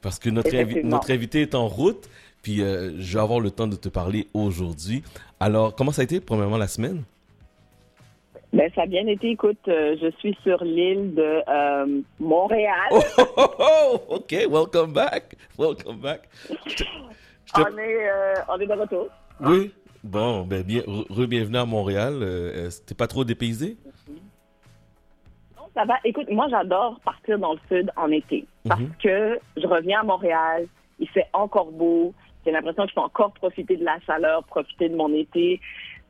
[0.00, 2.08] parce que notre, invi- notre invité est en route.
[2.42, 5.02] Puis, euh, je vais avoir le temps de te parler aujourd'hui.
[5.40, 7.02] Alors, comment ça a été, premièrement, la semaine?
[8.52, 9.30] Ben, ça a bien été.
[9.30, 12.88] Écoute, euh, je suis sur l'île de euh, Montréal.
[12.92, 13.00] Oh,
[13.36, 15.36] oh, oh, OK, welcome back.
[15.58, 16.28] Welcome back.
[16.66, 16.84] Je te-
[17.44, 19.08] je te- On, est, euh, on est de retour.
[19.40, 19.70] Oui.
[20.02, 22.20] Bon, ben, bien, re- re-bienvenue à Montréal.
[22.22, 23.76] Euh, T'es pas trop dépaysé?
[25.56, 25.96] Non, Ça va.
[26.04, 28.92] Écoute, moi, j'adore partir dans le sud en été parce Mhm.
[29.02, 30.66] que je reviens à Montréal,
[31.00, 32.14] il fait encore beau.
[32.48, 35.60] J'ai l'impression que je peux encore profiter de la chaleur, profiter de mon été.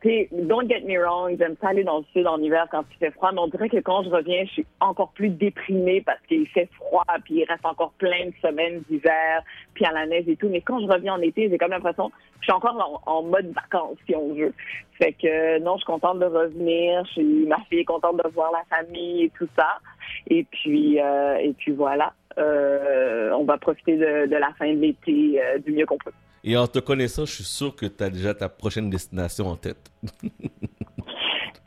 [0.01, 2.85] Tu sais, don't get me wrong, j'aime ça aller dans le sud en hiver quand
[2.93, 6.01] il fait froid, mais on dirait que quand je reviens, je suis encore plus déprimée
[6.01, 9.43] parce qu'il fait froid, puis il reste encore plein de semaines d'hiver,
[9.75, 10.49] puis à la neige et tout.
[10.49, 13.53] Mais quand je reviens en été, j'ai comme l'impression que je suis encore en, mode
[13.53, 14.55] vacances, si on veut.
[14.93, 17.03] Fait que non, je suis contente de revenir.
[17.49, 19.81] Ma fille est contente de voir la famille et tout ça.
[20.29, 22.13] Et puis, euh, et puis voilà.
[22.39, 26.13] Euh, on va profiter de, de la fin de l'été euh, du mieux qu'on peut.
[26.45, 29.57] Et en te connaissant, je suis sûr que tu as déjà ta prochaine destination en
[29.57, 29.91] tête.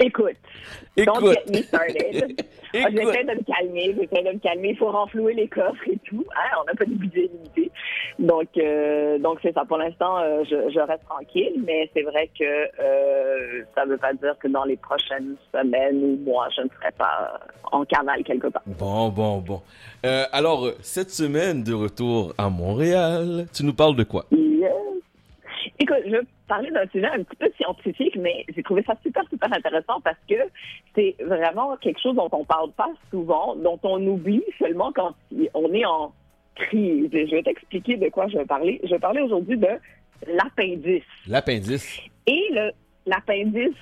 [0.02, 0.36] Écoute,
[0.98, 1.38] don't Écoute.
[1.48, 2.45] get me started.
[2.73, 4.69] Ah, J'essaie de me calmer, j'essaie de me calmer.
[4.69, 6.23] Il faut renflouer les coffres et tout.
[6.38, 7.69] Hein, on n'a pas de budget limité.
[8.18, 9.65] Donc, euh, donc c'est ça.
[9.65, 13.98] Pour l'instant, euh, je, je reste tranquille, mais c'est vrai que euh, ça ne veut
[13.98, 17.41] pas dire que dans les prochaines semaines ou mois, je ne serai pas
[17.73, 18.64] en cavale quelque part.
[18.65, 19.61] Bon, bon, bon.
[20.32, 24.23] Alors, cette semaine de retour à Montréal, tu nous parles de quoi?
[24.32, 24.72] Yes.
[25.80, 29.24] Écoute, je vais parler d'un sujet un petit peu scientifique, mais j'ai trouvé ça super,
[29.30, 30.36] super intéressant parce que
[30.96, 35.14] c'est vraiment quelque chose dont on parle pas souvent, dont on oublie seulement quand
[35.54, 36.14] on est en
[36.56, 37.10] crise.
[37.14, 38.80] Et je vais t'expliquer de quoi je vais parler.
[38.84, 39.70] Je vais parler aujourd'hui de
[40.28, 41.04] l'appendice.
[41.28, 42.02] L'appendice.
[42.28, 42.72] Et le
[43.08, 43.74] l'appendice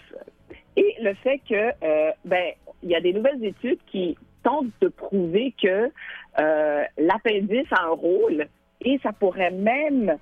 [0.78, 2.54] et le fait que euh, ben
[2.84, 5.92] il y a des nouvelles études qui tentent de prouver que
[6.40, 8.48] euh, l'appendice a un rôle
[8.82, 10.18] et ça pourrait même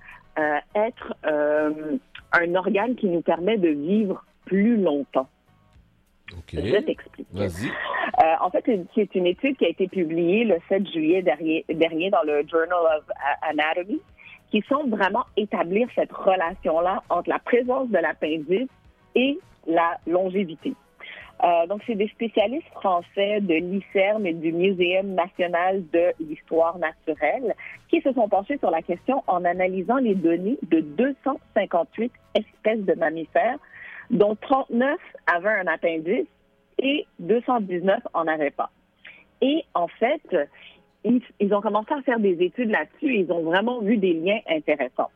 [0.76, 1.98] être euh,
[2.34, 5.28] un organe qui nous permet de vivre plus longtemps.
[6.34, 6.54] OK.
[6.54, 6.76] Je.
[7.34, 7.72] Vas-y.
[8.20, 8.64] Euh, en fait,
[8.96, 12.80] c'est- une étude qui a été publiée le 7 juillet dernier, dernier dans le Journal
[12.98, 13.04] of
[13.44, 14.00] Anatomy
[14.50, 18.70] qui semble vraiment établir cette relation-là entre la présence de l'appendice
[19.14, 19.38] et
[19.68, 20.74] la longévité.
[21.44, 27.54] Euh, donc, c'est des spécialistes français de l'ICERM et du Muséum national de l'histoire naturelle
[27.90, 32.94] qui se sont penchés sur la question en analysant les données de 258 espèces de
[32.94, 33.60] mammifères,
[34.10, 36.28] dont 39 avaient un appendice
[36.80, 38.72] et 219 en avaient pas.
[39.42, 40.36] Et en fait,
[41.04, 44.14] ils, ils ont commencé à faire des études là-dessus et ils ont vraiment vu des
[44.14, 45.12] liens intéressants.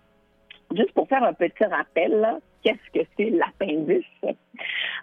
[0.75, 4.05] Juste pour faire un petit rappel, là, qu'est-ce que c'est l'appendice?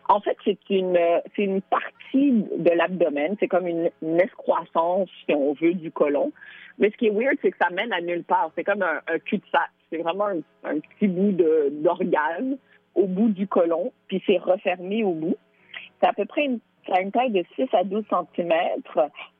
[0.08, 0.98] En fait, c'est une,
[1.36, 3.36] une partie de l'abdomen.
[3.40, 6.32] C'est comme une, escroissance, si on veut, du côlon.
[6.78, 8.50] Mais ce qui est weird, c'est que ça mène à nulle part.
[8.54, 9.70] C'est comme un, cul-de-sac.
[9.90, 10.28] C'est vraiment
[10.64, 12.56] un, petit bout d'organe
[12.94, 15.36] au bout du côlon, puis c'est refermé au bout.
[16.00, 16.60] C'est à peu près une,
[17.12, 18.04] taille de 6 à 12
[18.34, 18.52] cm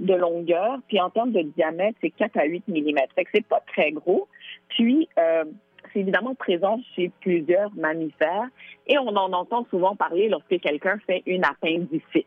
[0.01, 2.99] de longueur, puis en termes de diamètre, c'est 4 à 8 mm.
[3.15, 4.29] Fait c'est pas très gros.
[4.69, 5.45] Puis, euh,
[6.01, 8.49] évidemment présent chez plusieurs mammifères
[8.87, 12.27] et on en entend souvent parler lorsque quelqu'un fait une appendicite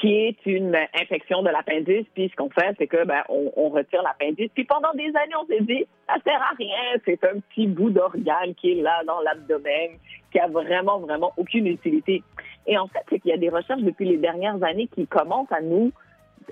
[0.00, 2.04] qui est une infection de l'appendice.
[2.14, 4.50] Puis ce qu'on fait, c'est que ben, on retire l'appendice.
[4.52, 7.00] Puis pendant des années, on s'est dit, ça sert à rien.
[7.04, 9.92] C'est un petit bout d'organe qui est là dans l'abdomen,
[10.32, 12.22] qui a vraiment, vraiment aucune utilité.
[12.66, 15.52] Et en fait, c'est qu'il y a des recherches depuis les dernières années qui commencent
[15.52, 15.92] à nous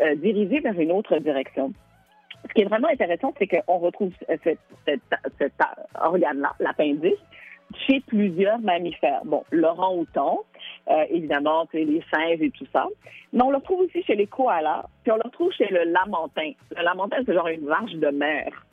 [0.01, 1.73] euh, diriger vers une autre direction.
[2.49, 4.59] Ce qui est vraiment intéressant, c'est qu'on retrouve cet,
[6.01, 7.19] organe-là, l'appendice,
[7.87, 9.25] chez plusieurs mammifères.
[9.25, 10.41] Bon, l'orang-outan,
[10.91, 12.87] euh, évidemment, les singes et tout ça.
[13.33, 16.53] Mais on le retrouve aussi chez les koalas, puis on le retrouve chez le lamentin.
[16.77, 18.67] Le lamentin, c'est genre une vache de mer.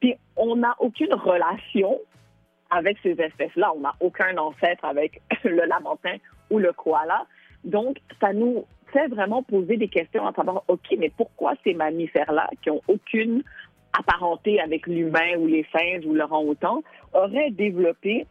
[0.00, 2.00] Puis on n'a aucune relation
[2.70, 3.72] avec ces espèces-là.
[3.76, 6.16] On n'a aucun ancêtre avec le lamentin
[6.50, 7.26] ou le koala.
[7.64, 12.48] Donc, ça nous fait vraiment poser des questions à savoir, OK, mais pourquoi ces mammifères-là,
[12.62, 13.42] qui ont aucune
[13.98, 18.26] apparenté avec l'humain ou les singes ou l'orang-outan, auraient développé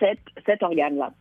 [0.00, 1.12] cette, cet organe-là?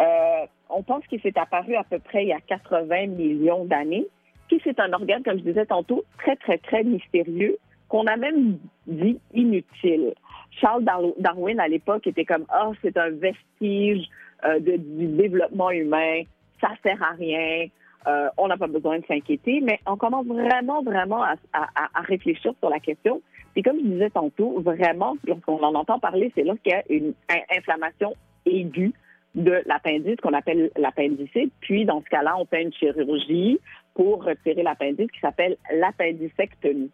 [0.00, 4.06] Euh, on pense qu'il s'est apparu à peu près il y a 80 millions d'années.
[4.48, 7.58] Puis c'est un organe, comme je disais tantôt, très, très, très mystérieux,
[7.88, 10.14] qu'on a même dit inutile.
[10.60, 14.08] Charles Dar- Darwin, à l'époque, était comme, ah, c'est un vestige
[14.44, 16.22] euh, du développement humain,
[16.60, 17.66] ça sert à rien,
[18.06, 22.52] euh, on n'a pas besoin de s'inquiéter, mais on commence vraiment, vraiment à, à- réfléchir
[22.58, 23.20] sur la question.
[23.52, 27.12] Puis comme je disais tantôt, vraiment, lorsqu'on en entend parler, c'est lorsqu'il y a une
[27.28, 28.14] in- inflammation
[28.46, 28.92] aiguë
[29.34, 31.52] de l'appendice qu'on appelle l'appendicite.
[31.60, 33.60] Puis, dans ce cas-là, on fait une chirurgie
[33.94, 36.90] pour retirer l'appendice qui s'appelle l'appendicectomie.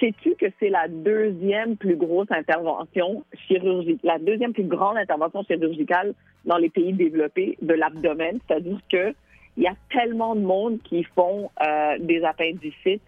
[0.00, 6.14] Sais-tu que c'est la deuxième plus grosse intervention chirurgicale, la deuxième plus grande intervention chirurgicale
[6.44, 8.38] dans les pays développés de l'abdomen?
[8.46, 9.14] C'est-à-dire que
[9.56, 13.02] il y a tellement de monde qui font euh, des appendicites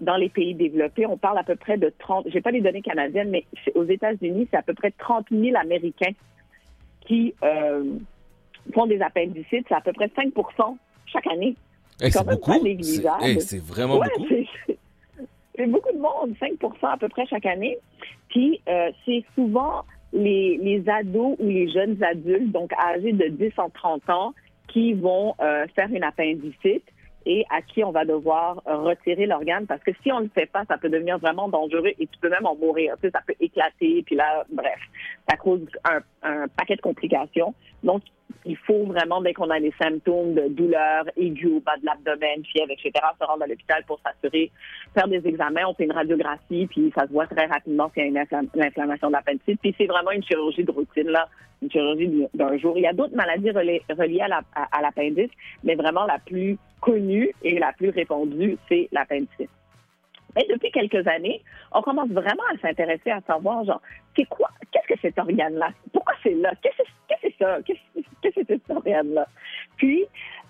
[0.00, 1.06] dans les pays développés.
[1.06, 3.44] On parle à peu près de 30, j'ai pas les données canadiennes, mais
[3.74, 6.12] aux États-Unis, c'est à peu près 30 000 Américains
[7.06, 7.84] qui euh,
[8.74, 9.66] font des appendicites.
[9.68, 11.54] C'est à peu près 5% chaque année.
[12.00, 12.52] Eh, c'est beaucoup.
[12.82, 14.34] C'est eh, c'est vraiment Ouais, beaucoup.
[15.64, 17.78] C'est- beaucoup de monde, 5% à peu près chaque année.
[18.28, 19.82] Puis euh, c'est souvent
[20.12, 24.34] les, les ados ou les jeunes adultes, donc âgés de 10 à 30 ans,
[24.68, 26.84] qui vont euh, faire une appendicite
[27.26, 30.46] et à qui on va devoir retirer l'organe parce que si on ne le fait
[30.46, 32.94] pas, ça peut devenir vraiment dangereux et tu peux même en mourir.
[32.96, 34.78] Tu sais, ça peut éclater, puis là, bref,
[35.28, 37.54] ça cause un, paquet de complications.
[37.82, 38.02] Donc,
[38.44, 42.44] il faut vraiment, dès qu'on a des symptômes de douleur aiguë au bas de l'abdomen,
[42.44, 44.50] fièvre, etc., se rendre à l'hôpital pour s'assurer,
[44.94, 48.18] faire des examens, on fait une radiographie, puis ça se voit très rapidement s'il y
[48.18, 49.60] a une inflammation de l'appendicite.
[49.60, 51.28] Puis c'est vraiment une chirurgie de routine, là,
[51.62, 52.76] une chirurgie du- d'un jour.
[52.76, 54.42] Il y a d'autres maladies reliées à la-
[54.80, 55.30] l'appendice,
[55.64, 59.50] mais vraiment la plus connue et la plus répandue, c'est l'appendicite.
[60.34, 63.82] Mais depuis quelques années, on commence vraiment à s'intéresser à savoir, genre,
[64.16, 65.70] c'est quoi, qu'est-ce que cet organe-là?
[65.92, 66.52] Pourquoi c'est là?
[66.62, 67.58] Qu'est-ce que c'est ça?
[67.64, 69.26] Qu'est-ce qu'est-ce que c'est cet organe-là?
[69.76, 70.04] Puis,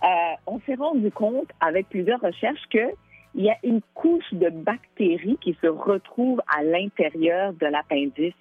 [0.05, 0.07] euh,
[0.47, 2.91] on s'est rendu compte avec plusieurs recherches que
[3.35, 8.35] il y a une couche de bactéries qui se retrouve à l'intérieur de l'appendice.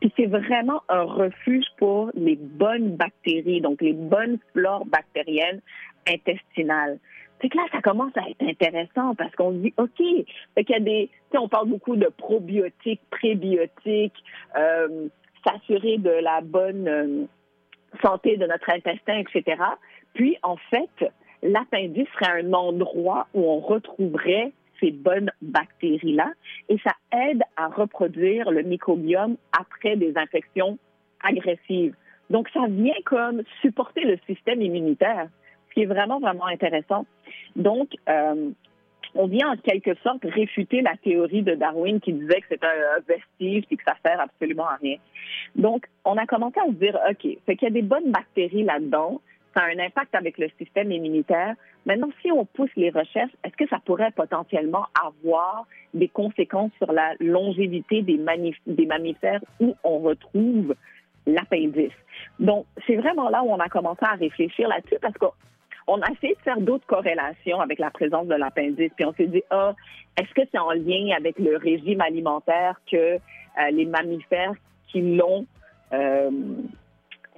[0.00, 5.60] Puis c'est vraiment un refuge pour les bonnes bactéries, donc les bonnes flores bactériennes
[6.08, 6.98] intestinales.
[7.40, 9.98] C'est que là, ça commence à être intéressant parce qu'on se dit, OK,
[10.54, 14.24] fait qu'il y a des, on parle beaucoup de probiotiques, prébiotiques,
[14.56, 15.08] euh,
[15.46, 17.24] s'assurer de la bonne euh,
[18.02, 19.62] santé de notre intestin, etc.
[20.14, 21.12] Puis, en fait,
[21.42, 26.30] l'appendice serait un endroit où on retrouverait ces bonnes bactéries-là
[26.68, 30.78] et ça aide à reproduire le microbiome après des infections
[31.22, 31.94] agressives.
[32.30, 35.28] Donc, ça vient comme supporter le système immunitaire,
[35.68, 37.06] ce qui est vraiment, vraiment intéressant.
[37.56, 38.50] Donc, euh,
[39.14, 43.00] on vient en quelque sorte réfuter la théorie de Darwin qui disait que c'est un,
[43.06, 44.96] vestige et que ça sert absolument à rien.
[45.56, 48.64] Donc, on a commencé à se dire, OK, fait qu'il y a des bonnes bactéries
[48.64, 49.20] là-dedans,
[49.54, 51.54] ça a un impact avec le système immunitaire.
[51.86, 56.92] Maintenant, si on pousse les recherches, est-ce que ça pourrait potentiellement avoir des conséquences sur
[56.92, 60.74] la longévité des, mammifères où on retrouve
[61.26, 61.92] l'appendice?
[62.38, 65.32] Donc, c'est vraiment là où on a commencé à réfléchir là-dessus parce qu'on
[65.86, 68.92] on a essayé de faire d'autres corrélations avec la présence de l'appendice.
[68.94, 69.74] Puis on s'est dit, ah,
[70.18, 74.52] est-ce que c'est en lien avec le régime alimentaire que euh, les mammifères
[74.88, 75.46] qui l'ont,
[75.92, 76.30] euh,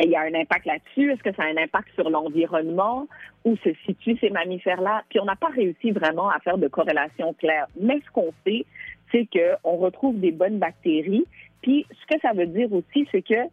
[0.05, 1.13] il y a un impact là-dessus?
[1.13, 3.07] Est-ce que ça a un impact sur l'environnement?
[3.45, 5.03] Où se situent ces mammifères-là?
[5.09, 7.67] Puis on n'a pas réussi vraiment à faire de corrélation claire.
[7.81, 8.65] Mais ce qu'on sait,
[9.13, 11.25] c'est qu'on retrouve des bonnes bactéries.
[11.63, 13.49] Puis ce que ça veut dire aussi, c'est que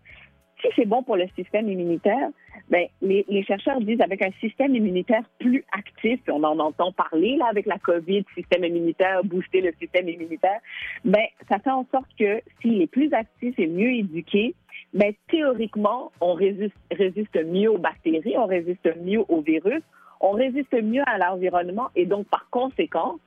[0.62, 2.30] si c'est bon pour le système immunitaire,
[2.70, 7.38] ben, les, chercheurs disent avec un système immunitaire plus actif, puis on en entend parler
[7.38, 10.60] là avec la COVID, système immunitaire, booster le système immunitaire,
[11.06, 14.56] ben, ça fait en sorte que s'il est plus actif et mieux éduqué,
[14.94, 19.84] ben, théoriquement, on résiste, résiste mieux aux bactéries, on résiste mieux aux virus,
[20.20, 23.18] on résiste mieux à l'environnement et donc par conséquent,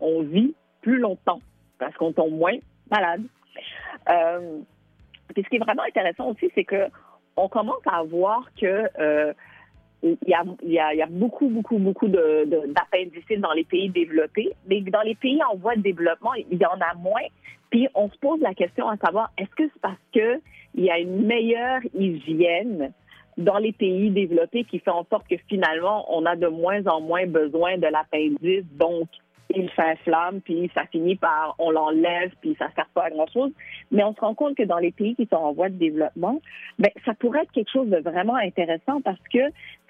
[0.00, 1.40] on vit plus longtemps
[1.78, 2.56] parce qu'on tombe moins
[2.90, 3.22] malade.
[4.08, 4.58] Euh,
[5.32, 6.86] puis ce qui est vraiment intéressant aussi, c'est que
[7.36, 9.32] on commence à voir que euh,
[10.02, 15.14] y, a, beaucoup, beaucoup, beaucoup de, de, d'appendicites dans les pays développés, mais dans les
[15.14, 17.26] pays en voie de développement, il y en a moins.
[17.70, 20.40] Puis on se pose la question à savoir, est-ce que c'est parce que
[20.74, 22.92] il y a une meilleure hygiène
[23.36, 27.00] dans les pays développés qui fait en sorte que finalement, on a de moins en
[27.00, 29.08] moins besoin de l'appendice, donc
[29.54, 33.52] il s'inflamme, puis ça finit par, on l'enlève, puis ça ne sert pas à grand-chose.
[33.90, 36.40] Mais on se rend compte que dans les pays qui sont en voie de développement,
[36.78, 39.40] ben, ça pourrait être quelque chose de vraiment intéressant parce que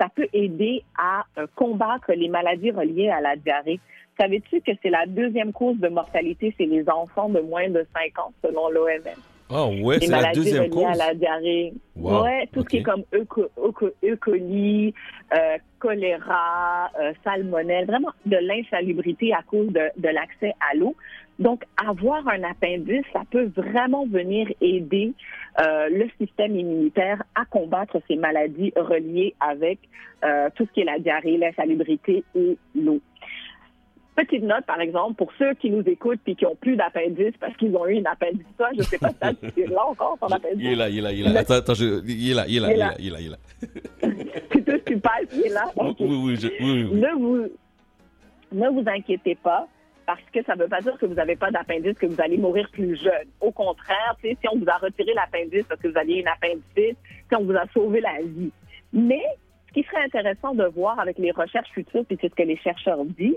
[0.01, 3.81] ça peut aider à euh, combattre les maladies reliées à la diarrhée.
[4.19, 8.19] Savais-tu que c'est la deuxième cause de mortalité chez les enfants de moins de 5
[8.19, 9.30] ans, selon l'OMS?
[9.53, 11.73] Ah ouais, c'est la deuxième reliées à la diarrhée.
[11.97, 13.25] Wow, Ouais, tout ce qui est comme E.
[14.17, 14.95] coli,
[15.35, 20.95] euh, choléra, euh, salmonelle, vraiment de l'insalubrité à cause de, de l'accès à l'eau.
[21.41, 25.13] Donc, avoir un appendice, ça peut vraiment venir aider
[25.61, 29.79] euh, le système immunitaire à combattre ces maladies reliées avec
[30.55, 33.01] tout ce qui est la diarrhée, l'insalubrité et l'eau.
[34.17, 37.57] Petite note, par exemple, pour ceux qui nous écoutent et qui ont plus d'appendice parce
[37.57, 38.45] qu'ils ont eu une appendicite,
[38.77, 40.59] je sais pas si tu es là encore, ton appendice.
[40.59, 41.41] Il est là, il est là, il est là.
[41.41, 42.95] Attends, attends, je- il est là, il est là, Il est il est là.
[42.99, 44.41] il est là, il est là.
[44.51, 45.65] Plutôt, tu passes, il est là.
[45.77, 46.85] Oui, oui, je- oui.
[46.93, 47.49] Ne vous,
[48.53, 49.67] ne vous inquiétez pas
[50.07, 52.37] parce que ça ne veut pas dire que vous n'avez pas d'appendice, que vous allez
[52.37, 53.29] mourir plus jeune.
[53.41, 56.99] Au contraire, tu si on vous a retiré l'appendice parce que vous aviez une appendicite,
[57.29, 58.51] si on vous a sauvé la vie.
[58.93, 59.23] Mais
[59.69, 62.57] ce qui serait intéressant de voir avec les recherches futures, puis c'est ce que les
[62.57, 63.35] chercheurs disent,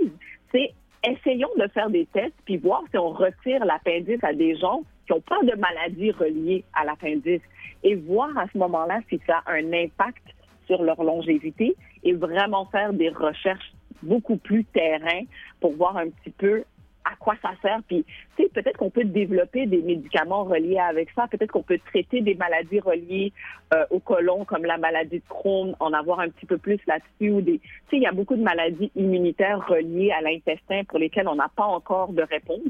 [0.54, 0.74] c'est
[1.06, 5.14] essayons de faire des tests puis voir si on retire l'appendice à des gens qui
[5.14, 7.42] n'ont pas de maladie reliée à l'appendice
[7.84, 10.24] et voir à ce moment-là si ça a un impact
[10.66, 15.22] sur leur longévité et vraiment faire des recherches beaucoup plus terrain
[15.60, 16.64] pour voir un petit peu
[17.06, 17.80] à quoi ça sert.
[17.88, 18.06] Puis,
[18.36, 21.28] tu sais, peut-être qu'on peut développer des médicaments reliés avec ça.
[21.28, 23.34] Peut-être qu'on peut traiter des maladies reliées
[23.74, 27.32] euh, au côlon, comme la maladie de Crohn, en avoir un petit peu plus là-dessus.
[27.32, 31.00] Ou des, tu sais, il y a beaucoup de maladies immunitaires reliées à l'intestin pour
[31.00, 32.62] lesquelles on n'a pas encore de réponse.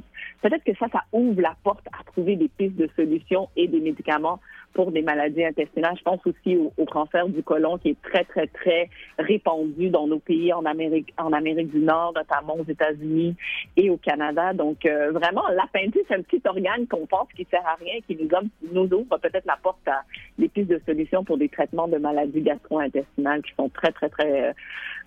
[0.41, 3.79] Peut-être que ça, ça ouvre la porte à trouver des pistes de solutions et des
[3.79, 4.39] médicaments
[4.73, 5.95] pour des maladies intestinales.
[5.97, 8.89] Je pense aussi au, au cancer du côlon qui est très, très, très
[9.19, 13.35] répandu dans nos pays en Amérique, en Amérique du Nord, notamment aux États-Unis
[13.77, 14.53] et au Canada.
[14.53, 18.15] Donc, euh, vraiment, l'appendice, c'est un petit organe qu'on pense qui sert à rien, qui
[18.15, 20.01] nous, ouvre- nous ouvre peut-être la porte à
[20.37, 24.49] des pistes de solutions pour des traitements de maladies gastro-intestinales qui sont très, très, très...
[24.49, 24.53] euh,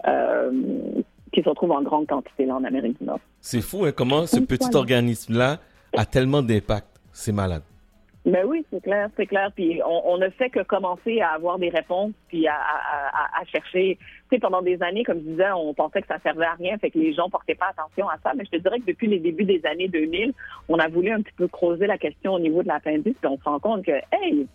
[0.07, 1.03] euh,
[1.33, 3.21] qui se retrouvent en grande quantité là, en Amérique du Nord.
[3.41, 5.59] C'est fou, hein, comment ce petit organisme-là
[5.97, 6.87] a tellement d'impact.
[7.13, 7.63] C'est malade.
[8.27, 9.53] Ben oui, c'est clair, c'est clair.
[9.55, 13.09] Puis on, on ne fait que commencer à avoir des réponses, puis à, à,
[13.39, 13.97] à- à chercher.
[14.29, 16.77] Tu sais, pendant des années, comme je disais, on pensait que ça servait à rien,
[16.79, 18.33] fait que les gens portaient pas attention à ça.
[18.37, 20.33] Mais je te dirais que depuis les débuts des années 2000,
[20.69, 23.39] on a voulu un petit peu creuser la question au niveau de l'appendice, puis on
[23.39, 24.47] se rend compte que, hey,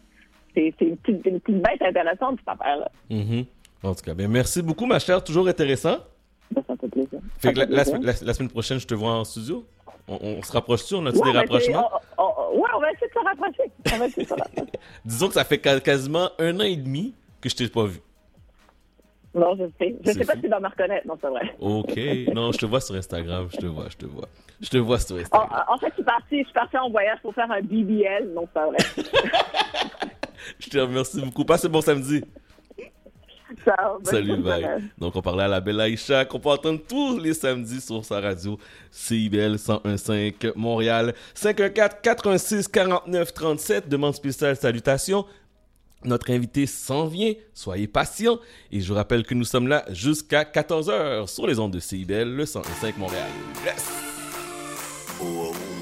[0.53, 2.91] c'est une petite, une petite bête intéressante, cette affaire-là.
[3.09, 3.45] Mhm.
[3.83, 5.23] En tout cas, ben merci beaucoup, ma chère.
[5.23, 5.97] Toujours intéressant.
[6.51, 7.19] Ben, ça fait plaisir.
[7.39, 7.83] Fait que la-
[8.21, 9.65] la semaine prochaine, je te vois en studio.
[10.07, 10.95] On, on se rapproche-tu?
[10.95, 11.89] On a-tu Ouais, des rapprochements?
[12.17, 13.71] on- on- ouais, on va essayer de se rapprocher.
[13.93, 14.71] On va essayer de se rapprocher.
[15.05, 17.99] Disons que ça fait quasiment un an et demi que je t'ai pas vu.
[19.33, 19.95] Non, je sais.
[20.05, 21.07] Je sais pas si tu vas me reconnaître.
[21.07, 21.55] Non, c'est vrai.
[21.61, 22.33] Ok.
[22.35, 23.47] Non, je te vois sur Instagram.
[23.51, 24.27] Je te vois, je te vois.
[24.59, 25.63] Je te vois sur En, Instagram.
[25.69, 28.33] en fait, je suis partie, je suis partie en voyage pour faire un BBL.
[28.33, 28.77] Non, c'est pas vrai.
[30.59, 31.45] Je te remercie beaucoup.
[31.45, 32.23] Passe un bon samedi.
[33.65, 33.99] Ciao.
[33.99, 34.89] bonne Salut, bye.
[34.97, 38.19] Donc, on parlait à la belle Aïcha, qu'on peut entendre tous les samedis sur sa
[38.19, 38.59] radio
[38.91, 41.15] CIBL 101.5 Montréal.
[41.35, 43.87] 514-86-49-37.
[43.87, 45.25] Demande spéciale, salutations.
[46.03, 47.33] Notre invité s'en vient.
[47.53, 48.39] Soyez patients.
[48.71, 52.35] Et je vous rappelle que nous sommes là jusqu'à 14h sur les ondes de CIBL,
[52.35, 53.29] le 101.5 Montréal.
[53.63, 53.85] Yes!
[55.21, 55.80] My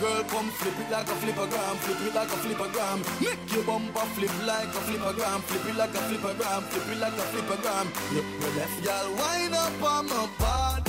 [0.00, 2.98] girl, come flip it like a flippergram, flip it like a flippergram.
[3.20, 7.12] Make your bumper flip like a flippergram, flip it like a flippergram, flip it like
[7.12, 7.86] a flippergram.
[8.14, 10.87] Yep, your left, girl, wind up on my body,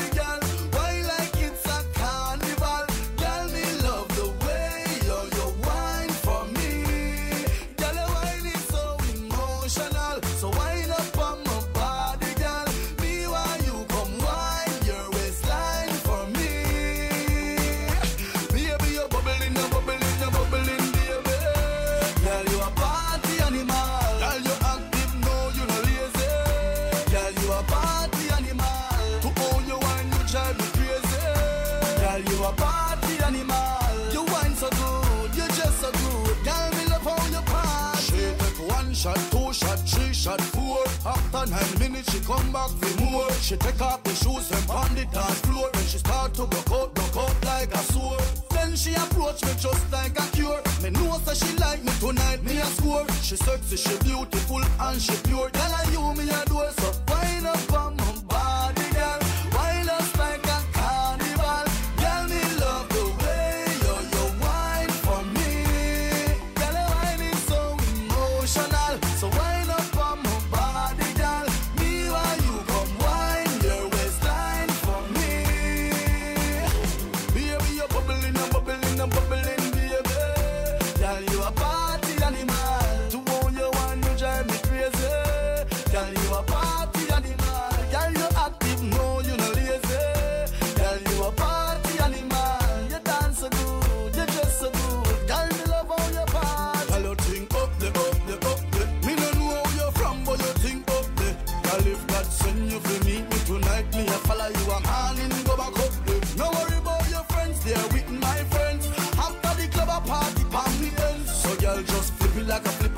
[41.40, 43.32] After nine minutes, she come back for more.
[43.32, 45.70] She take off the shoes and pound the dance floor.
[45.74, 48.22] When she start to broke out, broke out like a sword.
[48.52, 50.62] Then she approach me just like a cure.
[50.84, 53.08] Me know that she like me tonight, me a score.
[53.22, 55.50] She sexy, she beautiful and she pure.
[55.50, 57.09] Girl, I you me a do so.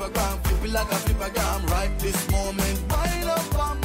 [0.02, 1.70] A flippergram, flip it like a flippergram.
[1.70, 3.81] Right this moment, wind up on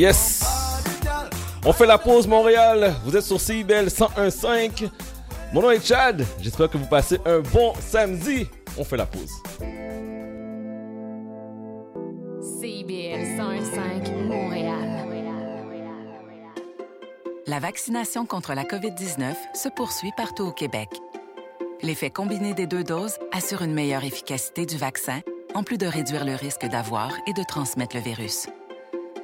[0.00, 0.42] Yes!
[1.62, 2.94] On fait la pause, Montréal.
[3.04, 4.88] Vous êtes sur CIBL 101.5.
[5.52, 6.24] Mon nom est Chad.
[6.40, 8.46] J'espère que vous passez un bon samedi.
[8.78, 9.30] On fait la pause.
[12.40, 14.86] CIBL 101.5 Montréal.
[17.46, 20.88] La vaccination contre la COVID-19 se poursuit partout au Québec.
[21.82, 25.20] L'effet combiné des deux doses assure une meilleure efficacité du vaccin
[25.54, 28.46] en plus de réduire le risque d'avoir et de transmettre le virus.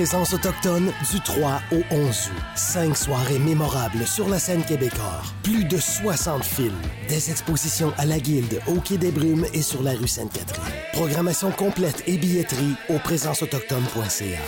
[0.00, 2.42] Présence autochtone du 3 au 11 août.
[2.56, 5.20] Cinq soirées mémorables sur la scène québécois.
[5.42, 6.72] Plus de 60 films.
[7.06, 10.72] Des expositions à la Guilde, au Quai des Brumes et sur la rue Sainte-Catherine.
[10.94, 14.38] Programmation complète et billetterie au présenceautochtone.ca.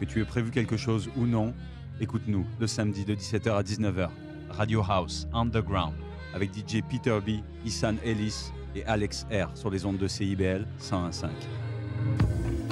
[0.00, 1.54] Que tu aies prévu quelque chose ou non,
[2.00, 4.08] écoute-nous le samedi de 17h à 19h.
[4.50, 5.94] Radio House Underground
[6.34, 11.28] avec DJ Peter B, Isan Ellis et Alex R sur les ondes de CIBL 101.5.
[12.04, 12.63] Thank you.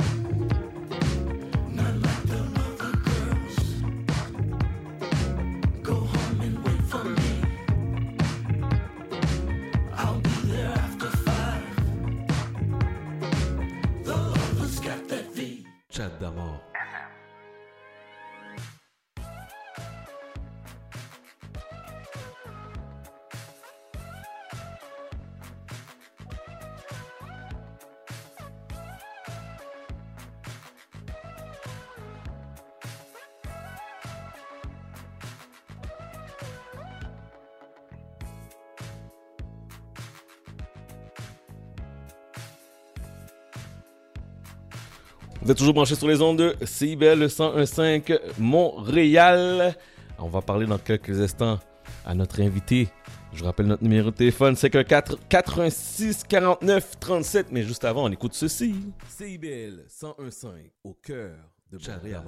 [45.42, 49.76] Vous êtes toujours branchés sur les ondes de CIBL 101.5 Montréal.
[50.16, 51.58] On va parler dans quelques instants
[52.06, 52.86] à notre invité.
[53.32, 57.46] Je vous rappelle notre numéro de téléphone, c'est 4 86 49 37.
[57.50, 58.76] Mais juste avant, on écoute ceci.
[59.08, 60.48] CIBL 101.5
[60.84, 61.34] au cœur
[61.72, 62.22] de Montréal.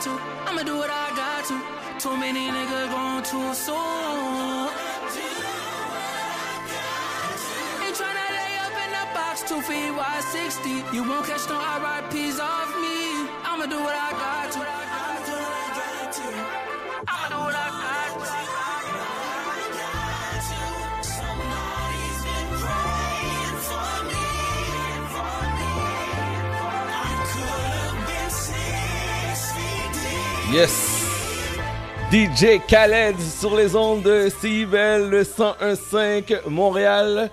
[0.00, 0.10] To.
[0.48, 1.56] I'ma do what I got to.
[2.00, 4.68] Too many niggas going too soon.
[7.84, 10.96] Ain't tryna lay up in the box, two feet wide, 60.
[10.96, 13.28] You won't catch no RIPs off me.
[13.44, 14.09] I'ma do what I
[30.52, 31.06] Yes!
[32.10, 37.30] DJ Khaled sur les ondes de CIBL le 101.5 Montréal.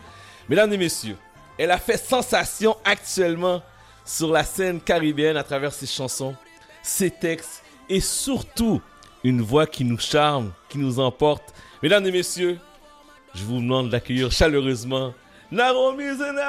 [0.47, 1.17] Mesdames et messieurs,
[1.57, 3.63] elle a fait sensation actuellement
[4.05, 6.35] sur la scène caribéenne à travers ses chansons,
[6.83, 8.81] ses textes et surtout
[9.23, 11.55] une voix qui nous charme, qui nous emporte.
[11.81, 12.59] Mesdames et messieurs,
[13.33, 15.11] je vous demande d'accueillir chaleureusement
[15.49, 16.43] Naomi Zenas!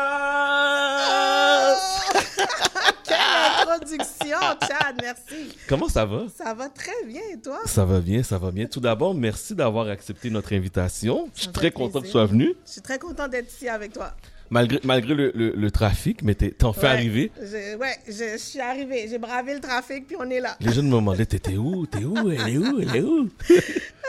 [3.05, 3.17] Quelle
[3.63, 5.57] introduction, Chad, merci.
[5.69, 6.25] Comment ça va?
[6.37, 7.61] Ça va très bien, et toi?
[7.65, 8.67] Ça va bien, ça va bien.
[8.67, 11.31] Tout d'abord, merci d'avoir accepté notre invitation.
[11.37, 12.55] Je suis très content que tu sois venu.
[12.67, 14.13] Je suis très contente d'être ici avec toi.
[14.51, 17.33] Malgré, malgré le, le- le trafic, mais t'es- t'en fais Ouais, arriver.
[17.39, 19.07] je- ouais, je, je suis arrivée.
[19.09, 20.57] J'ai bravé le trafic, puis on est là.
[20.61, 21.87] Les gens me demandaient, t'étais où?
[21.87, 22.31] T'es où?
[22.31, 22.81] Elle est où?
[22.81, 23.29] Elle est où?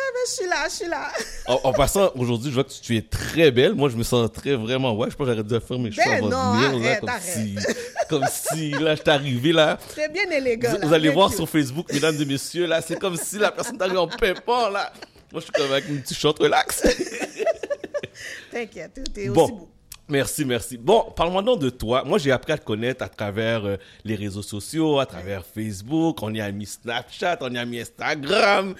[0.02, 1.11] Ah, ben, je suis là, je suis là.
[1.45, 3.76] En, en passant, aujourd'hui, je vois que tu es très belle.
[3.76, 4.95] Moi, je me sens très vraiment.
[4.95, 6.90] Ouais, je pense que j'aurais dû faire mes cheveux Ben avant non, de venir.
[6.90, 7.10] là, comme.
[7.22, 7.56] Si,
[8.10, 9.78] comme si, là, je t'arrivais là.
[9.90, 10.72] Très bien élégant.
[10.82, 11.38] Vous, vous allez voir cute.
[11.38, 14.91] sur Facebook, mesdames et messieurs, là, c'est comme si la personne t'arrive en pimpant, là.
[15.32, 16.82] Moi, je suis comme avec une petite shot relax.
[18.52, 19.48] T'inquiète, t'es aussi Bon.
[19.48, 19.70] beau.
[20.10, 20.77] Merci, merci.
[20.77, 22.03] Bon, parle-moi donc de toi.
[22.03, 26.23] Moi, j'ai appris à te connaître à travers euh, les réseaux sociaux, à travers Facebook.
[26.23, 28.73] On y a mis Snapchat, on y a mis Instagram.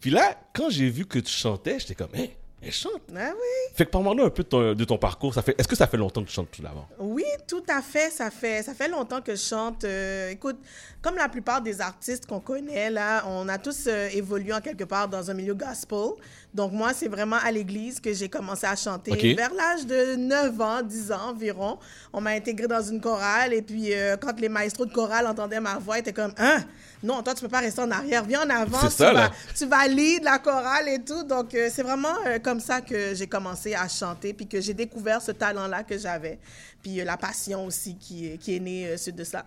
[0.00, 3.02] Puis là, quand j'ai vu que tu chantais, j'étais comme, hé, elle chante.
[3.14, 3.74] Ah oui.
[3.74, 5.34] Fait que parle-moi un peu de ton, de ton parcours.
[5.34, 6.88] Ça fait, est-ce que ça fait longtemps que tu chantes tout d'abord?
[6.98, 8.10] Oui, tout à fait.
[8.10, 9.84] Ça fait, ça fait longtemps que je chante.
[9.84, 10.56] Euh, écoute,
[11.02, 14.84] comme la plupart des artistes qu'on connaît, là, on a tous euh, évolué en quelque
[14.84, 16.12] part dans un milieu gospel.
[16.56, 19.34] Donc, moi, c'est vraiment à l'église que j'ai commencé à chanter.
[19.34, 21.78] Vers l'âge de 9 ans, 10 ans environ,
[22.14, 23.52] on m'a intégré dans une chorale.
[23.52, 26.64] Et puis, euh, quand les maestros de chorale entendaient ma voix, ils étaient comme Hein?
[27.02, 28.24] Non, toi, tu peux pas rester en arrière.
[28.24, 28.78] Viens en avant.
[28.80, 29.32] C'est tu ça, vas, là.
[29.54, 31.24] tu lead la chorale et tout.
[31.24, 34.72] Donc, euh, c'est vraiment euh, comme ça que j'ai commencé à chanter, puis que j'ai
[34.72, 36.38] découvert ce talent-là que j'avais,
[36.82, 39.44] puis la passion aussi qui, qui est née de ça.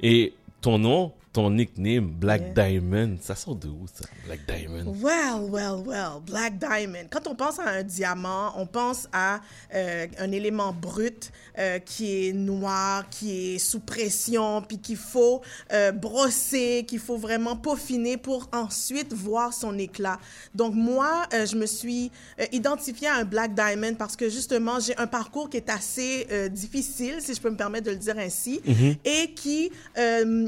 [0.00, 4.04] Et ton nom, ton nickname, Black Diamond, ça sort de où, ça?
[4.26, 4.96] Black Diamond?
[5.00, 7.06] Well, well, well, Black Diamond.
[7.08, 9.40] Quand on pense à un diamant, on pense à
[9.74, 15.40] euh, un élément brut euh, qui est noir, qui est sous pression, puis qu'il faut
[15.72, 20.18] euh, brosser, qu'il faut vraiment peaufiner pour ensuite voir son éclat.
[20.54, 22.10] Donc moi, je me suis
[22.50, 27.18] identifiée à un Black Diamond parce que justement, j'ai un parcours qui est assez difficile,
[27.20, 28.96] si je peux me permettre de le dire ainsi, Mhm.
[29.04, 29.70] et qui,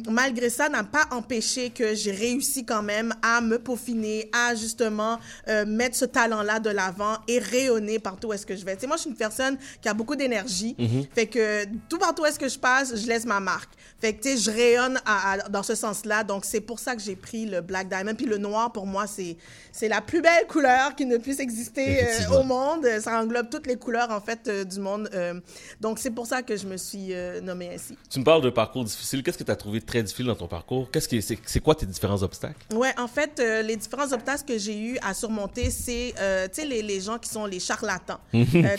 [0.08, 5.18] malgré ça, n'a pas empêché que j'ai réussi quand même à me peaufiner, à justement
[5.48, 8.74] euh, mettre ce talent-là de l'avant et rayonner partout où est-ce que je vais.
[8.74, 10.74] Tu sais, moi, je suis une personne qui a beaucoup d'énergie.
[10.78, 11.06] Mhm.
[11.14, 13.70] Fait que tout partout où est-ce que je passe, je laisse ma marque.
[14.02, 16.24] Fait que, tu sais, je rayonne à- à- dans ce sens-là.
[16.24, 18.16] Donc, c'est pour ça que j'ai pris le Black Diamond.
[18.16, 19.36] Puis le noir, pour moi, c'est
[19.70, 22.84] c'est la plus belle couleur qui ne puisse exister euh, au monde.
[23.00, 25.08] Ça englobe toutes les couleurs, en fait, euh, du monde.
[25.14, 25.40] Euh,
[25.80, 27.96] donc, c'est pour ça que je me suis nommée ainsi.
[28.10, 29.22] Tu me parles de parcours difficile.
[29.22, 30.90] Qu'est-ce que tu as trouvé très difficile dans ton parcours?
[30.90, 32.56] Qu'est-ce qui, c'est, c'est quoi tes différents obstacles?
[32.74, 36.12] Ouais, en fait, les différents obstacles que j'ai eu à surmonter, c'est,
[36.52, 38.18] tu sais, les, les gens qui sont les charlatans.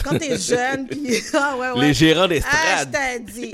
[0.04, 1.16] Quand t'es jeune, puis...
[1.34, 1.88] ah, ouais, ouais.
[1.88, 2.90] Les gérants Ah, d'estrade.
[2.94, 3.52] je t'ai dit.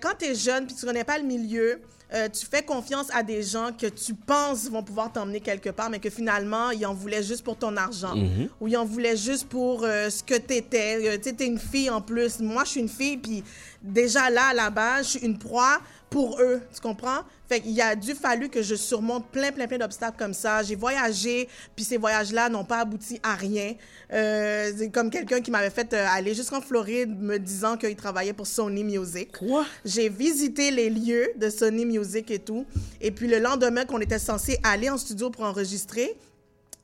[0.00, 1.80] Quand t'es jeune, puis tu connais pas le milieu,
[2.12, 5.90] euh, tu fais confiance à des gens que tu penses vont pouvoir t'emmener quelque part,
[5.90, 8.16] mais que finalement, ils en voulaient juste pour ton argent.
[8.16, 8.48] Mhm.
[8.60, 11.06] Ou ils en voulaient juste pour euh, ce que t'étais.
[11.06, 12.40] Euh, tu sais, t'es une fille en plus.
[12.40, 13.44] Moi, je suis une fille, puis
[13.82, 16.60] déjà là, à la base, je suis une proie pour eux.
[16.74, 17.20] Tu comprends?
[17.50, 20.62] Fait qu'il a dû fallu que je surmonte plein, plein, plein d'obstacles comme ça.
[20.62, 23.74] J'ai voyagé, puis ces voyages-là n'ont pas abouti à rien.
[24.12, 28.34] Euh, c'est comme quelqu'un qui m'avait fait euh, aller jusqu'en Floride me disant qu'il travaillait
[28.34, 29.32] pour Sony Music.
[29.36, 29.66] Quoi?
[29.84, 32.66] J'ai visité les lieux de Sony Music et tout.
[33.00, 36.16] Et puis le lendemain qu'on était censé aller en studio pour enregistrer,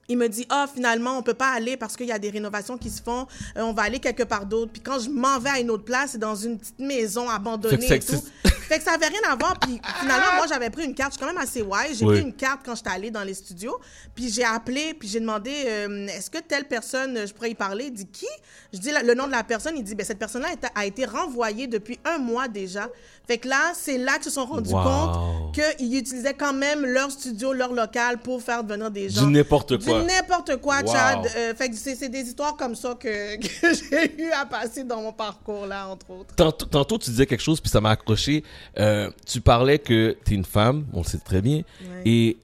[0.09, 2.79] il me dit ah finalement on peut pas aller parce qu'il y a des rénovations
[2.79, 3.27] qui se font.
[3.57, 4.73] Euh, on va aller quelque part d'autre.
[4.73, 7.87] Puis quand je m'en vais à une autre place c'est dans une petite maison abandonnée
[7.87, 8.25] Fait et que ça- tout.
[8.67, 9.59] Fait que ça avait rien à voir.
[9.61, 11.13] Puis finalement moi j'avais pris une carte.
[11.13, 11.99] Je suis quand même assez wise.
[11.99, 12.17] J'ai Oui.
[12.17, 13.77] pris une carte quand j'étais allée dans les studios.
[14.15, 17.55] Puis j'ai appelé puis j'ai demandé euh, est-ce que telle personne euh, je pourrais y
[17.55, 17.85] parler?
[17.87, 18.27] Il dit qui?
[18.73, 19.75] Je dis le nom de la personne.
[19.77, 22.89] Il dit ben cette personne là a été renvoyée depuis un mois déjà.
[23.29, 24.83] Fait que là c'est là qu'ils se sont rendus Wow.
[24.83, 29.27] compte qu'ils utilisaient quand même leur studio leur local pour faire venir des gens.
[29.27, 29.96] Du n'importe quoi.
[30.05, 30.93] N'importe quoi, Wow.
[30.93, 31.27] Chad.
[31.37, 35.01] Euh, fait que c'est des histoires comme ça que, que j'ai eu à passer dans
[35.01, 36.35] mon parcours, là, entre autres.
[36.35, 38.45] Tantôt, tantôt, tu disais quelque chose, puis ça m'a accroché.
[38.79, 41.59] Euh, tu parlais que tu es une femme, on le sait très bien.
[41.81, 42.03] Ouais.
[42.05, 42.37] Et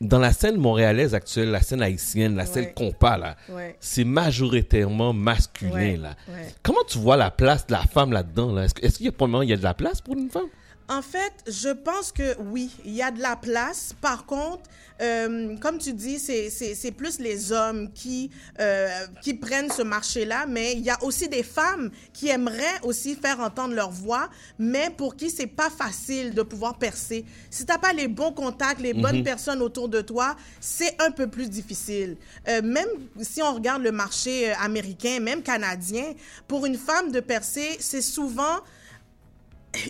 [0.00, 2.72] dans la scène montréalaise actuelle, la scène haïtienne, la scène Ouais.
[2.74, 3.76] compas, là, Ouais.
[3.78, 5.96] c'est majoritairement masculin.
[5.98, 6.16] Là.
[6.62, 8.52] Comment tu vois la place de la femme là-dedans?
[8.52, 8.64] Là?
[8.64, 10.28] Est-ce, qu'il y a, pour le moment, il y a de la place pour une
[10.28, 10.48] femme?
[10.88, 13.94] En fait, je pense que oui, il y a de la place.
[14.00, 14.62] Par contre,
[15.00, 18.30] euh, comme tu dis, c'est- plus les hommes qui,
[18.60, 18.88] euh,
[19.22, 23.40] qui prennent ce marché-là, mais il y a aussi des femmes qui aimeraient aussi faire
[23.40, 24.28] entendre leur voix,
[24.58, 27.24] mais pour qui c'est pas facile de pouvoir percer.
[27.50, 29.24] Si t'as pas les bons contacts, les bonnes Mhm.
[29.24, 32.16] personnes autour de toi, c'est un peu plus difficile.
[32.48, 32.88] Euh, même
[33.22, 36.12] si on regarde le marché américain, même canadien,
[36.46, 38.58] pour une femme de percer, c'est souvent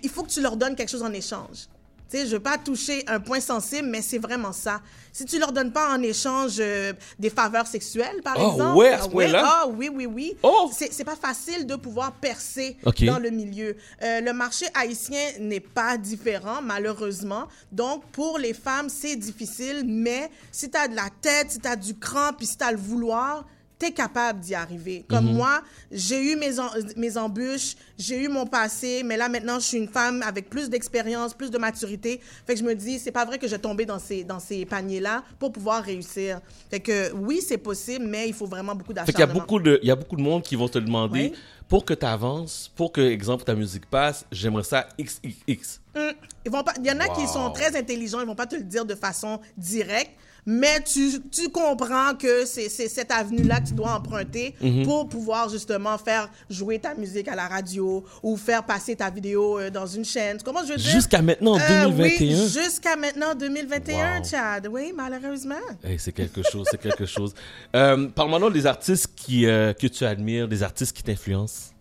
[0.02, 1.68] il faut que tu leur donnes quelque chose en échange.
[2.10, 4.82] Tu sais, je veux pas toucher un point sensible, mais c'est vraiment ça.
[5.12, 8.76] Si tu leur donnes pas en échange euh, des faveurs sexuelles, par Ah exemple.
[8.76, 9.24] ouais, à ce ah oui?
[9.34, 10.36] Ah oui, oui, oui.
[10.72, 12.76] C'est c'est pas facile de pouvoir percer
[13.06, 13.74] dans le milieu.
[14.02, 17.48] Euh, le marché haïtien n'est pas différent, malheureusement.
[17.72, 21.68] Donc, pour les femmes, c'est difficile, mais si tu as de la tête, si tu
[21.68, 23.46] as du cran, puis si tu as le vouloir,
[23.82, 25.04] tu es capable d'y arriver.
[25.08, 25.34] Comme Mhm.
[25.34, 29.66] moi, j'ai eu mes, en- mes embûches, j'ai eu mon passé, mais là, maintenant, je
[29.66, 32.20] suis une femme avec plus d'expérience, plus de maturité.
[32.46, 34.64] Fait que je me dis, c'est pas vrai que je tombais dans ces, dans ces
[34.64, 36.40] paniers-là pour pouvoir réussir.
[36.70, 39.40] Fait que oui, c'est possible, mais il faut vraiment beaucoup Fait qu'il y a d'acharnement.
[39.40, 41.38] beaucoup de, il y a beaucoup de monde qui vont te demander Oui.
[41.68, 45.80] pour que tu avances, pour que, exemple, ta musique passe, j'aimerais ça XXX.
[45.96, 46.12] Hum,
[46.44, 46.72] Ils vont pas.
[46.78, 48.94] Il y en a qui sont très intelligents, ils vont pas te le dire de
[48.94, 50.12] façon directe,
[50.46, 54.84] mais tu, tu comprends que c'est cette avenue-là que tu dois emprunter Mhm.
[54.84, 59.58] pour pouvoir justement faire jouer ta musique à la radio ou faire passer ta vidéo
[59.58, 60.38] euh, dans une chaîne.
[60.44, 60.90] Comment je veux dire?
[60.90, 62.38] Jusqu'à maintenant, en Euh, 2021.
[62.42, 64.24] Oui, jusqu'à maintenant, 2021, Wow.
[64.24, 64.68] Chad.
[64.70, 65.54] Oui, malheureusement.
[65.84, 67.34] Hey, c'est quelque chose, c'est quelque chose.
[67.76, 71.71] Euh, Parle-moi des artistes qui, euh, que tu admires, des artistes qui t'influencent.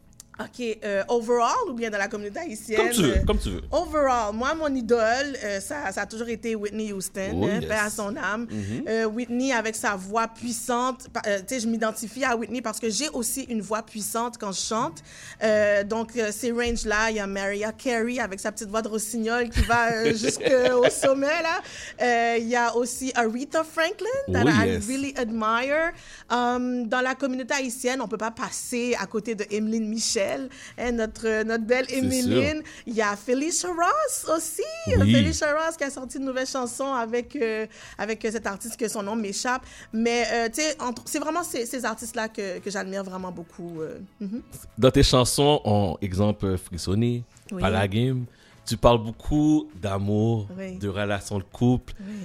[0.46, 2.78] OK, euh, overall ou bien dans la communauté haïtienne?
[2.78, 3.62] Comme tu veux, euh, comme tu veux.
[3.72, 7.66] Overall, moi, mon idole, euh, ça, ça a toujours été Whitney Houston, Oh, hein, yes.
[7.70, 8.48] paix à son âme.
[8.50, 8.84] Mhm.
[8.88, 12.90] Euh, Whitney, avec sa voix puissante, euh, tu sais, je m'identifie à Whitney parce que
[12.90, 15.00] j'ai aussi une voix puissante quand je chante.
[15.44, 18.88] Euh, donc, euh, ces ranges-là, il y a Mariah Carey avec sa petite voix de
[18.88, 21.62] rossignol qui va euh, jusqu'au sommet, là.
[22.02, 24.88] Euh, Il y a aussi Aretha Franklin, that Oh, I yes.
[24.88, 25.92] really admire.
[26.30, 30.31] Um, dans la communauté haïtienne, on peut pas passer à côté de Emeline Michel,
[30.78, 32.62] hein, notre, notre belle Emeline.
[32.88, 34.62] Il y a Felicia Ross aussi.
[34.88, 35.12] Oui.
[35.14, 37.66] Felicia Ross qui a sorti une nouvelle chanson avec, euh,
[37.98, 39.64] avec euh, cet artiste que son nom m'échappe.
[39.94, 43.82] Mais euh, tu sais, entre- c'est vraiment ces, ces artistes-là que, que j'admire vraiment beaucoup.
[43.82, 44.00] euh.
[44.20, 44.42] Mhm.
[44.78, 47.62] Dans tes chansons, en exemple Frissonné, Oui.
[47.62, 48.26] Pas la game,
[48.66, 50.78] tu parles beaucoup d'amour, Oui.
[50.78, 51.94] de relations de couple.
[52.00, 52.16] Oui.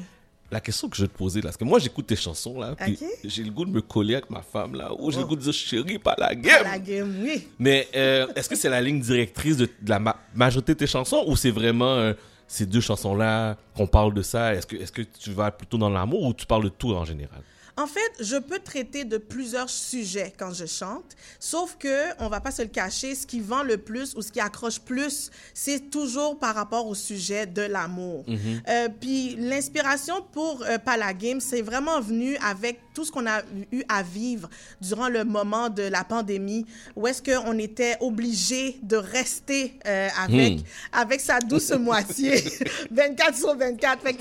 [0.51, 2.77] La question que je vais te poser là, parce que moi j'écoute tes chansons là,
[3.25, 5.29] j'ai le goût de me coller avec ma femme là, ou j'ai le Oh.
[5.29, 6.63] goût de dire chérie, pas la game.
[6.63, 7.49] La game, oui.
[7.59, 10.87] Mais euh, est-ce que c'est la ligne directrice de, de la ma- majorité de tes
[10.87, 12.13] chansons ou c'est vraiment euh,
[12.47, 14.55] ces deux chansons-là qu'on parle de ça?
[14.55, 17.05] Est-ce que, est que tu vas plutôt dans l'amour ou tu parles de tout en
[17.05, 17.41] général?
[17.77, 22.41] En fait, je peux traiter de plusieurs sujets quand je chante, sauf que on va
[22.41, 25.91] pas se le cacher, ce qui vend le plus ou ce qui accroche plus, c'est
[25.91, 28.25] toujours par rapport au sujet de l'amour.
[28.27, 28.63] Mhm.
[28.69, 33.27] Euh, puis l'inspiration pour euh, Pas la Game, c'est vraiment venu avec tout ce qu'on
[33.27, 33.43] a
[33.73, 34.49] eu à vivre
[34.81, 36.65] durant le moment de la pandémie,
[36.97, 40.63] où est-ce qu'on était obligé de rester euh, avec, Hmm.
[40.93, 42.43] avec sa douce moitié
[42.91, 44.01] 24 sur 24.
[44.03, 44.17] Fait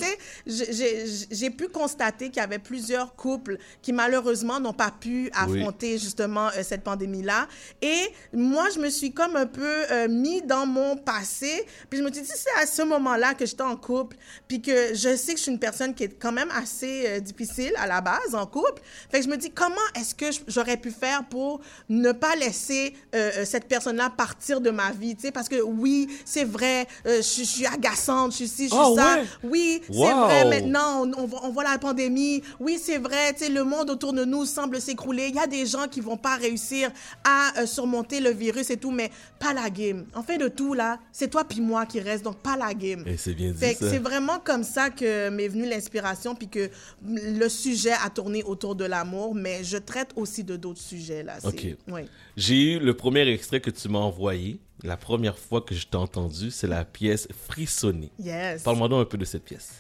[0.45, 6.47] j'ai- pu constater qu'il y avait plusieurs couples qui malheureusement n'ont pas pu affronter justement
[6.47, 7.47] euh, cette pandémie-là.
[7.81, 11.65] Et moi, je me suis comme un peu euh, mis dans mon passé.
[11.89, 14.17] Puis je me suis dit, c'est à ce moment-là que j'étais en couple,
[14.49, 17.71] puis que je sais que je suis une personne qui est quand même assez difficile
[17.77, 18.64] à la base en couple.
[19.09, 22.93] Fait que je me dis, comment est-ce que j'aurais pu faire pour ne pas laisser
[23.13, 26.87] euh, euh, cette personne-là partir de ma vie, tu sais, parce que oui, c'est vrai,
[27.05, 29.15] euh, je je suis agaçante, je suis ci, je suis Ah ça.
[29.17, 29.25] ouais?
[29.43, 32.41] Oui, c'est vrai maintenant, on, on voit, on voit la pandémie.
[32.59, 35.27] Oui, c'est vrai, tu sais, le monde autour de nous semble s'écrouler.
[35.29, 36.91] Il y a des gens qui vont pas réussir
[37.23, 40.05] à euh, surmonter le virus et tout, mais pas la game.
[40.15, 43.03] En fait de tout, là, c'est toi puis moi qui reste, donc pas la game.
[43.05, 46.69] Et c'est bien dit c'est vraiment comme ça que m'est venue l'inspiration, puis que
[47.05, 51.37] le sujet a tourné autour de l'amour, mais je traite aussi de d'autres sujets, là.
[51.43, 51.67] Ok.
[51.87, 52.01] Oui.
[52.37, 54.59] J'ai eu le premier extrait que tu m'as envoyé.
[54.83, 58.11] La première fois que je t'ai entendu, c'est la pièce Frissonner.
[58.19, 58.63] Yes.
[58.63, 59.73] Parle-moi donc un peu de cette pièce.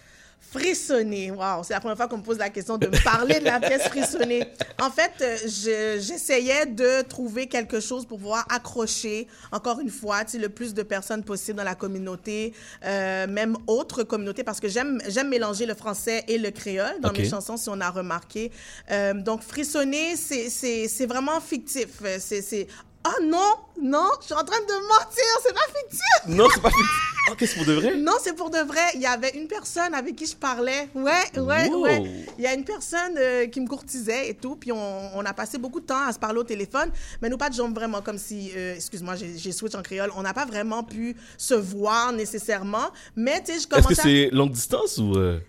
[0.59, 1.31] Frissonner.
[1.31, 3.59] Wow, c'est la première fois qu'on me pose la question de me parler de la
[3.59, 4.45] pièce frissonner.
[4.81, 10.23] En fait, euh, je- j'essayais de trouver quelque chose pour pouvoir accrocher, encore une fois,
[10.23, 12.53] tu sais, le plus de personnes possible dans la communauté,
[12.85, 17.09] euh, même autres communautés, parce que j'aime j'aime mélanger le français et le créole dans
[17.11, 18.51] mes chansons, si on a remarqué.
[18.91, 21.89] Euh, donc, frissonner, c'est- c'est c'est vraiment fictif.
[22.19, 22.41] C'est...
[22.41, 22.67] c'est-
[23.07, 25.99] Ah non, non, je suis en train de mentir, c'est pas fictif.
[26.27, 27.11] Non, c'est pas fictif.
[27.31, 27.95] Oh, qu'est-ce pour de vrai?
[27.95, 28.81] Non, c'est pour de vrai.
[28.93, 30.87] Il y avait une personne avec qui je parlais.
[30.93, 31.81] Ouais, ouais, Wow.
[31.81, 32.03] ouais.
[32.37, 34.55] Il y a une personne euh, qui me courtisait et tout.
[34.55, 36.91] Puis on, on a passé beaucoup de temps à se parler au téléphone.
[37.23, 40.11] Mais nous, pas de jambes vraiment comme si, euh, excuse-moi, j'ai switch en créole.
[40.15, 42.91] On n'a pas vraiment pu se voir nécessairement.
[43.15, 45.17] Mais tu sais, je Est-ce commençais que c'est longue distance ou.
[45.17, 45.39] euh,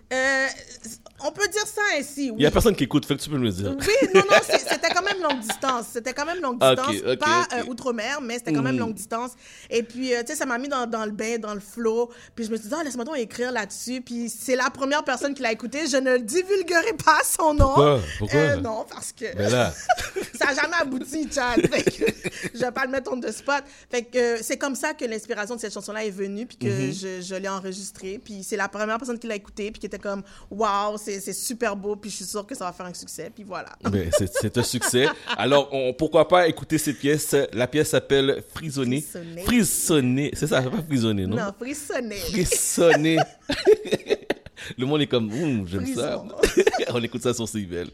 [1.19, 2.35] on peut dire ça ainsi, oui.
[2.39, 3.75] Il y a personne qui écoute, fait que tu peux me le dire.
[3.79, 5.85] Oui, non, non, c'était quand même longue distance.
[5.93, 6.95] C'était quand même longue Ah, distance.
[6.95, 7.53] ok, ok, pas ok.
[7.53, 7.63] euh,
[8.21, 8.79] mais c'était quand même Mhm.
[8.81, 9.31] longue distance.
[9.69, 12.09] Et puis, euh, tu sais, ça m'a mis dans, dans le bain, dans le flow.
[12.35, 14.01] Puis je me suis dit, ah, laisse-moi donc écrire là-dessus.
[14.01, 15.87] Puis c'est la première personne qui l'a écouté.
[15.87, 17.67] Je ne divulguerai pas son nom.
[17.73, 17.99] Pourquoi?
[18.19, 18.39] Pourquoi?
[18.39, 19.49] Euh, non, parce que Ben
[20.37, 21.61] ça n'a jamais abouti, Chad.
[21.67, 22.05] Fait que
[22.53, 23.63] je vais pas le mettre on the spot.
[23.89, 26.67] Fait que euh, c'est comme ça que l'inspiration de cette chanson-là est venue, puis que
[26.67, 26.93] Mhm.
[26.93, 28.19] je, je l'ai enregistrée.
[28.23, 31.75] Puis c'est la première personne qui l'a écoutée, puis qui était comme, waouh, c'est super
[31.75, 33.31] beau, puis je suis sûre que ça va faire un succès.
[33.33, 33.69] Puis voilà.
[33.83, 35.07] Ben, c'est- c'est un succès.
[35.37, 37.35] Alors, on- pourquoi pas écouter cette pièce?
[37.53, 38.06] La pièce s'appelle
[38.53, 39.01] Frisonner.
[39.01, 39.41] Frisonner.
[39.43, 40.31] Frisonner.
[40.33, 41.35] C'est ça, pas frisonner, non?
[41.37, 42.15] Non, frissonner.
[42.15, 43.17] Frissonner.
[44.77, 46.23] Le monde est comme, Hum, j'aime ça.
[46.93, 47.87] On écoute ça sur CIBL.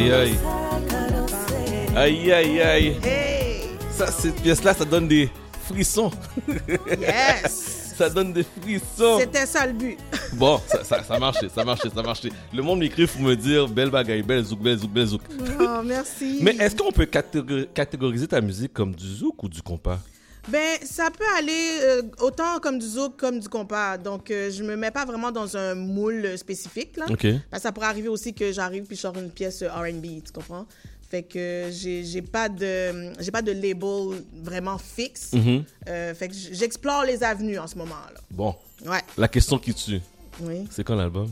[0.00, 0.36] Aïe, aïe,
[1.94, 1.94] aïe.
[1.94, 2.96] Aïe, aïe, aïe.
[3.90, 5.28] Ça, cette pièce-là, ça donne des
[5.66, 6.10] frissons.
[6.98, 7.92] Yes!
[7.98, 9.18] ça donne des frissons.
[9.18, 9.98] C'était ça le but.
[10.32, 12.30] Bon, ça, ça, ça marchait, ça marchait, ça marchait.
[12.54, 15.20] Le monde m'écrit pour me dire belle bagaille, belle zouk, belle zouk, belle zouk.
[15.60, 16.38] Oh, merci.
[16.40, 19.98] Mais est-ce qu'on peut catégor- catégoriser ta musique comme du zouk ou du compas?
[20.50, 23.96] Ben, ça peut aller euh, autant comme du zouk comme du compas.
[23.98, 27.06] Donc, euh, je me mets pas vraiment dans un moule spécifique, là.
[27.10, 27.26] OK.
[27.50, 30.22] Parce que ça pourrait arriver aussi que j'arrive puis je sors une pièce euh, R&B,
[30.24, 30.66] tu comprends?
[31.08, 35.32] Fait que j'ai j'ai pas de j'ai pas de label vraiment fixe.
[35.32, 35.64] Mhm.
[35.88, 38.20] Euh, fait que j'explore les avenues en ce moment-là.
[38.30, 38.54] Bon.
[38.86, 39.00] Ouais.
[39.18, 40.00] La question qui tue.
[40.40, 40.66] Oui.
[40.70, 41.28] C'est quand l'album?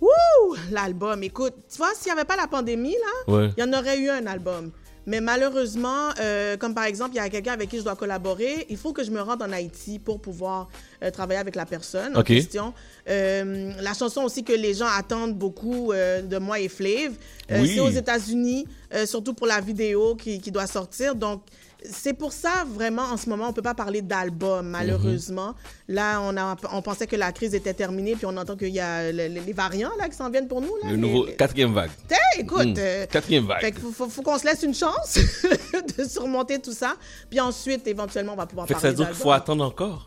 [0.00, 0.56] Wouh!
[0.70, 2.94] L'album, écoute, tu vois, s'il n'y avait pas la pandémie,
[3.26, 3.50] là, Ouais.
[3.56, 4.70] il y en aurait eu un album.
[5.08, 8.66] Mais malheureusement, euh, comme par exemple, il y a quelqu'un avec qui je dois collaborer,
[8.68, 10.68] il faut que je me rende en Haïti pour pouvoir
[11.02, 12.74] euh, travailler avec la personne en question.
[13.08, 17.12] Euh, la chanson aussi que les gens attendent beaucoup de moi et Flav,
[17.50, 17.72] Oui.
[17.74, 18.66] c'est aux États-Unis,
[19.06, 21.14] surtout pour la vidéo qui, qui doit sortir.
[21.14, 21.40] Donc,
[21.84, 25.54] c'est pour ça, vraiment, en ce moment, on peut pas parler d'album, malheureusement.
[25.86, 28.80] Là, on, a, on pensait que la crise était terminée, puis on entend qu'il y
[28.80, 30.74] a le- le- les variants là, qui s'en viennent pour nous.
[30.82, 31.90] Là, Le les- nouveau les- quatrième vague.
[32.38, 32.74] Écoute, Hmm.
[32.78, 33.60] euh, Quatrième vague.
[33.60, 35.18] fait faut, faut- faut qu'on se laisse une chance
[35.98, 36.94] de surmonter tout ça.
[37.30, 39.64] Puis ensuite, éventuellement, on va pouvoir Fait que ça parler veut dire qu'il faut attendre
[39.64, 40.06] encore?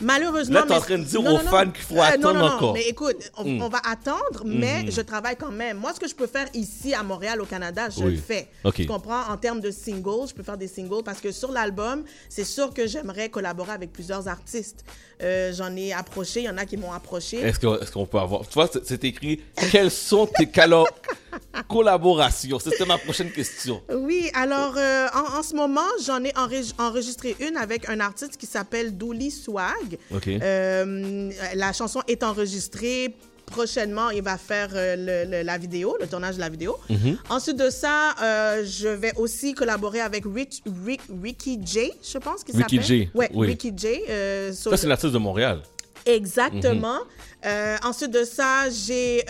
[0.00, 0.60] Malheureusement.
[0.60, 2.34] Là, t'es en train de dire Non, aux non, fans qu'il faut Euh, attendre non,
[2.40, 2.72] non, non, encore.
[2.74, 3.62] Mais écoute, on, Mm.
[3.62, 4.92] on va attendre, mais Mhm.
[4.92, 5.78] je travaille quand même.
[5.78, 8.12] Moi, ce que je peux faire ici à Montréal, au Canada, je Oui.
[8.12, 8.48] le fais.
[8.64, 8.74] OK.
[8.74, 9.22] Tu comprends?
[9.28, 12.72] En termes de singles, je peux faire des singles parce que sur l'album, c'est sûr
[12.72, 14.84] que j'aimerais collaborer avec plusieurs artistes.
[15.22, 17.38] Euh, J'en ai approché, il y en a qui m'ont approché.
[17.40, 18.46] Est-ce qu'on qu'on peut avoir.
[18.46, 19.40] Tu vois, c'est- écrit
[19.72, 20.46] quelles sont tes
[21.68, 22.58] collaborations?
[22.58, 23.82] C'était ma prochaine question.
[23.92, 28.36] Oui, alors euh, en, en ce moment, j'en ai enreg- enregistré une avec un artiste
[28.36, 29.98] qui s'appelle Dooley Swag.
[30.42, 33.14] Euh, la chanson est enregistrée.
[33.50, 36.76] Prochainement, il va faire euh, le- le- la vidéo, le tournage de la vidéo.
[36.90, 37.16] Mhm.
[37.30, 42.44] Ensuite de ça, euh, je vais aussi collaborer avec Rich, Rick- Ricky J, je pense
[42.44, 42.86] qu'il Ricky s'appelle.
[42.86, 43.46] J, Ouais, oui.
[43.48, 44.00] Ricky J.
[44.08, 45.62] euh, Ça, c'est l'artiste de Montréal.
[46.06, 46.98] Exactement.
[47.44, 49.24] Euh, ensuite de ça, j'ai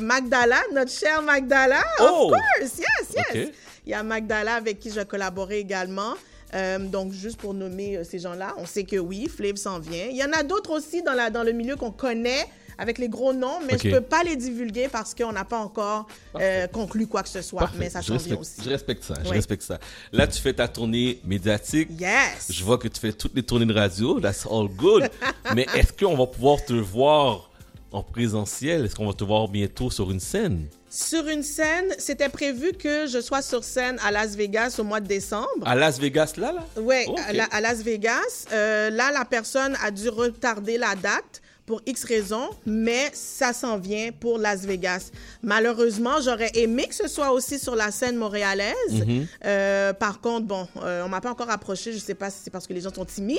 [0.00, 1.82] Magdala, notre chère Magdala.
[2.00, 2.04] Oh!
[2.04, 3.48] Of course, yes, yes.
[3.86, 6.14] Il y a Magdala avec qui je vais collaborer également.
[6.54, 10.06] Euh, donc, juste pour nommer euh, ces gens-là, on sait que oui, Flav s'en vient.
[10.08, 12.46] Il y en a d'autres aussi dans, la, dans le milieu qu'on connaît
[12.78, 16.06] avec les gros noms, mais je peux pas les divulguer parce qu'on n'a pas encore
[16.40, 17.60] euh, conclu quoi que ce soit.
[17.60, 17.76] Parfait.
[17.78, 18.62] Mais ça vient respecte, aussi.
[18.64, 19.14] je respecte ça.
[19.24, 19.78] Je respecte ça.
[20.12, 21.88] Là, tu fais ta tournée médiatique.
[21.98, 22.46] Yes.
[22.50, 24.20] Je vois que tu fais toutes les tournées de radio.
[24.20, 25.08] That's all good.
[25.54, 27.50] Mais est-ce qu'on va pouvoir te voir
[27.92, 28.84] en présentiel?
[28.84, 30.66] Est-ce qu'on va te voir bientôt sur une scène?
[30.90, 35.00] Sur une scène, c'était prévu que je sois sur scène à Las Vegas au mois
[35.00, 35.48] de décembre.
[35.64, 36.64] À Las Vegas, là, là?
[36.76, 37.18] Oui, Ok.
[37.26, 38.46] à, la- à Las Vegas.
[38.52, 43.78] Euh, là, la personne a dû retarder la date pour X raisons, mais ça s'en
[43.78, 45.10] vient pour Las Vegas.
[45.42, 48.74] Malheureusement, j'aurais aimé que ce soit aussi sur la scène montréalaise.
[48.90, 49.26] Mhm.
[49.46, 51.92] Euh, par contre, bon, euh, on m'a pas encore approché.
[51.92, 53.38] Je sais pas si c'est parce que les gens sont timides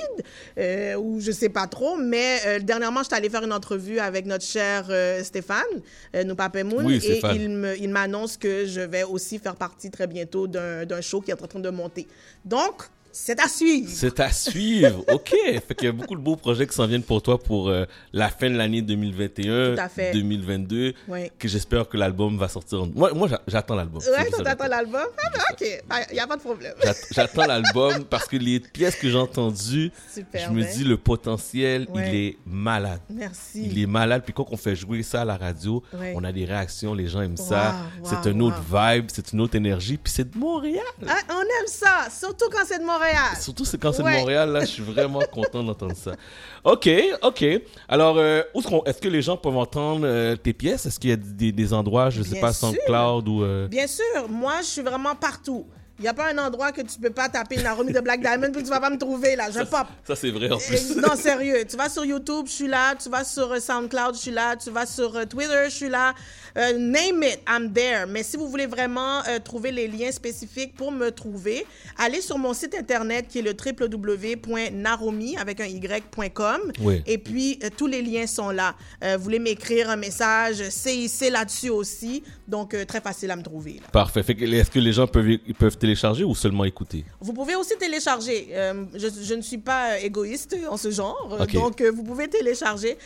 [0.57, 1.97] euh, ou je sais pas trop.
[1.97, 4.85] Mais euh, dernièrement, j'étais allée faire une entrevue avec notre cher
[5.23, 5.64] Stéphane,
[6.14, 7.22] nous Moon, Oui, et
[7.80, 11.41] il m'annonce que je vais aussi faire partie très bientôt d'un d'un show qui est
[11.41, 12.07] en train de monter.
[12.43, 13.89] Donc, c'est à suivre.
[13.93, 15.03] C'est à suivre.
[15.13, 15.33] OK.
[15.67, 17.85] Fait qu'il y a beaucoup de beaux projets qui s'en viennent pour toi pour euh,
[18.11, 20.11] la fin de l'année 2021, Tout à fait.
[20.11, 20.93] 2022.
[21.07, 21.31] Oui.
[21.39, 22.83] Que j'espère que l'album va sortir.
[22.83, 24.01] en- Moi, moi j'a- j'attends l'album.
[24.01, 25.05] Ouais, toi, t'attends l'album?
[25.23, 26.73] Ah, ben, OK, il n'y a pas de problème.
[26.83, 30.73] J'att- J'attends l'album parce que les pièces que j'ai entendues, Super, je me ben.
[30.75, 32.09] dis le potentiel, Ouais.
[32.09, 32.99] il est malade.
[33.09, 33.63] Merci.
[33.65, 34.23] Il est malade.
[34.25, 36.13] Puis quand on fait jouer ça à la radio, Ouais.
[36.17, 37.75] on a des réactions, les gens aiment ça.
[38.01, 39.95] Wow, c'est wow, un autre vibe, c'est une autre énergie.
[39.97, 40.83] Puis c'est de Montréal.
[41.07, 43.05] Ah, on aime ça, surtout quand c'est de Montréal.
[43.40, 44.14] Surtout c'est quand c'est Ouais.
[44.15, 46.11] de Montréal, là, je suis vraiment content d'entendre ça.
[46.64, 46.90] Ok,
[47.22, 47.45] ok.
[47.88, 50.86] Alors, euh, où est-ce qu'on- est-ce que les gens peuvent entendre euh, tes pièces?
[50.86, 52.69] Est-ce qu'il y a des, des endroits, je sais Bien pas, sûr.
[52.69, 53.44] SoundCloud ou...
[53.44, 55.65] euh, Bien sûr, moi, je suis vraiment partout.
[55.98, 58.52] Il n'y a pas un endroit que tu peux pas taper Naromi de Black Diamond
[58.52, 59.45] puis tu vas pas me trouver, là.
[59.49, 59.88] Je pop.
[60.06, 60.98] Ça, c'est vrai en plus.
[60.98, 61.64] non, sérieux.
[61.69, 62.95] Tu vas sur YouTube, je suis là.
[63.02, 64.57] Tu vas sur SoundCloud, je suis là.
[64.57, 66.14] Tu vas sur Twitter, je suis là.
[66.57, 68.06] Euh, name it, I'm there.
[68.07, 71.65] Mais si vous voulez vraiment euh, trouver les liens spécifiques pour me trouver,
[71.98, 76.72] allez sur mon site internet qui est le www.naromi avec un y.com.
[76.80, 77.03] Oui.
[77.06, 78.76] Et puis, euh, tous les liens sont là.
[79.02, 82.23] Vous voulez m'écrire un message, CIC là-dessus aussi.
[82.48, 83.73] Donc, très facile à me trouver.
[83.73, 83.88] là.
[83.91, 84.22] Parfait.
[84.22, 87.03] Est-ce que les gens peuvent, ils peuvent télécharger ou seulement écouter?
[87.19, 88.48] Vous pouvez aussi télécharger.
[88.94, 91.38] Je, je ne suis pas égoïste en ce genre.
[91.40, 91.53] Ok.
[91.53, 92.98] Donc, vous pouvez télécharger.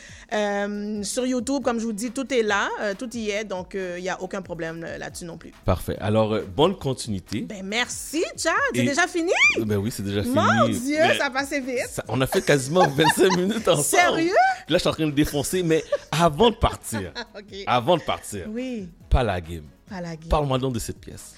[1.03, 2.69] Sur YouTube, comme je vous dis, tout est là.
[2.97, 3.38] tout y est.
[3.43, 5.51] Donc, euh, il n'y a aucun problème euh, là-dessus non plus.
[5.65, 5.97] Parfait.
[5.99, 7.41] Alors, euh, bonne continuité.
[7.41, 8.53] Ben, merci, Chad.
[8.73, 9.31] C'est Et- déjà fini?
[9.59, 10.35] Ben oui, c'est déjà fini.
[10.35, 11.87] Mon Dieu, Mais ça passait vite.
[11.89, 13.83] ça- on a fait quasiment 25 minutes ensemble.
[13.83, 14.31] Sérieux?
[14.67, 17.11] Là, je suis en train de défoncer, mais avant de partir,
[17.67, 19.63] avant de partir, Oui, pas la game.
[19.89, 20.29] pas la game.
[20.29, 21.33] Parle-moi donc de cette pièce.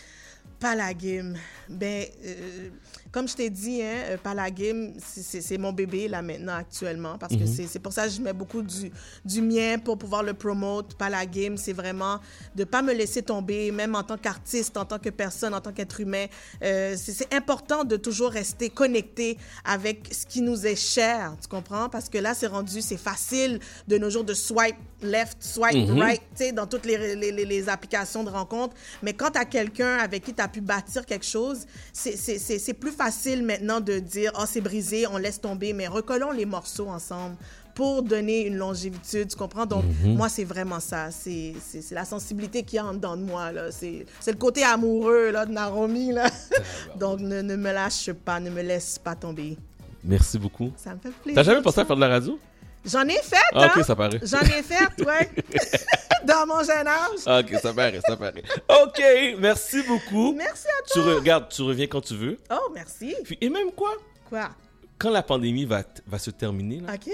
[0.60, 1.36] Pas la game.
[1.70, 2.70] Ben, euh,
[3.12, 7.42] comme je t'ai dit, hein, euh, Palagame, c'est- mon bébé là maintenant actuellement parce que
[7.42, 7.48] Mhm.
[7.48, 8.92] c'est c'est pour ça que je mets beaucoup du,
[9.26, 10.96] du mien pour pouvoir le promote.
[10.96, 12.20] Palagame, c'est vraiment
[12.56, 15.72] de pas me laisser tomber, même en tant qu'artiste, en tant que personne, en tant
[15.74, 16.26] qu'être humain.
[16.64, 21.90] Euh, c'est important de toujours rester connecté avec ce qui nous est cher, tu comprends?
[21.90, 26.00] Parce que là, c'est rendu, c'est facile de nos jours de swipe left, swipe Mhm.
[26.00, 28.76] right, tu sais, dans toutes les, les, les- les applications de rencontres.
[29.04, 32.92] Mais quand tu as quelqu'un avec qui tu as pu bâtir quelque chose, c'est- plus
[32.92, 37.36] facile maintenant de dire, oh, c'est brisé, on laisse tomber, mais recollons les morceaux ensemble
[37.74, 39.66] pour donner une longévitude, tu comprends?
[39.66, 40.16] Donc, Mhm.
[40.16, 41.10] moi, c'est vraiment ça.
[41.10, 41.54] C'est
[41.92, 43.72] la sensibilité qui est en dedans de moi, là.
[43.72, 46.26] C'est le côté amoureux, là, de Naromi, là.
[47.00, 49.58] Donc, ne, ne me lâche pas, ne me laisse pas tomber.
[50.04, 50.72] Merci beaucoup.
[50.78, 51.36] Ça me fait plaisir.
[51.36, 52.38] T'as jamais pensé à faire de la radio?
[52.86, 53.72] J'en ai fait, Ah, hein?
[53.76, 54.20] ok, ça paraît.
[54.24, 55.30] J'en ai fait, ouais.
[56.26, 57.20] Dans mon jeune âge.
[57.26, 58.44] Ah, ok, ça paraît, ça paraît.
[58.84, 59.02] Ok,
[59.40, 60.34] merci beaucoup.
[60.34, 61.16] Merci à Tu toi.
[61.16, 62.38] regardes, tu reviens quand tu veux.
[62.52, 63.16] Oh, merci.
[63.24, 63.92] Puis, et même quoi?
[64.30, 64.50] Quoi?
[64.98, 65.84] Quand la pandémie va,
[66.18, 67.12] se terminer, là, OK.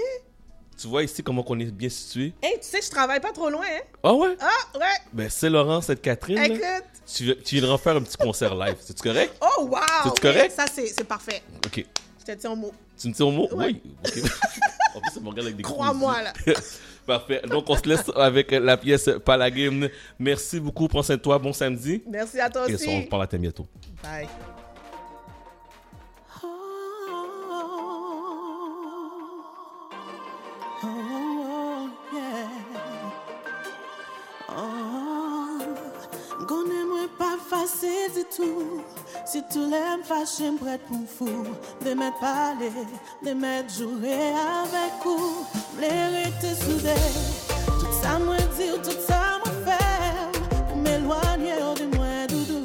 [0.78, 2.32] tu vois ici comment on est bien situé?
[2.42, 3.80] Hey, tu sais, je travaille pas trop loin, hein?
[4.02, 4.36] Ah ouais?
[4.40, 4.84] Ah, ouais.
[5.12, 6.84] Ben, Saint-Laurent, Sainte-Catherine, là, Écoute.
[7.14, 8.76] tu, tu viendras faire un petit concert live.
[8.80, 9.34] C'est-tu correct?
[9.40, 9.78] Oh, wow!
[10.04, 10.52] C'est-tu Oui, correct?
[10.54, 11.42] Ça, c'est c'est parfait.
[11.66, 11.84] Ok.
[12.20, 12.72] Je te tiens au mot.
[13.00, 13.48] Tu me tiens au mot?
[13.52, 13.82] Oui.
[14.06, 14.22] Ok.
[14.98, 16.32] en plus, ça me regarde avec des Crois-moi, là.
[17.06, 17.40] Parfait.
[17.48, 19.88] Donc, on se laisse avec la pièce Palagame.
[20.18, 20.88] Merci beaucoup.
[20.88, 21.38] Prends soin de toi.
[21.38, 22.02] Bon samedi.
[22.06, 22.88] Merci à toi Et aussi.
[22.88, 23.66] on se parle à bientôt.
[24.02, 24.28] Bye.
[37.68, 38.82] Pa fase di tou
[39.26, 41.56] Si lem fache m prête pou fou.
[41.84, 42.70] De met pale,
[43.22, 44.16] de met jure
[44.62, 45.46] avek ou
[45.76, 46.96] Mle rete soude
[47.80, 49.78] Tout sa mwen di ou tout sa mwen fe
[50.70, 52.62] Pou m'éloigner de mwen doudou.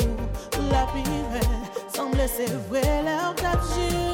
[0.60, 1.44] Ou la pire.
[1.94, 2.28] Semble
[3.04, 4.13] lèr tap jure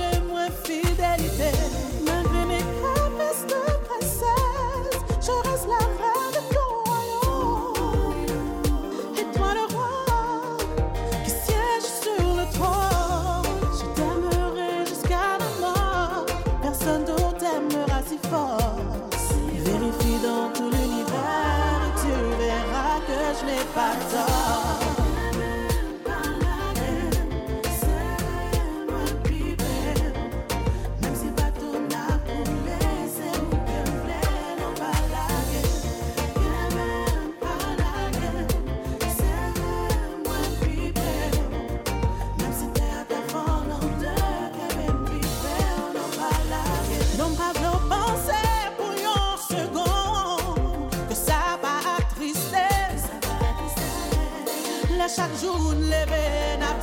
[23.80, 24.49] je n'ai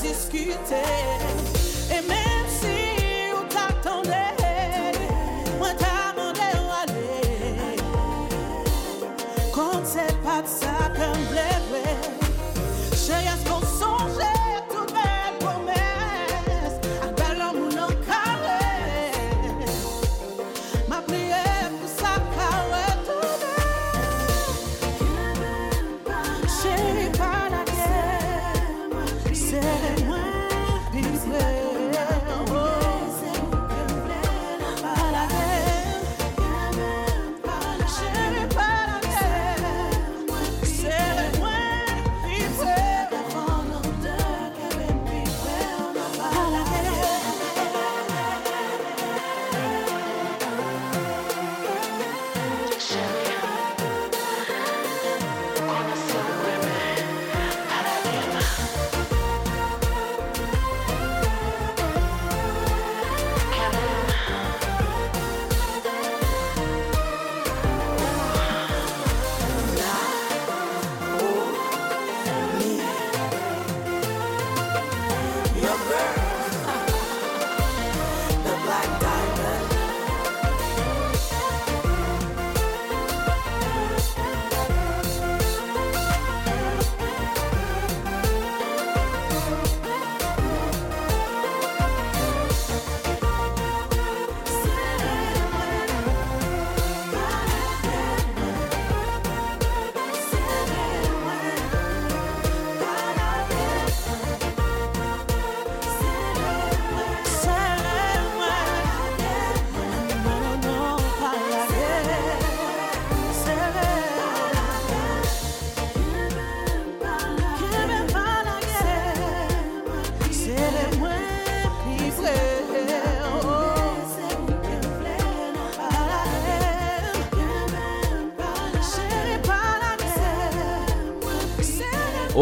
[0.07, 1.56] discuter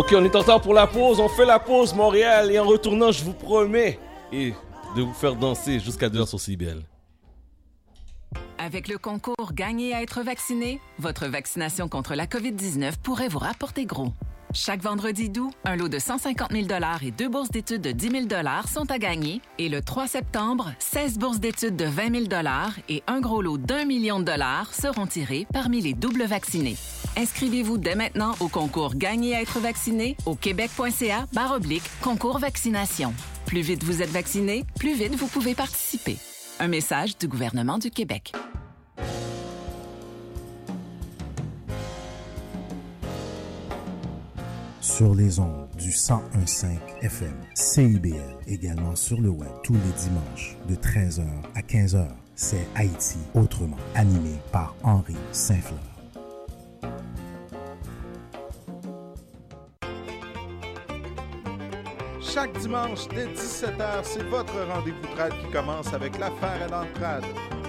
[0.04, 1.18] Ok, on est en retard pour la pause.
[1.18, 2.50] On fait la pause, Montréal.
[2.50, 3.98] Et en retournant, je vous promets
[4.30, 4.52] et
[4.94, 6.82] de vous faire danser jusqu'à 2h sur CBL.
[8.58, 13.86] Avec le concours Gagner à être vacciné, votre vaccination contre la COVID-19 pourrait vous rapporter
[13.86, 14.12] gros.
[14.56, 16.66] Chaque vendredi d'août, un lot de 150 000
[17.02, 18.26] et deux bourses d'études de 10 000
[18.72, 19.40] sont à gagner.
[19.58, 22.42] Et le 3 septembre, 16 bourses d'études de 20 000
[22.88, 26.76] et un gros lot d'un million de dollars seront tirés parmi les doubles vaccinés.
[27.16, 33.12] Inscrivez-vous dès maintenant au concours Gagner à être vacciné au québec.ca oblique concours vaccination.
[33.46, 36.16] Plus vite vous êtes vacciné, plus vite vous pouvez participer.
[36.60, 38.32] Un message du gouvernement du Québec.
[44.84, 46.66] Sur les ondes du 1015
[47.00, 51.24] FM CIBL, également sur le web tous les dimanches de 13h
[51.54, 52.06] à 15h.
[52.34, 55.78] C'est Haïti autrement, animé par Henri Saint-Fleur.
[62.20, 67.24] Chaque dimanche dès 17h, c'est votre rendez-vous trad qui commence avec l'affaire à l'entrade.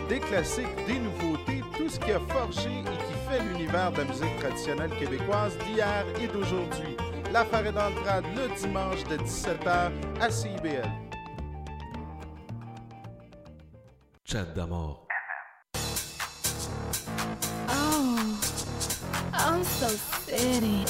[0.10, 4.06] Des classiques, des nouveautés, tout ce qui a forgé et qui fait l'univers de la
[4.06, 6.98] musique traditionnelle québécoise d'hier et d'aujourd'hui.
[7.32, 7.95] L'affaire est dans le
[8.36, 10.90] le dimanche de 17h à CIBL.
[14.24, 15.06] Chat d'amour.
[17.70, 18.18] Oh,
[19.34, 19.88] I'm so
[20.26, 20.86] city.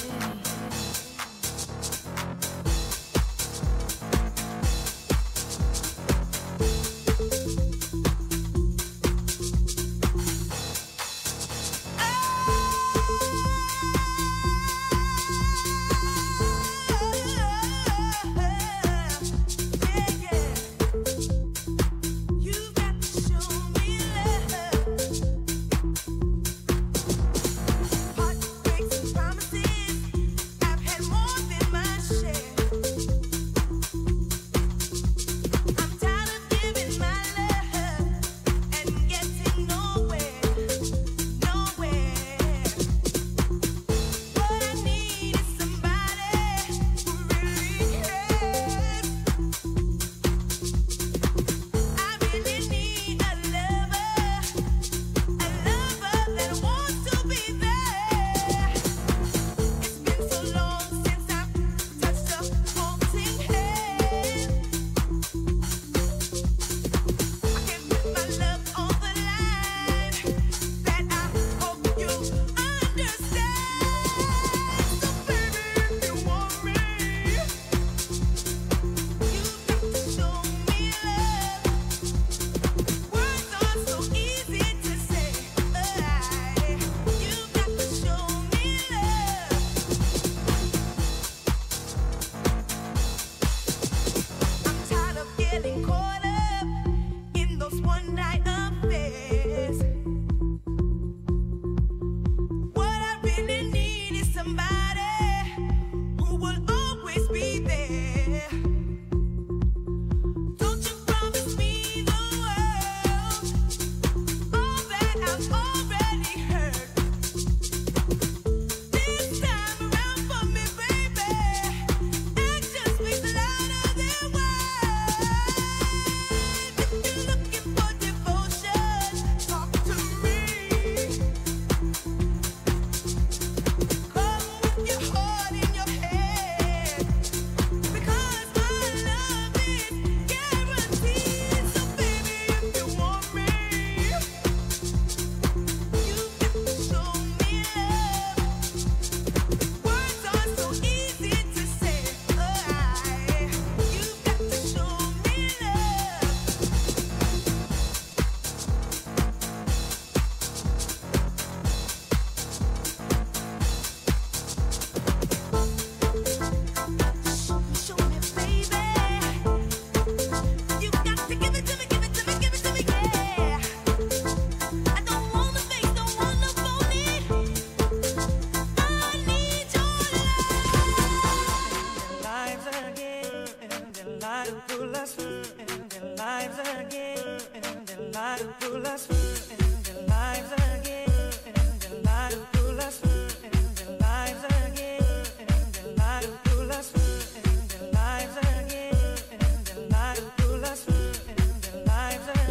[104.45, 104.74] somebody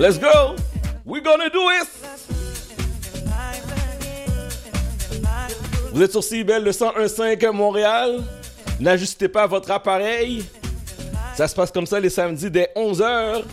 [0.04, 0.54] Let's go!
[1.06, 1.88] We're gonna do it!
[5.94, 8.22] Vous êtes sur CIBEL, le 101.5 Montréal.
[8.80, 10.44] N'ajustez pas votre appareil.
[11.34, 13.44] Ça se passe comme ça les samedis dès 11h.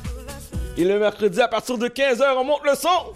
[0.76, 3.14] Et le mercredi à partir de 15h, on monte le son.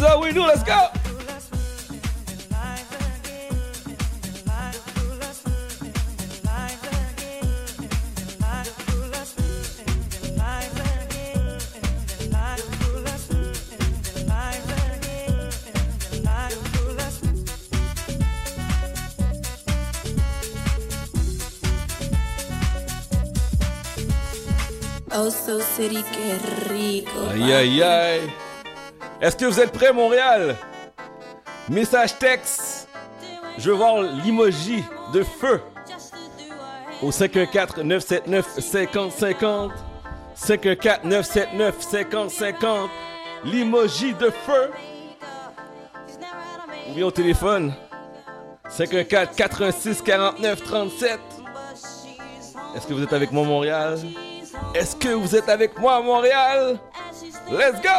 [0.00, 0.42] Is how we do.
[0.42, 0.88] Let's go.
[25.12, 27.28] Oh, so city, qué rico.
[27.30, 28.39] Aïe aïe aïe.
[29.20, 30.56] Est-ce que vous êtes prêts, Montréal?
[31.68, 32.88] Message texte.
[33.58, 34.82] Je veux voir l'emoji
[35.12, 35.60] de feu.
[37.02, 39.72] Au 514-979-5050.
[40.36, 42.88] 514-979-5050.
[43.44, 44.70] L'emoji de feu.
[46.88, 47.74] Ou bien au téléphone.
[48.70, 51.18] 514-86-49-37.
[52.74, 53.98] Est-ce que vous êtes avec moi, Montréal?
[54.74, 56.78] Est-ce que vous êtes avec moi, Montréal?
[57.50, 57.90] Let's go!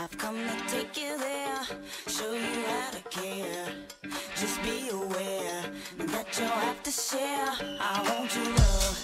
[0.00, 1.60] I've come to take you there,
[2.06, 3.66] show you how to care.
[4.36, 5.64] Just be aware
[5.98, 7.50] that you'll have to share.
[7.80, 9.02] I want your love.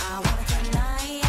[0.00, 1.27] I want it tonight.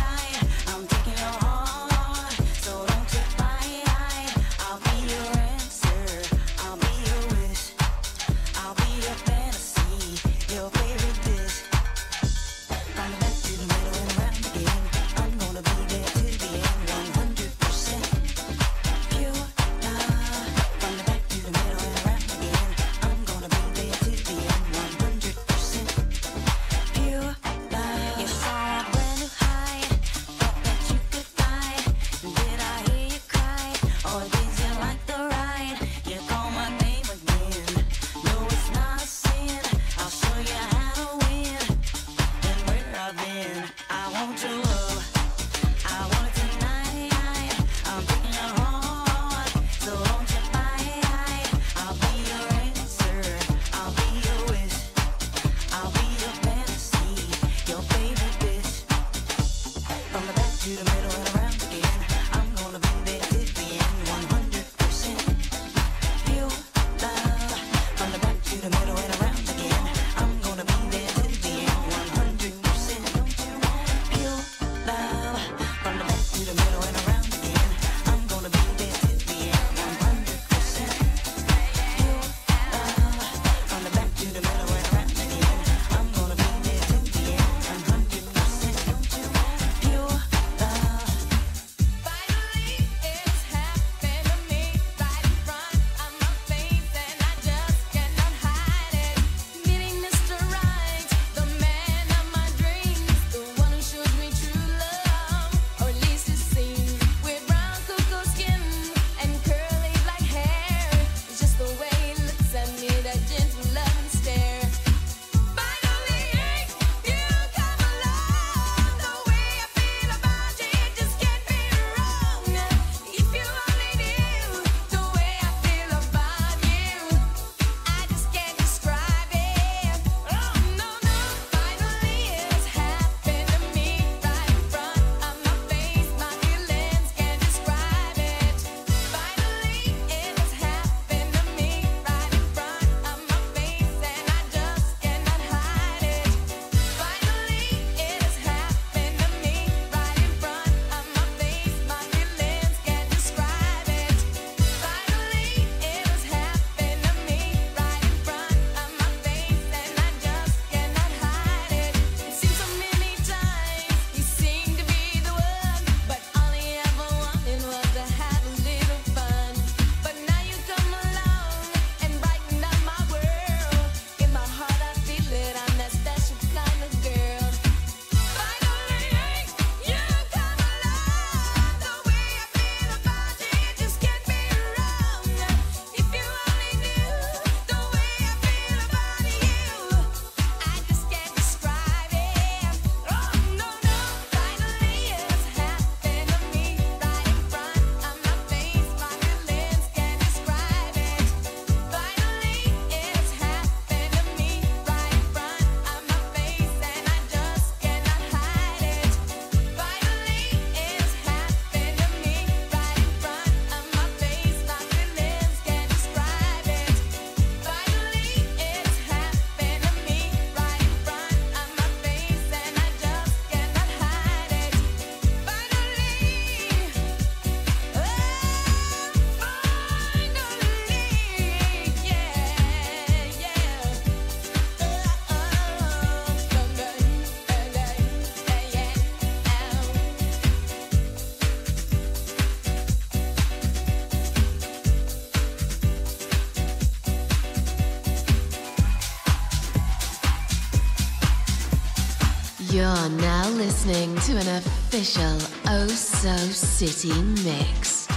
[253.60, 255.38] listening to an official
[255.68, 257.12] Oh City
[257.44, 258.08] mix.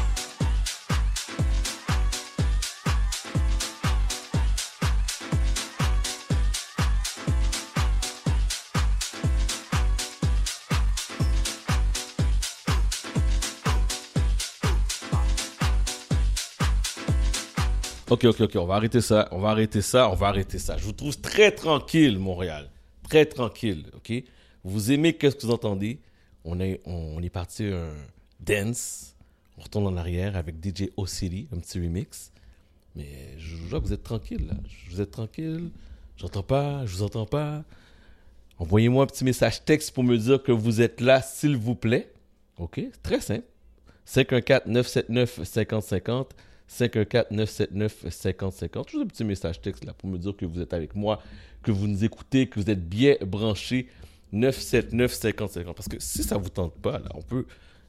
[18.09, 20.77] Ok, ok, ok, on va arrêter ça, on va arrêter ça, on va arrêter ça.
[20.77, 22.71] Je vous trouve très tranquille, Montréal.
[23.09, 24.23] Très tranquille, ok?
[24.65, 25.99] Vous aimez qu'est-ce que vous entendez?
[26.45, 27.93] On est, on, on est parti un
[28.41, 29.15] dance.
[29.59, 32.33] On retourne en arrière avec DJ O'Siri, un petit remix.
[32.97, 34.55] Mais je vois que vous êtes tranquille, là.
[34.91, 35.71] Vous êtes tranquille.
[36.17, 37.65] J'entends pas, je vous entends pas.
[38.59, 42.13] Envoyez-moi un petit message texte pour me dire que vous êtes là, s'il vous plaît.
[42.59, 42.81] OK?
[43.03, 43.47] Très simple.
[44.07, 46.27] 514-979-5050.
[46.71, 48.89] 514-979-5050.
[48.89, 51.21] Juste un petit message texte là pour me dire que vous êtes avec moi,
[51.63, 53.89] que vous nous écoutez, que vous êtes bien branchés
[54.33, 57.47] 979 50 Parce que si ça vous tente pas, là, on peut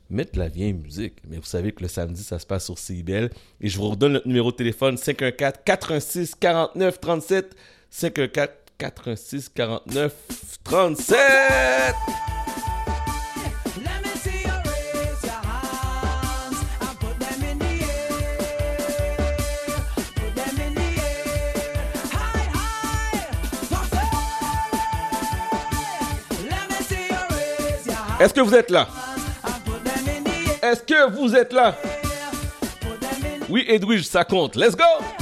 [0.09, 1.15] mettre la vieille musique.
[1.27, 3.29] Mais vous savez que le samedi, ça se passe sur CIBEL.
[3.61, 7.55] Et je vous redonne notre numéro de téléphone 514 416 49 37.
[7.89, 10.13] 514 416 49
[10.63, 11.15] 37.
[28.23, 28.87] Est-ce que vous êtes là?
[30.61, 31.75] Est-ce que vous êtes là?
[33.49, 34.55] Oui, Edwige, ça compte.
[34.55, 35.12] Let's go!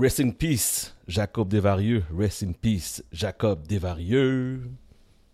[0.00, 2.02] Rest in peace, Jacob Desvarieux.
[2.16, 4.62] Rest in peace, Jacob Desvarieux.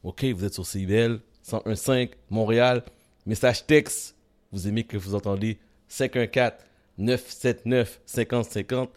[0.03, 2.83] OK, vous êtes sur CIBL 101.5 Montréal.
[3.27, 4.17] Message texte.
[4.51, 8.89] Vous aimez que vous entendez 514-979-5050.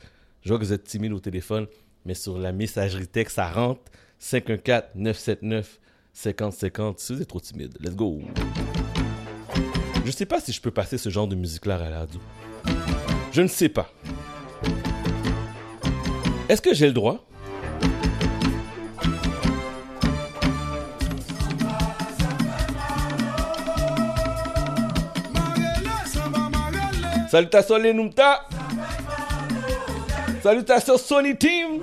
[0.41, 1.67] Je vois que vous êtes timide au téléphone,
[2.03, 3.83] mais sur la messagerie texte, ça rentre.
[4.19, 6.95] 514-979-5050.
[6.97, 8.23] Si vous êtes trop timide, let's go.
[10.03, 12.19] Je sais pas si je peux passer ce genre de musique-là à la radio.
[13.31, 13.93] Je ne sais pas.
[16.49, 17.19] Est-ce que j'ai le droit?
[27.29, 28.41] Salutations les Numta
[30.41, 31.81] Salutations Sony Team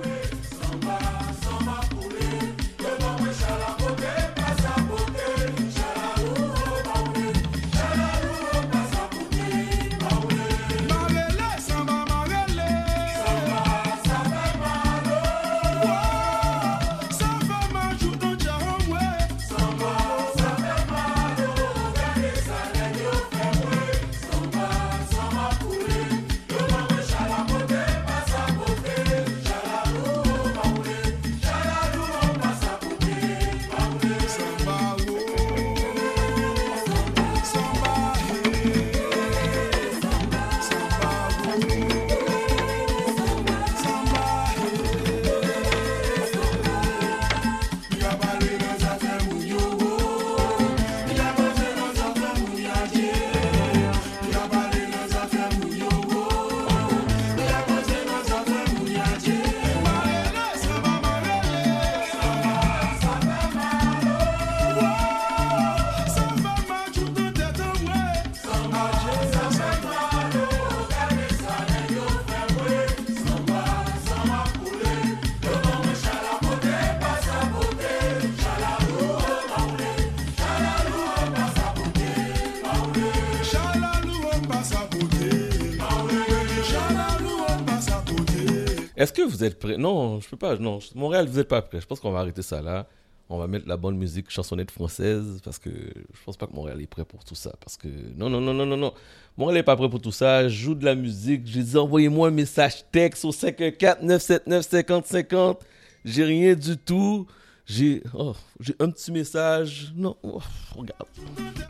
[89.37, 89.77] vous êtes prêts?
[89.77, 90.57] Non, je peux pas.
[90.57, 91.79] Non, Montréal, vous êtes pas prêts.
[91.79, 92.87] Je pense qu'on va arrêter ça là.
[93.29, 96.81] On va mettre la bonne musique chansonnette française parce que je pense pas que Montréal
[96.81, 97.53] est prêt pour tout ça.
[97.59, 98.93] Parce que non, non, non, non, non, non.
[99.37, 100.47] Montréal est pas prêt pour tout ça.
[100.47, 101.45] Je joue de la musique.
[101.45, 105.61] J'ai dit envoyez-moi un message texte au 514 979 5050.
[106.05, 107.27] J'ai rien du tout.
[107.65, 109.91] J'ai oh, j'ai un petit message.
[109.95, 110.39] Non, oh,
[110.75, 111.09] regarde.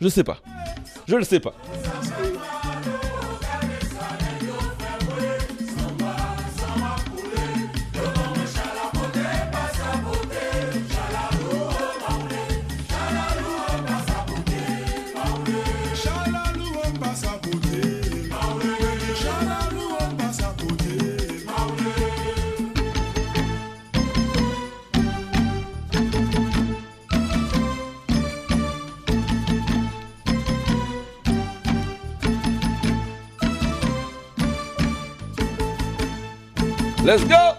[0.00, 0.40] Je sais pas.
[1.06, 1.54] Je le sais pas.
[37.08, 37.57] Let's go!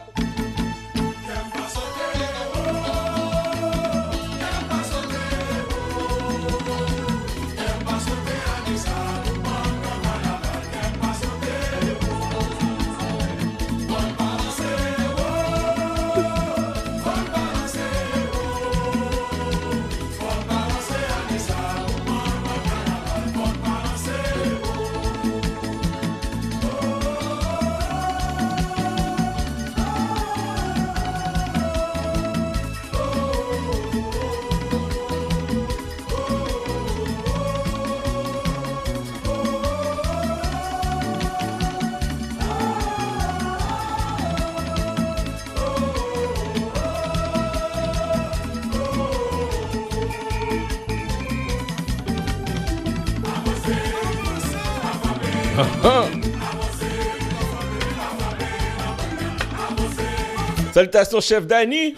[60.79, 61.93] Salutations, chef Danny.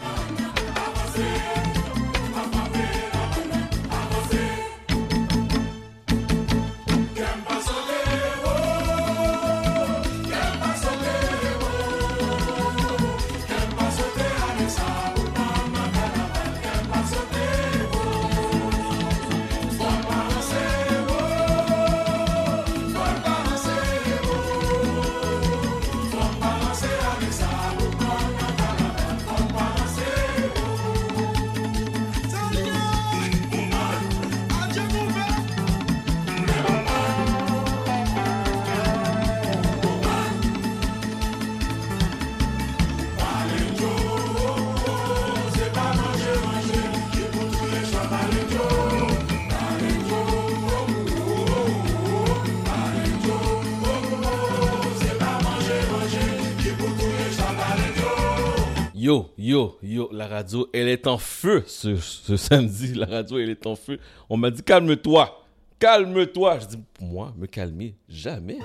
[60.42, 61.96] Radio, elle est en feu ce,
[62.36, 62.96] samedi.
[62.96, 64.00] La radio, elle est en feu.
[64.28, 65.46] On m'a dit calme-toi,
[65.78, 66.60] calme-toi.
[66.60, 68.58] Je dis, moi, me calmer, jamais.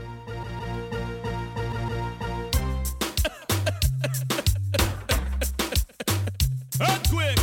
[6.80, 7.38] Earthquake!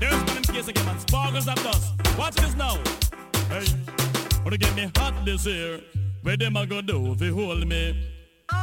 [0.00, 0.98] There's one in case again, man.
[0.98, 2.18] Sparkles of dust.
[2.18, 2.78] Watch this now.
[3.48, 3.66] Hey,
[4.44, 5.80] wanna get me hot this year?
[6.22, 8.10] Where them a go do if you hold me?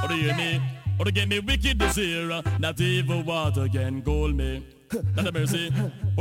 [0.09, 0.61] Do you hear me?
[0.99, 2.41] Or to get wicked this year?
[2.59, 4.63] Not even water can cool me.
[5.15, 5.72] Not a mercy.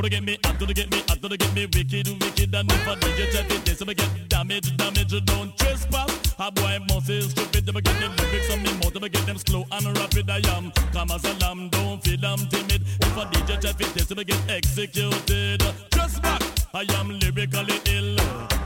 [0.03, 2.55] To get me hot, to get me hot, to get me wicked, wicked.
[2.55, 5.25] And if I did you check it, this, I get damage, damage.
[5.25, 6.35] Don't trespass.
[6.39, 7.69] A boy must is stupid.
[7.69, 10.71] I get the lyrics on me if I get them slow and rapid, I am.
[10.93, 12.83] Come as a lamb, don't feel I'm timid.
[13.01, 15.63] If I did you check it, this, I get executed.
[15.93, 16.43] Just back.
[16.75, 18.17] I am lyrically ill.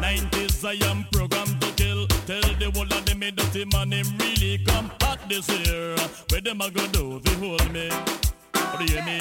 [0.01, 2.07] 90s, I am programmed to kill.
[2.27, 5.97] Tell the whole of them, me dirty man, him really come hot this year.
[6.31, 7.91] Where them a go do you hold me?
[8.81, 9.19] You hear me?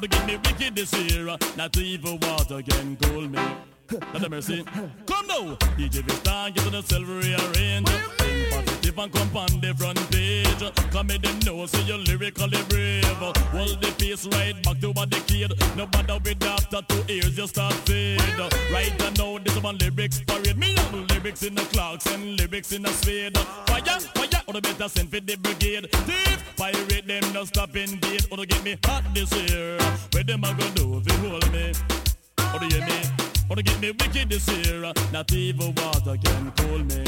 [0.00, 1.26] To get me wicked this year?
[1.56, 3.73] Not even water can cool me.
[3.90, 4.64] Not a mercy.
[5.06, 7.88] Come now, DJ Vista, get to the silver rearrange.
[7.88, 10.90] Think positive and come on the front page.
[10.90, 13.04] Come in them know, say you're lyrically brave.
[13.04, 15.52] Hold the pace right back to what the kid.
[15.76, 18.20] No matter with after two ears, you start fade.
[18.72, 20.56] Right I know this one lyrics parade.
[20.56, 23.36] Me have lyrics in the clocks and lyrics in the spade.
[23.66, 25.90] Fire, fire, or the better send for the brigade.
[25.92, 28.26] Thief, pirate them, no stop invade.
[28.30, 29.78] Or to get me hot this year.
[30.12, 31.72] Where them a go do if you hold me?
[32.54, 33.23] Or do you hear me?
[33.50, 34.92] To get me wicked this year.
[35.12, 37.04] Not even water can cool me.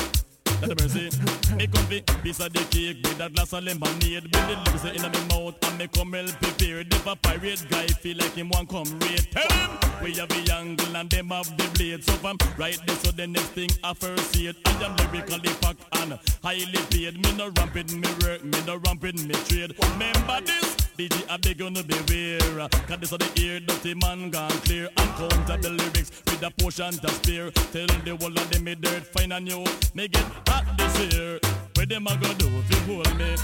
[0.61, 1.11] Not a mercy.
[1.57, 4.23] Me come fi piece of the cake with a glass of lemonade.
[4.23, 6.95] With the lyrics in my mouth and me come well prepared.
[6.95, 9.71] If a pirate guy feel like him want come raid, tell him
[10.05, 12.05] we have the angle and them have the blade.
[12.05, 14.57] So from right there, so the next thing I first see it.
[14.67, 17.21] I am lyrically packed and highly paid.
[17.21, 19.75] Me no ramping me work, me no ramping me trade.
[19.83, 20.86] Remember this.
[20.97, 22.69] DJ I beg you be beware.
[22.89, 24.89] Cause this are the ear dirty man gone clear.
[24.97, 27.51] And counter the lyrics with a portion to spare.
[27.51, 31.39] Tell the whole of them me dirt fine and new Me get hot this year.
[31.75, 33.37] Where them a go do if you hold me?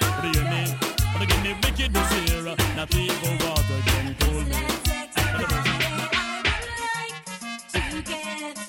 [0.00, 0.72] What do you hear me?
[1.12, 4.76] What do give me wicked this year Not even water can cool me.
[7.78, 8.65] It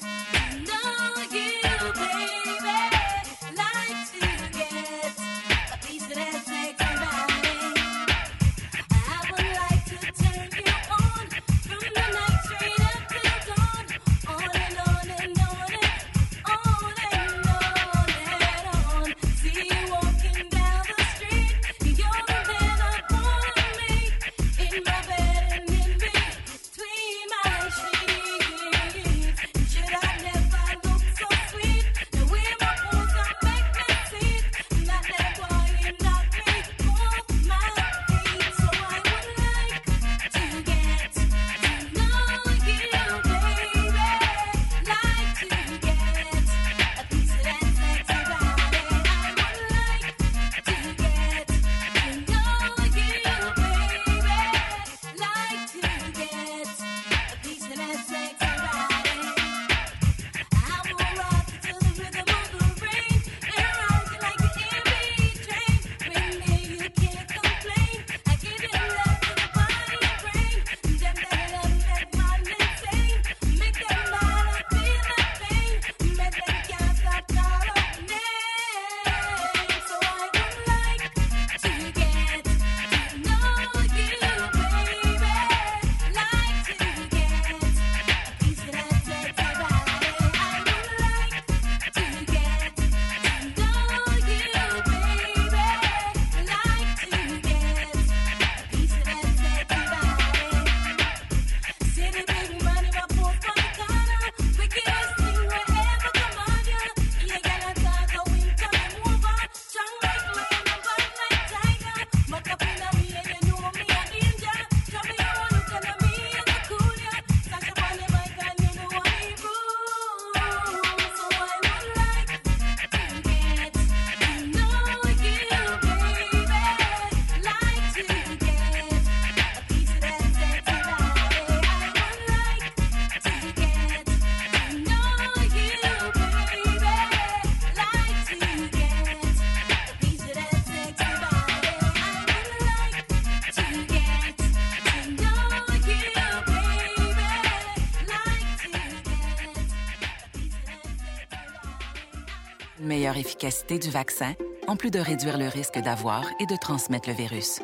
[153.38, 154.33] meilleure efficacité du vaccin,
[154.67, 157.61] en plus de réduire le risque d'avoir et de transmettre le virus.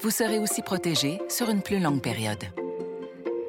[0.00, 2.44] Vous serez aussi protégé sur une plus longue période.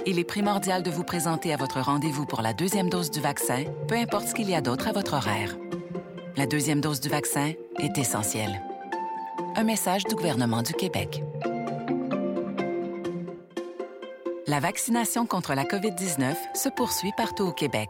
[0.05, 3.63] Il est primordial de vous présenter à votre rendez-vous pour la deuxième dose du vaccin,
[3.87, 5.57] peu importe ce qu'il y a d'autre à votre horaire.
[6.37, 8.61] La deuxième dose du vaccin est essentielle.
[9.55, 11.23] Un message du gouvernement du Québec.
[14.47, 17.89] La vaccination contre la COVID-19 se poursuit partout au Québec.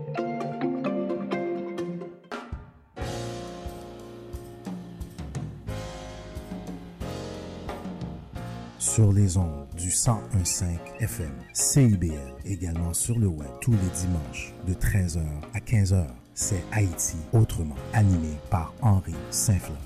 [8.93, 10.65] Sur les ondes du 1015
[10.99, 15.21] FM, CIBL, également sur le web tous les dimanches de 13h
[15.53, 16.07] à 15h.
[16.33, 19.77] C'est Haïti autrement, animé par Henri Saint-Fleur.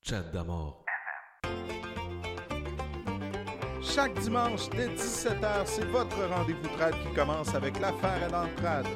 [0.00, 0.84] Chat d'amour.
[3.82, 8.86] Chaque dimanche dès 17h, c'est votre rendez-vous trad qui commence avec l'affaire à l'entrade.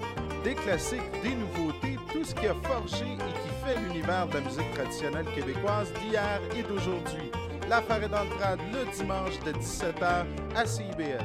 [0.45, 4.41] Des classiques, des nouveautés, tout ce qui a forgé et qui fait l'univers de la
[4.41, 7.31] musique traditionnelle québécoise d'hier et d'aujourd'hui.
[7.69, 11.25] L'affaire est dans le trad le dimanche de 17h à CIBL.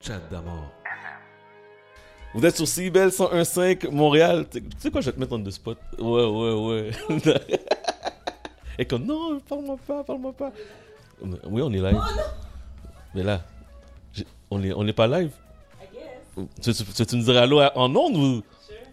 [0.00, 0.64] Chat d'amour.
[2.34, 4.46] Vous êtes sur CIBEL 101.5 Montréal.
[4.50, 5.74] Tu sais quoi, je vais te mettre en deux spots.
[5.98, 6.90] Ouais, ouais, ouais.
[8.78, 10.50] Et comme, non, parle-moi pas, parle-moi pas.
[11.44, 12.00] Oui, on est live.
[13.14, 13.42] Mais là,
[14.50, 15.32] on n'est on est pas live?
[16.62, 18.42] Tu, tu, tu- tu nous diras allô en ondes ou?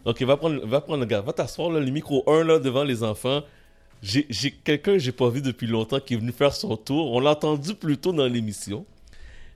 [0.09, 3.03] Ok, va prendre, va prendre, regarde, va t'asseoir là, le micro 1 là, devant les
[3.03, 3.43] enfants.
[4.01, 4.25] J'ai
[4.63, 7.11] quelqu'un que j'ai pas vu depuis longtemps qui est venu faire son tour.
[7.11, 8.87] On l'a entendu plus tôt dans l'émission.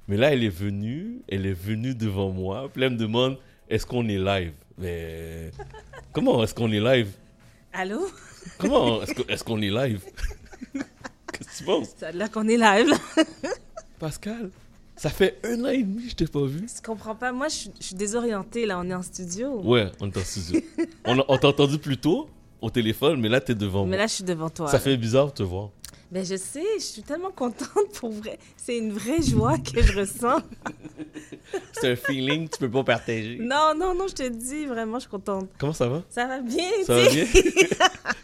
[0.08, 2.70] Mais là, elle est venue, elle est venue devant moi.
[2.72, 4.54] Puis elle me demande est-ce qu'on est live?
[4.78, 5.50] Mais
[6.12, 7.10] comment est-ce qu'on est live?
[7.74, 8.08] Allô?
[8.60, 10.04] Comment est-ce qu'on est live?
[11.34, 11.96] Qu'est-ce que tu penses?
[11.98, 12.94] Ça a l'air qu'on est live.
[13.98, 14.52] Pascal,
[14.96, 16.66] ça fait un an et demi que je t'ai pas vu.
[16.76, 17.32] Je comprends pas.
[17.32, 18.80] Moi, je suis- je suis désorientée, là.
[18.80, 19.60] On est en studio.
[19.64, 20.62] Ouais, on est en studio.
[21.06, 22.30] on t'a entendu plus tôt
[22.62, 23.98] au téléphone, mais là, t'es devant Mais moi.
[23.98, 24.68] là, je suis devant toi.
[24.68, 24.80] Ça là.
[24.80, 25.70] fait bizarre de te voir.
[26.12, 27.68] Ben, je sais, je suis tellement contente
[28.00, 28.38] pour vrai.
[28.56, 30.42] C'est une vraie joie que je ressens.
[31.74, 33.40] C'est un feeling que tu peux pas partager.
[33.42, 35.50] Non, non, non, je te dis, vraiment, je suis contente.
[35.58, 36.04] Comment ça va?
[36.12, 37.26] Ça va bien, Ça va bien?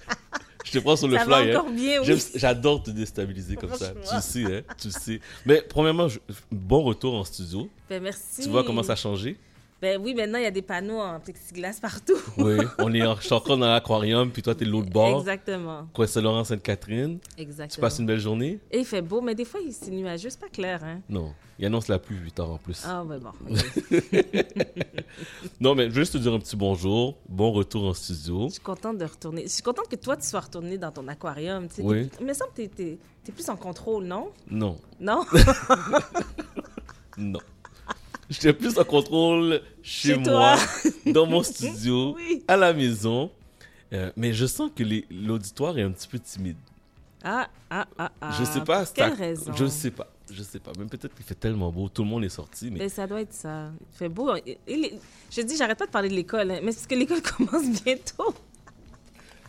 [0.71, 1.51] Je te prends sur le Ça fly.
[1.51, 1.63] hein.
[1.67, 2.21] oui.
[2.35, 3.91] J'adore te déstabiliser comme ça.
[3.93, 4.61] Tu sais, hein?
[4.79, 5.19] Tu sais.
[5.45, 6.19] Mais premièrement, je-
[6.51, 7.69] bon retour en studio.
[7.89, 8.43] Ben, merci.
[8.43, 9.37] Tu vois comment ça a changé?
[9.81, 12.17] Ben oui, maintenant, il y a des panneaux en plexiglas partout.
[12.37, 15.19] Oui, on est en, je suis encore dans l'aquarium, puis toi, t'es de l'autre bord.
[15.19, 15.87] Exactement.
[15.93, 17.19] Quoi, Saint-Laurent, Sainte-Catherine.
[17.37, 17.75] Exactement.
[17.75, 18.59] Tu passes une belle journée?
[18.71, 20.99] Et il fait beau, mais des fois, il- c'est nuageux, c'est pas clair, hein?
[21.07, 21.33] Non.
[21.57, 22.83] Il annonce la pluie 8 heures en plus.
[22.85, 23.31] Ah, ben bon.
[25.59, 27.17] non, mais je veux juste te dire un petit bonjour.
[27.27, 28.47] Bon retour en studio.
[28.47, 29.43] Je suis contente de retourner.
[29.43, 31.67] Je suis contente que toi, tu sois retourné dans ton aquarium.
[31.79, 32.07] Oui.
[32.07, 34.29] T'es- Il me semble que t'es- t'es es plus en contrôle, non?
[34.49, 34.77] Non.
[34.99, 35.23] Non?
[37.17, 37.39] Non.
[38.33, 40.55] J'étais plus en contrôle chez, Chez moi,
[41.07, 42.43] dans mon studio, Oui.
[42.47, 43.31] à la maison.
[43.91, 46.57] Euh, mais je sens que l'auditoire est un petit peu timide.
[47.23, 48.31] Ah, ah, ah, ah.
[48.39, 48.85] je sais pas.
[48.85, 49.51] Pour quelle raison?
[49.55, 50.07] Je sais pas.
[50.31, 50.71] Je sais pas.
[50.77, 51.89] Même peut-être qu'il fait tellement beau.
[51.89, 52.69] Tout le monde est sorti.
[52.69, 53.71] Mais Mais ça doit être ça.
[53.91, 54.31] Il fait beau.
[54.67, 57.83] Je dis, j'arrête pas de parler de l'école, hein, mais c'est parce que l'école commence
[57.83, 58.33] bientôt.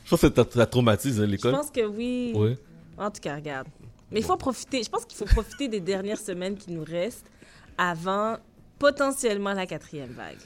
[0.05, 1.52] je pense que ça, traumatise hein, Je l'école.
[1.52, 2.33] pense que oui.
[2.34, 2.57] Ouais.
[2.97, 3.68] En tout cas, regarde.
[4.10, 4.83] Mais il faut profiter.
[4.83, 7.31] Je pense qu'il faut profiter des dernières semaines qui nous restent
[7.76, 8.39] avant
[8.81, 10.39] potentiellement la quatrième vague.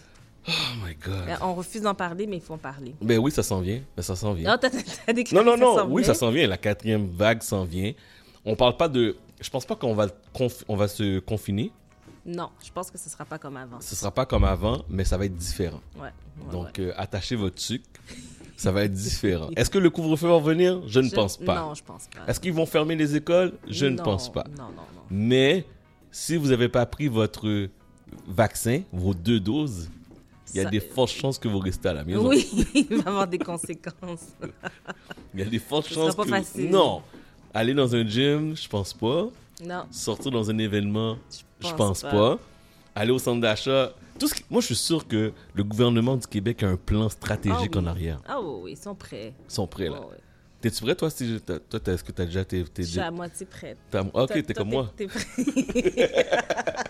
[0.46, 0.52] Oh
[0.86, 1.24] my God.
[1.24, 2.94] Ben, On refuse d'en parler, mais il faut en parler.
[3.00, 3.80] Ben oui, ça s'en vient.
[3.96, 4.50] Ben, ça s'en vient.
[4.50, 4.68] Non, t'as-
[5.06, 5.76] t'as déclaré non, non, ça non.
[5.88, 6.46] s'en Oui, ça s'en vient.
[6.46, 7.92] La quatrième vague s'en vient.
[8.44, 9.16] On parle pas de.
[9.40, 11.72] Je pense pas qu'on va, conf- on va se confiner.
[12.26, 13.80] Non, je pense que ce sera pas comme avant.
[13.80, 15.80] Ce sera pas comme avant, mais ça va être différent.
[15.96, 16.02] Ouais.
[16.04, 17.88] ouais, Donc, euh, attachez votre sucre.
[18.56, 19.50] Ça va être différent.
[19.56, 20.80] Est-ce que le couvre-feu va revenir?
[20.86, 21.56] Je ne Je- pense pas.
[21.56, 22.20] non, je pense pas.
[22.30, 23.52] Est-ce qu'ils vont fermer les écoles?
[23.68, 24.44] Je ne pense pas.
[24.56, 25.02] non, non, non.
[25.10, 25.66] Mais
[26.10, 27.68] si vous n'avez pas pris votre
[28.26, 29.88] vaccin, vos deux doses,
[30.52, 32.28] il y a Ça- des fortes chances que vous restez à la maison.
[32.28, 34.28] Oui, il va avoir des conséquences.
[35.34, 36.28] Il y a des fortes Ce sera chances pas que...
[36.30, 36.70] facile.
[36.70, 37.02] Non.
[37.52, 39.28] Aller dans un gym, je pense pas.
[39.64, 39.84] Non.
[39.90, 41.16] Sortir dans un événement,
[41.60, 42.10] je pense pense pas.
[42.10, 42.38] pas.
[42.96, 43.92] Aller au centre d'achat.
[44.18, 47.08] Tout ce qui- Moi, je suis sûr que le gouvernement du Québec a un plan
[47.08, 48.20] stratégique Ah en arrière.
[48.28, 49.32] Ah oui, ils sont prêts.
[49.48, 50.00] Ils sont prêts, là.
[50.00, 50.18] Oh, ouais.
[50.64, 51.10] T'es-tu prêt, toi?
[51.10, 52.42] Si t'as- toi, t'as- est-ce que tu as déjà...
[52.42, 53.76] T'es, t'es- Je suis à moitié prête.
[53.90, 54.90] T'as- Ok, t'es comme moi.
[54.96, 55.20] t'es prêt.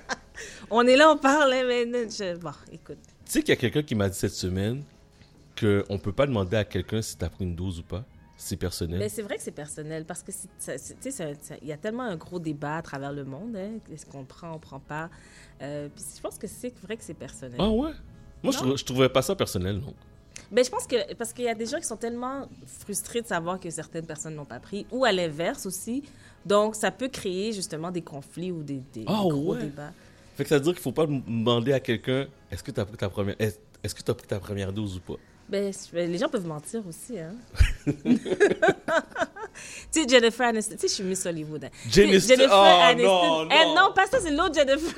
[0.71, 2.99] On est là, on parle, hein, mais non, je- bon, écoute.
[3.25, 4.85] Tu sais qu'il y a quelqu'un qui m'a dit cette semaine
[5.59, 8.05] qu'on peut pas demander à quelqu'un si t'as pris une dose ou pas.
[8.37, 8.99] c'est personnel.
[9.01, 10.31] Mais c'est vrai que c'est personnel parce que
[11.63, 13.57] il y a tellement un gros débat à travers le monde.
[13.57, 15.09] Hein, Est-ce qu'on prend, on prend pas.
[15.63, 17.57] Euh, puis je pense que c'est vrai que c'est personnel.
[17.61, 17.91] Ah ouais?
[18.43, 18.77] Moi, je, Non?
[18.77, 19.95] je trouvais pas ça personnel, non.
[20.51, 22.49] Mais je pense que parce qu'il y a des gens qui sont tellement
[22.81, 26.03] frustrés de savoir que certaines personnes n'ont pas pris, ou à l'inverse aussi.
[26.45, 29.61] Donc, ça peut créer justement des conflits ou des, des Ah gros ouais?
[29.63, 29.93] débats.
[30.37, 32.85] Fait que ça veut dire qu'il faut pas demander à quelqu'un est-ce que tu as
[32.85, 35.19] pris ta première est- est-ce que tu pris ta première dose ou pas?
[35.49, 37.35] Ben, ben, les gens peuvent mentir aussi, hein.
[39.93, 41.65] tu sais, Jennifer Aniston, tu sais, je suis Miss Hollywood.
[41.65, 41.69] hein.
[41.91, 43.45] Jennifer- oh, Aniston.
[43.45, 43.75] non, Eh, non.
[43.75, 44.95] non, pas ça, c'est l'autre Jennifer.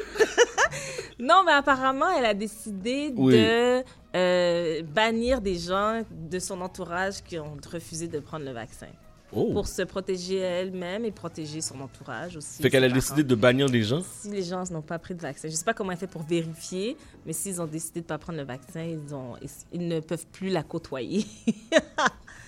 [1.19, 3.35] non, mais apparemment, elle a décidé Oui.
[3.35, 3.83] de
[4.17, 8.87] euh, bannir des gens de son entourage qui ont refusé de prendre le vaccin.
[9.33, 9.53] Oh.
[9.53, 12.63] Pour se protéger elle-même et protéger son entourage aussi.
[12.63, 14.01] Fait qu'elle a décidé de bannir des gens?
[14.21, 16.07] Si les gens n'ont pas pris de vaccin, je ne sais pas comment elle fait
[16.07, 16.97] pour vérifier,
[17.27, 19.35] mais s'ils ont décidé de ne pas prendre le vaccin, ils, ont,
[19.73, 21.27] ils, ne peuvent plus la côtoyer.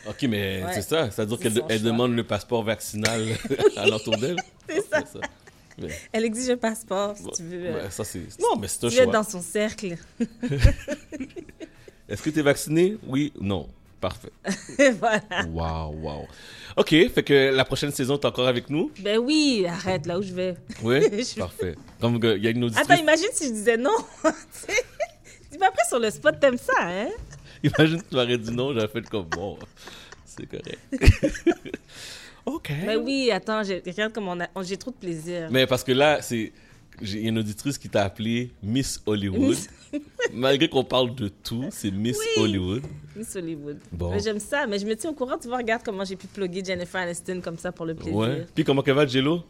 [0.08, 0.72] Ok, mais Ouais.
[0.72, 1.10] c'est ça.
[1.10, 3.20] Ça veut dire C'est qu'elle demande le passeport vaccinal
[3.76, 4.36] à l'entour d'elle?
[4.68, 5.20] C'est ça.
[6.12, 7.66] Elle exige un passeport, si tu veux.
[7.66, 8.20] euh, Ouais, ça, c'est...
[8.40, 9.06] Non, mais c'est un tu choix.
[9.06, 9.96] dans son cercle.
[12.08, 12.96] Est-ce que tu es vacciné?
[13.06, 13.68] Oui, non.
[14.00, 14.30] Parfait.
[15.00, 15.20] voilà.
[15.50, 16.26] Waouh, waouh.
[16.76, 18.90] Ok, fait que la prochaine saison, t'es encore avec nous?
[19.00, 20.54] Ben oui, arrête là où je vais.
[20.82, 21.00] Oui?
[21.12, 21.74] Je- Parfait.
[22.00, 22.88] Comme il y a une auditrice...
[22.88, 23.96] Attends, imagine si je disais non.
[25.50, 27.08] Tu pas après sur le spot, t'aimes ça, hein?
[27.64, 29.58] Imagine que tu m'aurais dit non, j'aurais fait comme bon.
[30.24, 30.78] C'est correct.
[32.54, 32.70] Ok.
[32.86, 35.48] Ben oui, attends, j'ai- regarde comme on a, on- j'ai trop de plaisir.
[35.50, 36.52] Mais parce que là, c'est.
[37.02, 39.40] j'ai- Il y a une auditrice qui t'a appelé Miss Hollywood.
[39.50, 39.70] Miss-
[40.32, 42.42] Malgré qu'on parle de tout, c'est Miss Oui.
[42.42, 42.82] Hollywood.
[43.16, 43.78] Miss Hollywood.
[43.92, 44.10] Bon.
[44.10, 46.26] Mais j'aime ça, mais je me tiens au courant, tu vois, regarde comment j'ai pu
[46.26, 48.14] plugger Jennifer Aniston comme ça pour le plaisir.
[48.16, 48.46] Ouais.
[48.54, 49.42] Puis comment qu'elle va, Jello?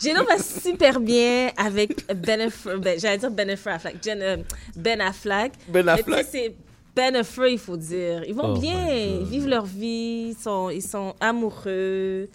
[0.00, 4.36] Jello va super bien avec Ben Affleck, ben, j'allais dire Ben Affleck, Jen- euh,
[4.76, 5.52] Ben Affleck.
[5.68, 6.54] Ben Mais Affleck.
[6.98, 8.24] Ben Affleck, il faut dire.
[8.26, 12.28] Ils vont Oh bien, ils vivent leur vie, ils sont, ils sont amoureux.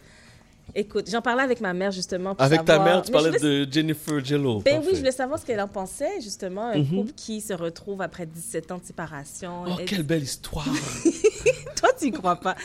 [0.76, 2.34] Écoute, j'en parlais avec ma mère justement.
[2.34, 4.60] pour Avec ta savoir- mère, tu parlais voulais- de Jennifer Jello.
[4.66, 6.68] Ben oui, je voulais savoir ce qu'elle en pensait, justement.
[6.70, 6.88] Un Mhm.
[6.98, 9.64] couple qui se retrouve après 17 ans de séparation.
[9.68, 10.66] Oh, Elle- quelle belle histoire!
[11.76, 12.56] Toi, tu y crois pas.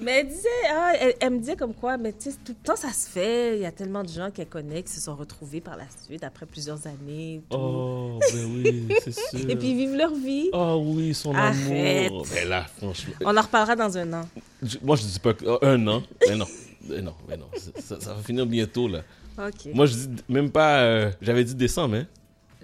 [0.00, 2.66] mais elle disait, ah, elle, elle me disait comme quoi, mais tu sais, tout le
[2.66, 3.56] temps, ça se fait.
[3.56, 6.22] Il y a tellement de gens qu'elle connaît qui se sont retrouvés par la suite
[6.22, 7.40] après plusieurs années.
[7.50, 7.56] tout.
[7.56, 9.50] Oh, ben oui, c'est sûr.
[9.50, 10.50] Et puis, ils vivent leur vie.
[10.52, 12.08] Oh oui, son Arrête.
[12.12, 12.26] amour.
[12.32, 13.14] Ben là, franchement.
[13.24, 14.28] On en reparlera dans un an.
[14.62, 16.02] Je- Moi, je dis pas euh, un an.
[16.28, 16.46] Mais non.
[16.88, 17.48] Mais non, mais non.
[17.78, 19.02] Ça, va finir bientôt, là.
[19.38, 19.72] Ok.
[19.74, 20.80] Moi, je dis même pas.
[20.82, 22.06] euh, J'avais dit décembre, hein?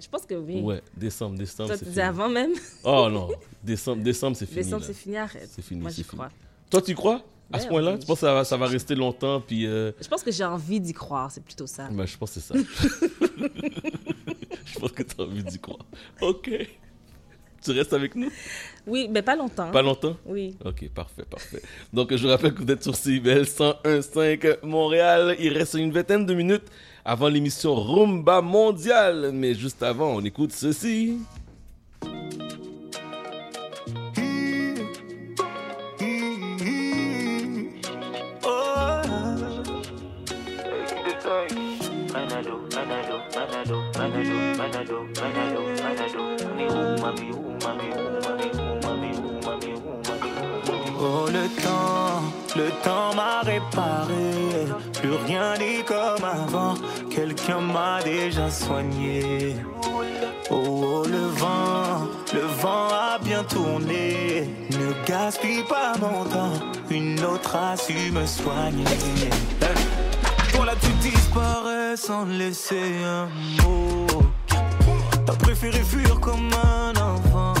[0.01, 0.61] Je pense que oui.
[0.61, 1.69] Ouais, décembre, décembre.
[1.69, 2.07] Toi, tu disais fini.
[2.07, 2.51] avant même.
[2.83, 3.29] Oh non,
[3.63, 4.63] décembre, décembre, c'est fini.
[4.63, 5.49] Décembre, c'est fini, arrête.
[5.51, 5.81] C'est fini.
[5.81, 6.29] Moi, j'y crois.
[6.69, 7.21] Toi, tu y crois?
[7.53, 7.97] À ce point-là?
[7.97, 10.45] Tu penses que ça va, ça va rester longtemps puis euh, Je pense que j'ai
[10.45, 11.89] envie d'y croire, c'est plutôt ça.
[11.91, 12.55] ben, je pense que c'est ça.
[14.65, 15.85] je pense que tu as envie d'y croire.
[16.21, 16.49] Ok.
[17.63, 18.29] Tu restes avec nous
[18.87, 19.69] Oui, mais pas longtemps.
[19.71, 20.55] Pas longtemps Oui.
[20.65, 21.61] Ok, parfait, parfait.
[21.93, 25.35] Donc, je vous rappelle que vous êtes sur CIBL 101.5 Montréal.
[25.39, 26.65] Il reste une vingtaine de minutes
[27.05, 29.31] avant l'émission Rumba Mondiale.
[29.33, 31.17] Mais juste avant, on écoute ceci.
[51.03, 52.21] Oh le temps,
[52.55, 54.67] le temps m'a réparé.
[54.93, 56.75] Plus rien n'est comme avant.
[57.09, 59.55] Quelqu'un m'a déjà soigné.
[60.51, 64.47] Oh, oh, le vent, le vent a bien tourné.
[64.69, 66.53] Ne gaspille pas mon temps.
[66.91, 68.85] Une autre a su me soigner.
[69.61, 73.25] Eh, Toi là tu disparais sans laisser un
[73.63, 74.05] mot.
[75.25, 77.60] T'as préféré fuir comme un enfant.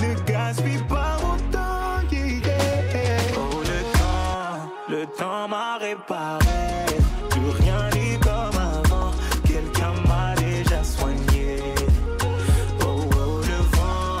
[0.00, 2.00] Ne gaspille pas mon temps.
[2.10, 2.40] yeah,
[2.94, 3.20] yeah.
[3.36, 6.44] Oh, le temps, le temps m'a réparé.
[7.30, 9.10] Plus rien n'est comme avant.
[9.44, 11.74] Quelqu'un m'a déjà soigné.
[12.82, 14.18] Oh, oh, le vent,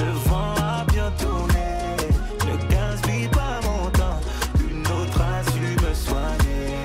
[0.00, 1.70] le vent a bien tourné.
[2.46, 4.20] Ne gaspille pas mon temps.
[4.68, 6.84] Une autre a su me soigner.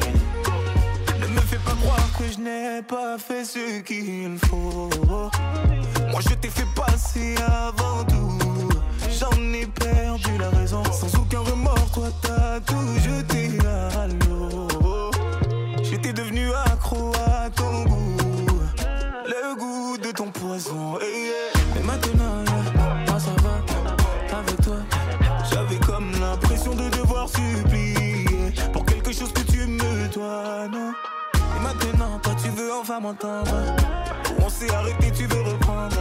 [1.20, 4.90] Ne me fais pas croire que je n'ai pas fait ce qu'il faut.
[6.12, 8.25] Moi je t'ai fait passer avant tout.
[9.20, 10.84] J'en ai perdu la raison.
[10.92, 15.10] Sans aucun remords, toi t'as tout jeté à l'eau.
[15.84, 18.18] J'étais devenu accro à ton goût.
[19.26, 20.98] Le goût de ton poison.
[21.02, 21.80] eh, yeah.
[21.80, 24.38] Et maintenant, yeah, moi ça va.
[24.38, 24.78] Avec toi,
[25.50, 30.92] j'avais comme l'impression de devoir supplier pour quelque chose que tu me dois, non.
[31.56, 33.56] Et maintenant, toi tu veux enfin m'entendre.
[34.46, 35.96] On s'est arrêté, tu veux reprendre.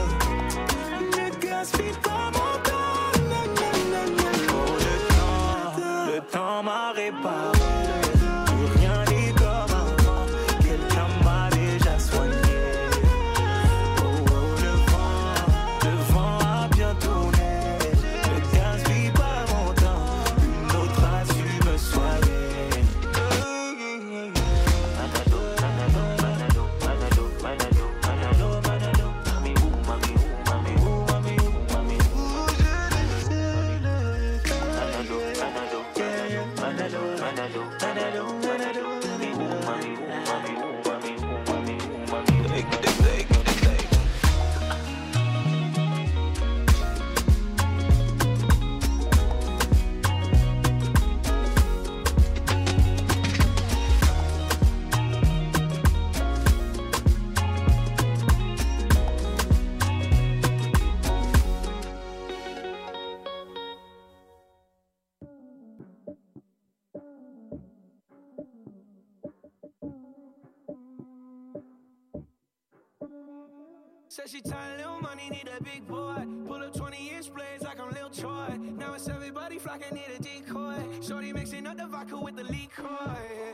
[74.35, 76.27] She tired, little money, need a big boy.
[76.49, 78.59] Pull up 20 inch blades like I'm Lil Troy.
[78.77, 80.75] Now it's everybody flocking, need a decoy.
[81.01, 82.85] Shorty mixing up the vodka with the liquor.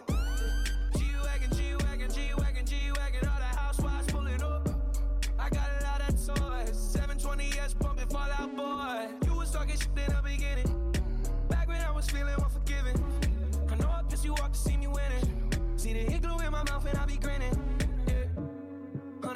[0.08, 0.19] G-Wagon,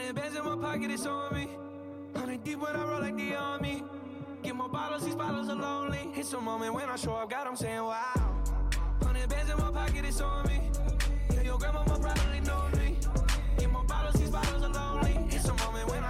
[0.04, 1.48] Hundred bands in my pocket, it's on me.
[2.14, 3.82] Hundred deep when I roll like the army.
[4.42, 6.10] Get more bottles, these bottles are lonely.
[6.14, 8.42] It's a moment when I show up, God, I'm saying wow.
[9.02, 10.60] Hundred bands in my pocket, it's on me.
[11.32, 12.63] Yeah, your grandma probably know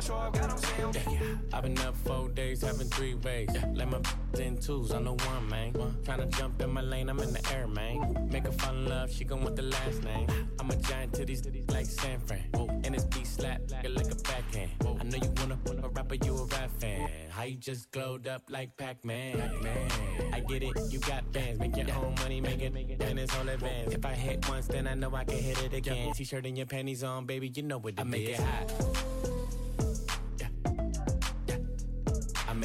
[0.04, 1.38] show up, God, I'm saying wow.
[1.52, 3.48] I've been up four days, having three ways.
[3.72, 4.00] Let my
[4.38, 5.72] in twos, I'm the one, man.
[5.72, 8.28] Tryna jump in my lane, I'm in the air, man.
[8.30, 10.26] Make her fall in love, she gon' want the last name.
[10.58, 12.44] I'm a giant to these titties like San Fran.
[12.84, 14.70] And it's beat slap like a backhand.
[14.82, 17.08] I know you wanna put a rapper, you a rap fan.
[17.30, 19.38] How you just glowed up like Pac-Man?
[19.62, 19.90] Man,
[20.32, 21.58] I get it, you got bands.
[21.58, 23.94] Make your own money, make it, make and it's all advance.
[23.94, 26.12] If I hit once, then I know I can hit it again.
[26.12, 29.43] T-shirt and your panties on, baby, you know what it I make it hot.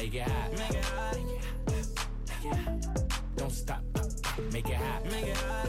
[0.00, 0.50] Make it hot.
[0.52, 1.18] Make it hot.
[3.36, 3.82] Don't stop.
[4.50, 5.04] Make it hot.
[5.04, 5.68] Make it hot.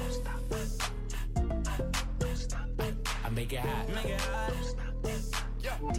[3.25, 3.89] I make it hot.
[3.89, 4.53] Make it hot.
[5.03, 5.40] Don't stop.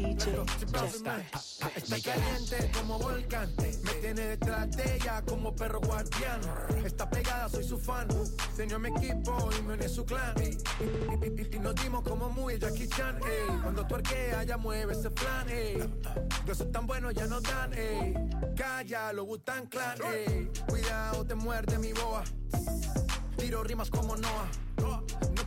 [0.03, 2.03] Hot.
[2.03, 3.49] caliente como volcán.
[3.57, 6.41] Me tiene detrás de ella como perro guardián.
[6.85, 8.09] Está pegada, soy su fan.
[8.55, 10.35] Se unió a mi equipo y me uní su clan.
[10.43, 13.19] Y, nos dimos como muy Jackie Chan.
[13.19, 13.59] ey.
[13.63, 15.49] Cuando tu arquea, ya mueve ese plan.
[15.49, 15.79] ey.
[16.47, 17.73] Besos tan buenos ya no dan.
[17.75, 18.15] ey.
[18.57, 19.99] Calla, lo Wu-Tang Clan.
[20.13, 20.51] ey.
[20.69, 22.25] Cuidado, te muerde mi boa.
[23.37, 24.49] Tiro rimas como Noah.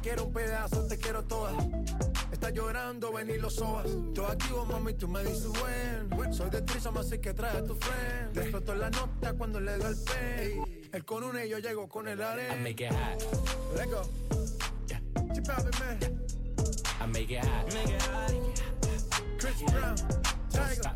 [0.06, 1.52] Quiero un pedazo, te quiero toda.
[2.32, 3.88] Está llorando, ven y lo sobas.
[4.14, 6.32] Yo activo, mami, tú me dices buen.
[6.32, 8.38] Soy de Trisam, así que trae a tu friend.
[8.38, 10.90] Exploto la nota cuando le doy el pen.
[10.92, 12.56] Él con una y yo llego con el I arena.
[12.58, 13.24] make it hot.
[13.76, 14.04] Let go.
[15.34, 15.98] Chip out, man.
[17.02, 17.74] I make it hot.
[17.74, 18.32] Make it hot.
[19.40, 19.96] Chris Brown.
[19.96, 20.76] Don't Tiger.
[20.76, 20.96] stop.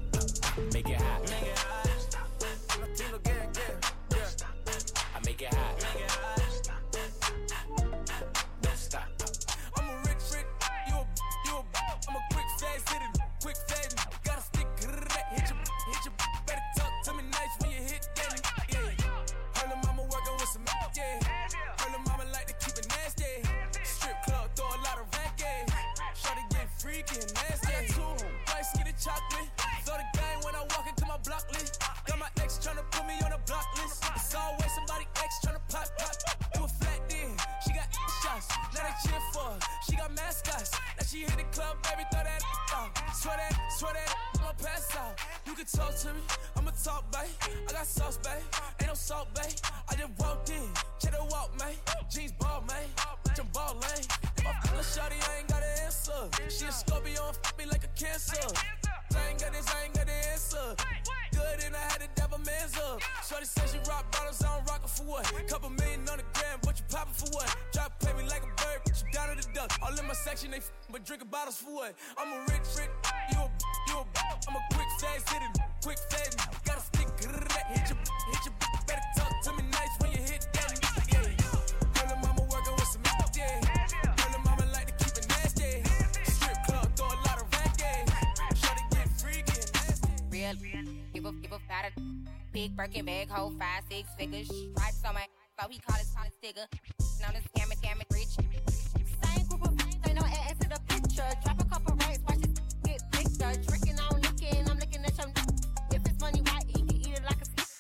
[0.72, 1.22] Make it hot.
[1.24, 2.80] Make it hot.
[2.80, 4.18] Latino gang, yeah.
[4.18, 5.16] Yeah.
[5.16, 5.26] I.
[5.26, 5.79] Make it hot.
[41.10, 42.42] She hit the club, baby, throw that
[42.76, 43.16] out.
[43.16, 45.39] Swear that, swear that, I'ma pass out.
[45.50, 46.22] You can talk to me,
[46.56, 47.26] I'ma talk, babe.
[47.68, 48.38] I got sauce, babe.
[48.80, 49.50] Ain't no salt, babe.
[49.90, 50.62] I just walked in,
[51.02, 51.74] check the walk, man.
[52.08, 52.86] Jeans ball, man.
[53.26, 53.82] Bitch, I'm ballin'.
[54.46, 56.30] My fella shawty, I ain't got an answer.
[56.50, 58.38] She a Scorpio and fuck me like a cancer.
[58.38, 60.76] I ain't got this, I ain't got the answer.
[61.34, 63.02] Good and I had to dab a man's up.
[63.28, 65.26] Shorty says she rock bottles, I don't rock her for what?
[65.48, 67.50] Couple million on the gram, but you poppin' for what?
[67.74, 69.72] Drop pay me like a bird, but you down to the duck.
[69.82, 71.96] All in my section, they f- but drinkin' bottles for what?
[72.18, 72.94] I'm a rich, rich,
[73.34, 73.50] you a,
[73.90, 74.06] you a,
[74.48, 76.40] I'm a quick fast hit fitting, quick fading.
[76.66, 77.98] Got stick, hit your,
[78.32, 78.54] hit your,
[78.88, 80.70] better talk to me nice when you hit that.
[81.12, 81.22] Yeah.
[81.94, 83.04] Girl and mama working with some.
[83.04, 85.84] Girl and mama like to keep it nasty.
[86.32, 90.10] Strip club, throw a lot of get freaky nasty.
[90.30, 90.56] Real,
[91.14, 91.60] give a, give a.
[92.52, 94.48] Big Birkin bag, hold five, six figures.
[94.48, 95.26] Stripes on my,
[95.60, 96.66] so he call his college digger.
[97.22, 98.36] Now the scamming, scamming rich.
[99.24, 99.74] Same group of,
[100.08, 101.49] ain't no ass in the picture.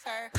[0.09, 0.38] her.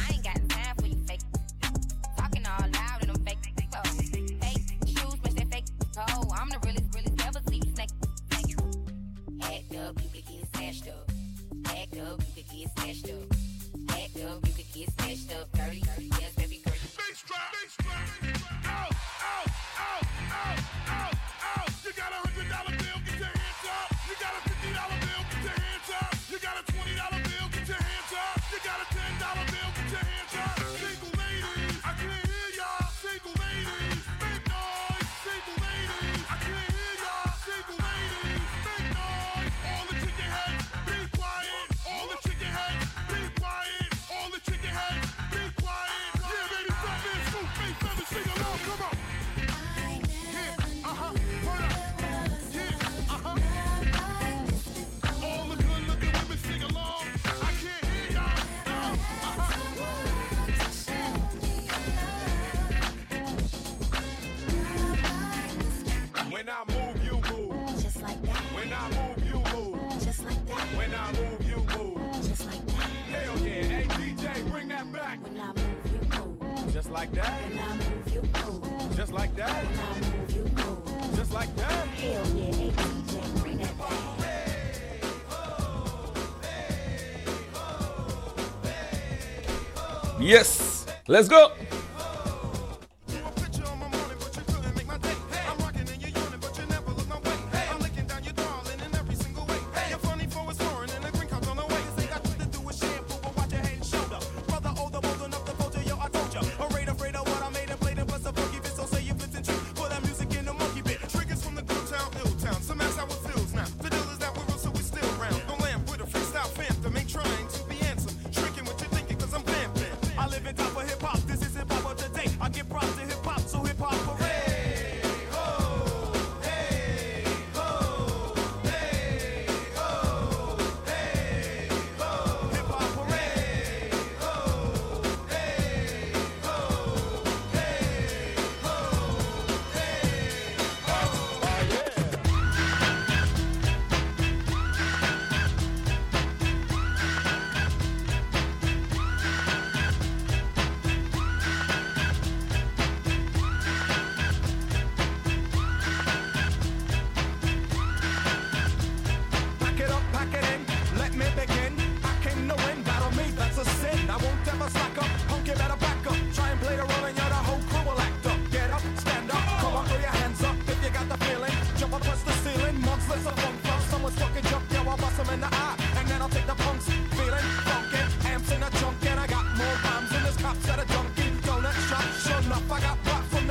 [76.91, 77.41] Like that.
[77.51, 78.23] And I move you.
[78.97, 79.65] Just like that.
[79.65, 80.45] And I move you.
[81.17, 81.87] Just like that.
[81.87, 83.71] Hell yeah, hey DJ, bring back.
[90.21, 91.53] Yes, let's go.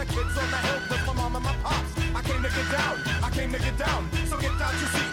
[0.10, 1.92] kids on the hill with my mom and my pops.
[2.16, 4.10] I came to get down, I came to get down.
[4.28, 5.09] So get down, your see.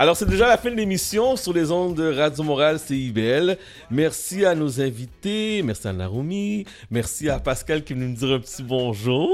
[0.00, 3.58] Alors, c'est déjà la fin de l'émission sur les ondes de Radio Morale CIBL.
[3.90, 8.30] Merci à nos invités, merci à Narumi, merci à Pascal qui est venu me dire
[8.30, 9.28] un petit bonjour.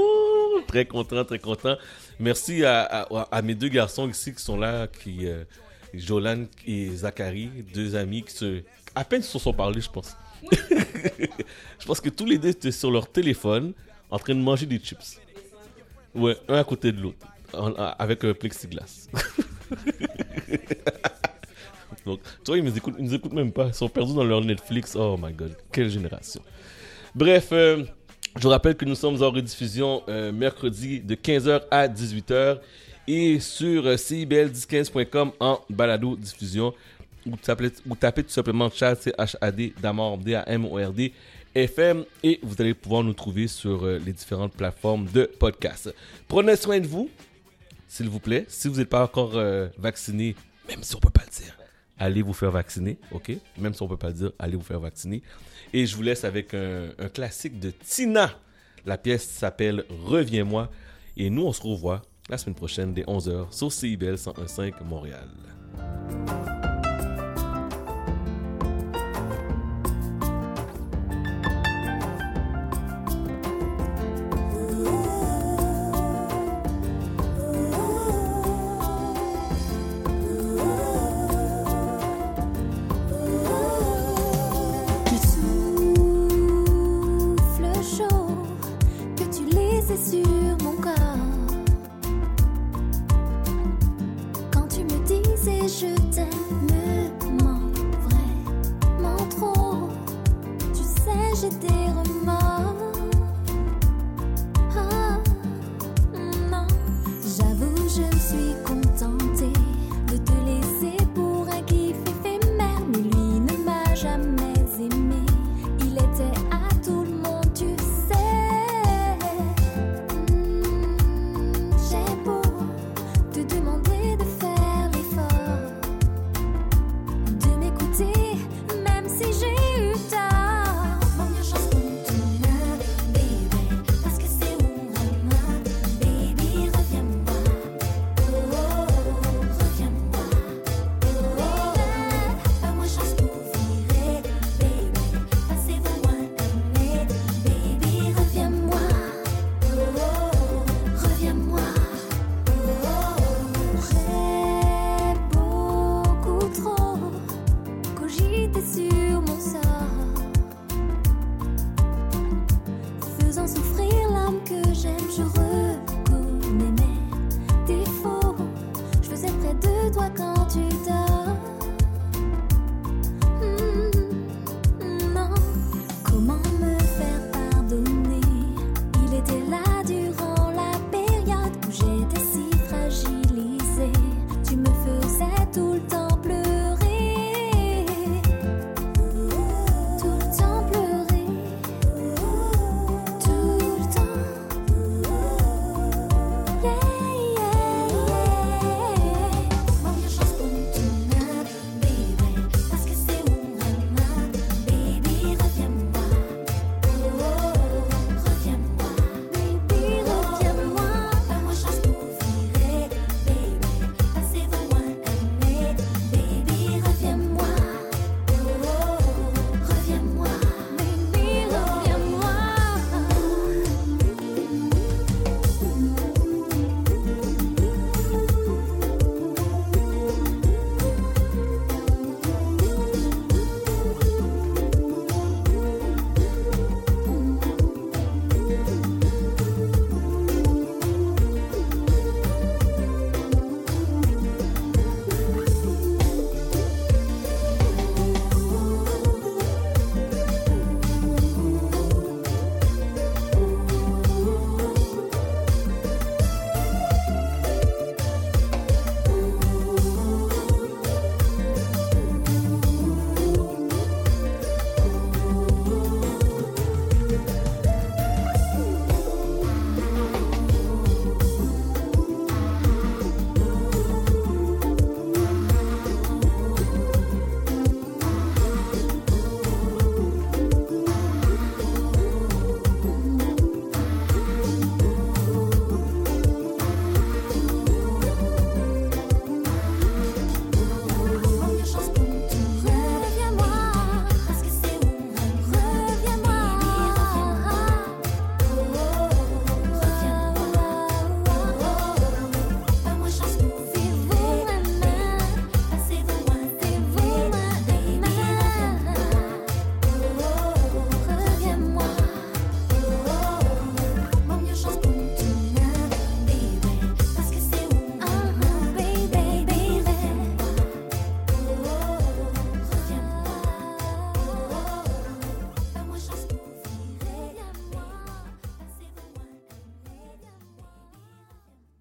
[0.67, 1.75] Très content, très content.
[2.19, 3.07] Merci à,
[3.43, 5.43] mes deux garçons ici qui sont là, qui, euh,
[5.93, 8.63] Jolan et Zachary, deux amis qui se,
[8.95, 10.17] à peine se sont parlés, je pense.
[10.51, 13.73] je pense que tous les deux étaient sur leur téléphone
[14.09, 15.21] en train de manger des chips.
[16.15, 17.27] Ouais, un à côté de l'autre,
[17.99, 19.09] avec un plexiglas.
[22.05, 23.67] Donc, toi, ils nous écoutent, ils nous écoutent même pas.
[23.67, 24.95] Ils sont perdus dans leur Netflix.
[24.95, 26.41] Oh my god, quelle génération.
[27.13, 27.83] Bref, euh,
[28.35, 32.59] je vous rappelle que nous sommes en rediffusion euh, mercredi de 15h à 18h
[33.07, 36.73] et sur euh, cibl1015.com en balado diffusion
[37.25, 41.13] ou tapez, ou tapez tout simplement chat, c'est H-A-D, Damord, D-A-M-O-R-D,
[41.55, 45.93] FM et vous allez pouvoir nous trouver sur euh, les différentes plateformes de podcast.
[46.27, 47.09] Prenez soin de vous
[47.95, 48.45] s'il vous plaît.
[48.49, 50.35] Si vous n'êtes pas encore euh, vacciné,
[50.67, 51.57] même si on peut pas le dire,
[51.97, 53.31] allez vous faire vacciner, ok?
[53.57, 55.23] Même si on peut pas le dire, allez vous faire vacciner.
[55.71, 58.31] Et je vous laisse avec un, classique de Tina.
[58.85, 60.69] La pièce s'appelle Reviens-moi.
[61.15, 65.29] Et nous, on se revoit la semaine prochaine dès 11h sur CIBL 101.5 Montréal.